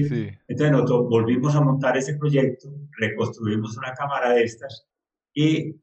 Entonces 0.46 0.70
nosotros 0.70 1.08
volvimos 1.08 1.56
a 1.56 1.60
montar 1.60 1.96
ese 1.96 2.16
proyecto, 2.16 2.68
reconstruimos 2.96 3.76
una 3.76 3.92
cámara 3.92 4.30
de 4.30 4.44
estas 4.44 4.86
y 5.34 5.74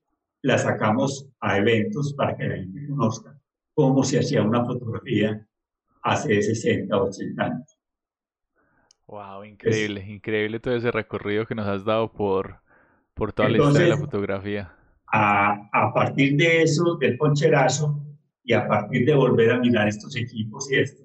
la 0.43 0.57
sacamos 0.57 1.27
a 1.41 1.57
eventos 1.57 2.13
para 2.13 2.37
que 2.37 2.47
la 2.47 2.55
gente 2.55 2.87
conozca 2.87 3.37
cómo 3.73 4.03
se 4.03 4.19
hacía 4.19 4.43
una 4.43 4.63
fotografía 4.63 5.45
hace 6.03 6.41
60 6.41 6.97
o 6.97 7.07
80 7.07 7.43
años. 7.43 7.77
Wow, 9.07 9.43
increíble, 9.43 10.05
increíble 10.07 10.59
todo 10.59 10.75
ese 10.75 10.91
recorrido 10.91 11.45
que 11.45 11.55
nos 11.55 11.67
has 11.67 11.83
dado 11.83 12.11
por, 12.11 12.61
por 13.13 13.33
toda 13.33 13.49
la 13.49 13.57
historia 13.57 13.81
de 13.81 13.89
la 13.89 13.97
fotografía. 13.97 14.73
A, 15.07 15.69
a, 15.71 15.93
partir 15.93 16.35
de 16.37 16.63
eso, 16.63 16.95
del 16.95 17.17
poncherazo, 17.17 18.03
y 18.43 18.53
a 18.53 18.67
partir 18.67 19.05
de 19.05 19.15
volver 19.15 19.51
a 19.51 19.59
mirar 19.59 19.87
estos 19.87 20.15
equipos 20.15 20.69
y 20.71 20.75
esto, 20.75 21.03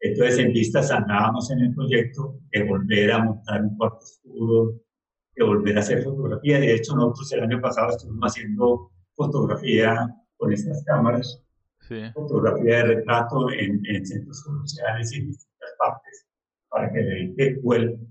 entonces 0.00 0.38
en 0.38 0.52
vistas 0.52 0.90
andábamos 0.90 1.50
en 1.50 1.60
el 1.60 1.74
proyecto 1.74 2.38
de 2.52 2.62
volver 2.64 3.10
a 3.10 3.24
montar 3.24 3.62
un 3.62 3.76
cuarto 3.76 4.00
oscuro, 4.00 4.74
de 5.34 5.44
volver 5.44 5.78
a 5.78 5.80
hacer 5.80 6.02
fotografía. 6.02 6.60
De 6.60 6.74
hecho, 6.74 6.94
nosotros 6.94 7.32
el 7.32 7.42
año 7.42 7.60
pasado 7.60 7.90
estuvimos 7.90 8.30
haciendo 8.30 8.92
fotografía 9.14 10.06
con 10.36 10.52
estas 10.52 10.84
cámaras, 10.84 11.42
sí. 11.80 12.02
fotografía 12.12 12.76
de 12.76 12.84
retrato 12.84 13.50
en, 13.50 13.80
en, 13.86 14.04
centros 14.04 14.42
comerciales 14.44 15.12
y 15.12 15.20
en 15.20 15.28
distintas 15.28 15.70
partes, 15.78 16.26
para 16.74 16.92
que 16.92 17.00
la 17.00 17.16
gente 17.18 17.60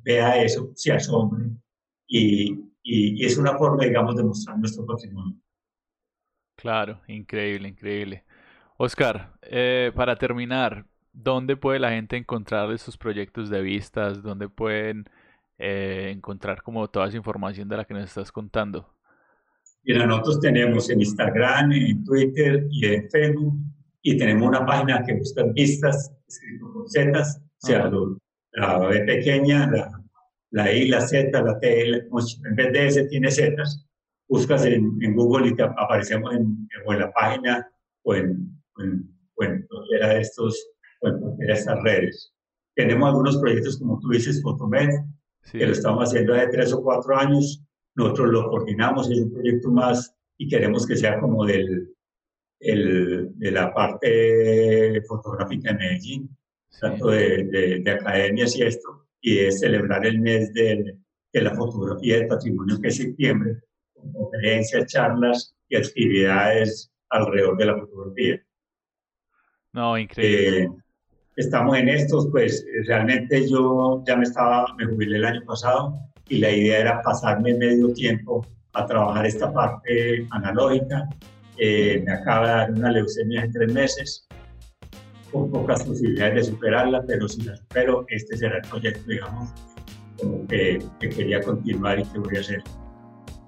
vea 0.04 0.42
eso, 0.42 0.72
se 0.74 0.94
asombre 0.94 1.50
y, 2.08 2.64
y, 2.82 3.26
es 3.26 3.38
una 3.38 3.58
forma, 3.58 3.84
digamos, 3.84 4.16
de 4.16 4.24
mostrar 4.24 4.58
nuestro 4.58 4.86
patrimonio. 4.86 5.36
Claro, 6.56 7.02
increíble, 7.08 7.68
increíble. 7.68 8.24
Oscar, 8.78 9.34
eh, 9.42 9.92
para 9.94 10.16
terminar, 10.16 10.86
¿dónde 11.12 11.58
puede 11.58 11.80
la 11.80 11.90
gente 11.90 12.16
encontrar 12.16 12.72
esos 12.72 12.98
proyectos 12.98 13.50
de 13.50 13.62
vistas? 13.62 14.24
¿Dónde 14.24 14.48
pueden 14.48 15.10
eh, 15.58 16.14
encontrar 16.16 16.64
como 16.64 16.90
toda 16.90 17.10
esa 17.10 17.18
información 17.18 17.68
de 17.68 17.76
la 17.76 17.84
que 17.84 17.94
nos 17.94 18.06
estás 18.06 18.32
contando? 18.32 18.96
Mira, 19.84 20.06
nosotros 20.06 20.40
tenemos 20.40 20.90
en 20.90 21.02
Instagram, 21.02 21.74
en 21.74 22.02
Twitter 22.06 22.66
y 22.72 22.86
en 22.86 23.10
Facebook, 23.10 23.56
y 24.02 24.16
tenemos 24.16 24.48
una 24.48 24.66
página 24.66 25.04
que 25.04 25.16
busca 25.16 25.44
vistas, 25.54 26.14
escrito 26.26 26.72
con 26.72 26.90
zetas, 26.90 27.42
o 27.62 27.68
sea, 27.68 27.90
la 28.54 28.80
B 28.80 29.02
pequeña, 29.02 29.70
la 29.70 30.04
la 30.54 30.72
I, 30.72 30.88
la 30.88 31.02
Z, 31.02 31.42
la 31.42 31.60
T, 31.60 31.90
en 31.90 32.56
vez 32.56 32.74
de 32.74 32.88
S 32.88 33.04
tiene 33.06 33.32
Z, 33.32 33.56
buscas 34.30 34.66
en, 34.66 34.98
en, 35.02 35.16
Google 35.16 35.48
y 35.48 35.56
te 35.56 35.64
aparecemos 35.64 36.32
en, 36.36 36.70
en 36.86 37.00
la 37.00 37.12
página 37.12 37.68
o 38.04 38.14
en, 38.14 38.56
en, 38.78 39.10
cualquiera 39.34 40.10
de 40.10 40.22
estos, 40.22 40.64
o 41.02 41.08
en 41.08 41.20
cualquiera 41.20 41.54
de 41.56 41.60
estas 41.60 41.84
redes. 41.84 42.34
Tenemos 42.76 43.10
algunos 43.10 43.38
proyectos, 43.38 43.80
como 43.80 44.00
tú 44.00 44.10
dices, 44.10 44.44
Fotomed, 44.44 44.90
que 45.52 45.66
lo 45.66 45.72
estamos 45.72 46.10
haciendo 46.10 46.36
hace 46.36 46.48
tres 46.48 46.72
o 46.72 46.84
cuatro 46.84 47.18
años. 47.18 47.64
Nosotros 47.96 48.30
lo 48.30 48.50
coordinamos, 48.50 49.10
es 49.10 49.22
un 49.22 49.34
proyecto 49.34 49.72
más 49.72 50.16
y 50.38 50.48
queremos 50.48 50.86
que 50.86 50.96
sea 50.96 51.20
como 51.20 51.46
del, 51.46 51.92
el, 52.60 53.32
de 53.40 53.52
la 53.52 53.74
parte 53.74 55.02
fotográfica 55.08 55.72
de 55.72 55.80
Medellín, 55.80 56.38
tanto 56.80 57.10
de, 57.10 57.44
de, 57.46 57.80
de 57.80 57.92
academias 57.92 58.56
y 58.56 58.64
esto 58.64 59.04
y 59.22 59.40
es 59.40 59.62
celebrar 59.62 60.06
el 60.06 60.20
mes 60.20 60.54
de, 60.54 60.98
de 61.32 61.42
la 61.42 61.56
fotografía 61.56 62.18
del 62.18 62.28
patrimonio 62.28 62.80
que 62.80 62.90
es 62.90 62.98
septiembre, 62.98 63.62
con 63.94 64.12
conferencias, 64.12 64.86
charlas 64.88 65.56
y 65.70 65.78
actividades 65.78 66.92
alrededor 67.10 67.58
de 67.58 67.66
la 67.66 67.78
fotografía. 67.78 68.42
No, 69.72 69.98
increíble. 69.98 70.64
Eh, 70.64 70.70
estamos 71.38 71.78
en 71.78 71.90
estos, 71.90 72.28
pues 72.30 72.66
realmente 72.86 73.50
yo 73.50 74.04
ya 74.06 74.18
me 74.18 74.24
estaba, 74.24 74.66
me 74.78 74.86
jubilé 74.86 75.18
el 75.18 75.26
año 75.26 75.42
pasado 75.46 75.98
y 76.28 76.40
la 76.40 76.52
idea 76.52 76.80
era 76.80 77.02
pasarme 77.02 77.54
medio 77.54 77.94
tiempo 77.94 78.46
a 78.74 78.86
trabajar 78.86 79.26
esta 79.26 79.52
parte 79.54 80.28
analógica. 80.32 81.08
Eh, 81.58 82.04
me 82.06 82.12
acaba 82.12 82.48
de 82.48 82.54
dar 82.54 82.72
una 82.72 82.92
leucemia 82.92 83.44
en 83.44 83.52
tres 83.52 83.74
meses 83.74 84.28
con 85.34 85.50
pocas 85.50 85.84
posibilidades 85.84 86.36
de 86.36 86.44
superarla, 86.44 87.04
pero 87.06 87.28
si 87.28 87.42
la 87.42 87.58
supero, 87.58 88.06
este 88.08 88.38
será 88.38 88.58
el 88.58 88.70
proyecto, 88.70 89.04
digamos, 89.08 89.50
que, 90.48 90.80
quería 91.00 91.42
continuar 91.42 92.00
y 92.00 92.04
que 92.06 92.20
voy 92.20 92.38
a 92.38 92.40
hacer. 92.40 92.64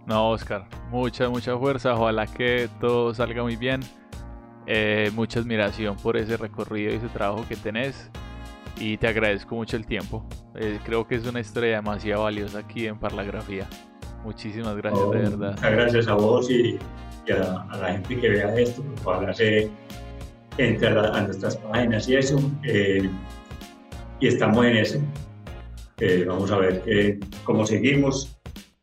No, 0.08 0.32
Oscar, 0.32 0.68
mucha, 0.90 1.30
mucha 1.30 1.58
fuerza, 1.58 1.94
ojalá 1.94 2.28
que 2.28 2.68
todo 2.82 3.14
salga 3.14 3.44
muy 3.44 3.56
bien. 3.56 3.82
Eh, 4.68 5.12
mucha 5.14 5.40
admiración 5.40 5.96
por 5.96 6.18
ese 6.18 6.38
recorrido 6.38 6.92
y 6.92 6.96
ese 6.96 7.08
trabajo 7.08 7.46
que 7.48 7.56
tenés. 7.56 8.10
y 8.78 8.98
te 8.98 9.08
agradezco 9.08 9.56
mucho 9.56 9.78
el 9.78 9.86
tiempo. 9.86 10.28
Eh, 10.56 10.80
creo 10.84 11.08
que 11.08 11.16
es 11.16 11.26
una 11.26 11.40
historia 11.40 11.78
demasiado 11.78 12.24
valiosa 12.24 12.60
aquí 12.60 12.88
en 12.88 12.98
Parlagrafía. 13.00 13.70
Muchísimas 14.26 14.76
gracias, 14.76 15.12
de 15.12 15.18
verdad. 15.18 15.52
Muchas 15.52 15.72
gracias 15.72 16.08
a 16.08 16.16
vos 16.16 16.50
y, 16.50 16.78
a, 17.32 17.78
la 17.78 17.94
gente 17.94 18.20
que 18.20 18.30
vea 18.30 18.54
esto, 18.56 18.84
ojalá 19.06 19.34
se 19.34 19.70
entre 20.58 20.88
a, 20.88 21.22
nuestras 21.22 21.58
páginas 21.58 22.08
y 22.08 22.16
eso. 22.16 22.40
Eh, 22.64 23.10
y 24.20 24.28
estamos 24.28 24.66
en 24.66 24.78
eso. 24.78 25.00
Eh, 26.00 26.26
vamos 26.28 26.52
a 26.52 26.58
ver 26.58 27.20
cómo 27.44 27.66
seguimos 27.66 28.38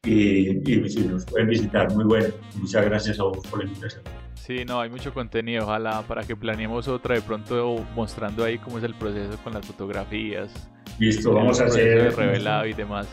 y, 0.04 0.50
y, 0.70 0.88
si 0.88 1.00
nos 1.00 1.24
pueden 1.26 1.48
visitar, 1.48 1.92
muy 1.94 2.04
bueno. 2.04 2.28
Muchas 2.56 2.84
gracias 2.84 3.20
a 3.20 3.24
vos 3.24 3.38
por 3.48 3.60
la 3.60 3.66
invitación. 3.66 4.02
Sí, 4.34 4.64
no, 4.66 4.80
hay 4.80 4.90
mucho 4.90 5.14
contenido. 5.14 5.62
Ojalá 5.62 6.02
para 6.02 6.24
que 6.24 6.34
planeemos 6.34 6.88
otra 6.88 7.14
de 7.14 7.22
pronto 7.22 7.76
mostrando 7.94 8.44
ahí 8.44 8.58
cómo 8.58 8.78
es 8.78 8.84
el 8.84 8.94
proceso 8.94 9.38
con 9.44 9.52
las 9.52 9.64
fotografías. 9.64 10.50
Listo, 10.98 11.32
vamos 11.32 11.60
a 11.60 11.66
hacer. 11.66 12.14
revelado 12.16 12.66
y 12.66 12.72
demás. 12.72 13.06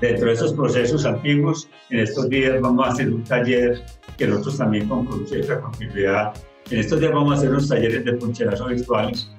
Dentro 0.00 0.28
de 0.28 0.32
esos 0.32 0.54
procesos 0.54 1.04
antiguos, 1.04 1.68
en 1.90 2.00
estos 2.00 2.28
días 2.28 2.60
vamos 2.60 2.86
a 2.86 2.90
hacer 2.90 3.12
un 3.12 3.22
taller 3.22 3.82
que 4.16 4.26
nosotros 4.26 4.56
también 4.56 4.88
con 4.88 5.26
cierta 5.28 5.60
continuidad. 5.60 6.32
En 6.70 6.78
estos 6.78 7.00
días 7.00 7.12
vamos 7.12 7.34
a 7.34 7.36
hacer 7.38 7.50
unos 7.50 7.68
talleres 7.68 8.04
de 8.04 8.12
puncherazo 8.14 8.66
virtuales. 8.66 9.30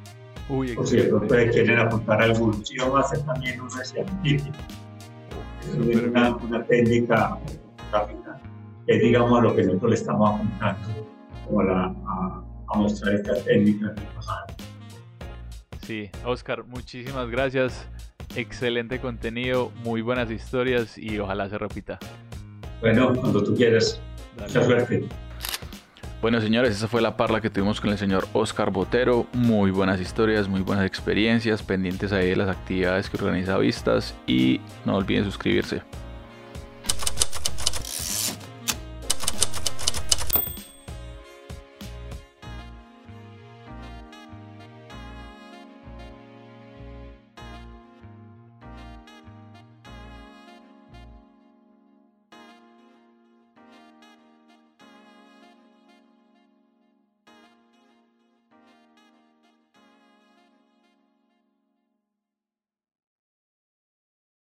Uy, 0.49 0.73
por 0.73 0.85
si 0.85 0.97
de 0.97 1.03
pronto 1.03 1.35
quieren 1.51 1.79
apuntar 1.79 2.21
algunos. 2.21 2.71
Y 2.71 2.77
vamos 2.77 2.97
a 2.97 2.99
hacer 3.01 3.19
también 3.25 3.61
una 3.61 3.83
científica. 3.83 4.57
Es 5.61 5.75
una, 5.75 6.35
una 6.35 6.63
técnica 6.65 7.39
gráfica 7.91 8.23
es 8.87 9.01
digamos 9.01 9.39
a 9.39 9.41
lo 9.41 9.55
que 9.55 9.63
nosotros 9.63 9.91
le 9.91 9.95
estamos 9.95 10.35
apuntando 10.35 11.07
como 11.45 11.61
a, 11.61 12.43
mostrar 12.75 13.13
esta 13.13 13.35
técnica 13.43 13.93
Sí, 15.83 16.09
Oscar, 16.25 16.63
muchísimas 16.63 17.29
gracias. 17.29 17.87
Excelente 18.35 18.99
contenido, 18.99 19.71
muy 19.83 20.01
buenas 20.01 20.31
historias 20.31 20.97
y 20.97 21.19
ojalá 21.19 21.49
se 21.49 21.57
repita. 21.57 21.99
Bueno, 22.79 23.13
cuando 23.13 23.43
tú 23.43 23.53
quieras. 23.53 24.01
Mucha 24.39 24.63
suerte. 24.63 25.03
Bueno, 26.23 26.39
señores, 26.39 26.77
esa 26.77 26.87
fue 26.87 27.01
la 27.01 27.17
parla 27.17 27.41
que 27.41 27.49
tuvimos 27.49 27.81
con 27.81 27.89
el 27.89 27.97
señor 27.97 28.29
Oscar 28.31 28.71
Botero. 28.71 29.27
Muy 29.33 29.71
buenas 29.71 29.99
historias, 29.99 30.47
muy 30.47 30.61
buenas 30.61 30.85
experiencias, 30.85 31.61
pendientes 31.61 32.13
ahí 32.13 32.29
de 32.29 32.37
las 32.37 32.47
actividades 32.47 33.09
que 33.09 33.17
organiza 33.17 33.57
Vistas 33.57 34.15
y 34.25 34.61
no 34.85 34.95
olviden 34.95 35.25
suscribirse. 35.25 35.81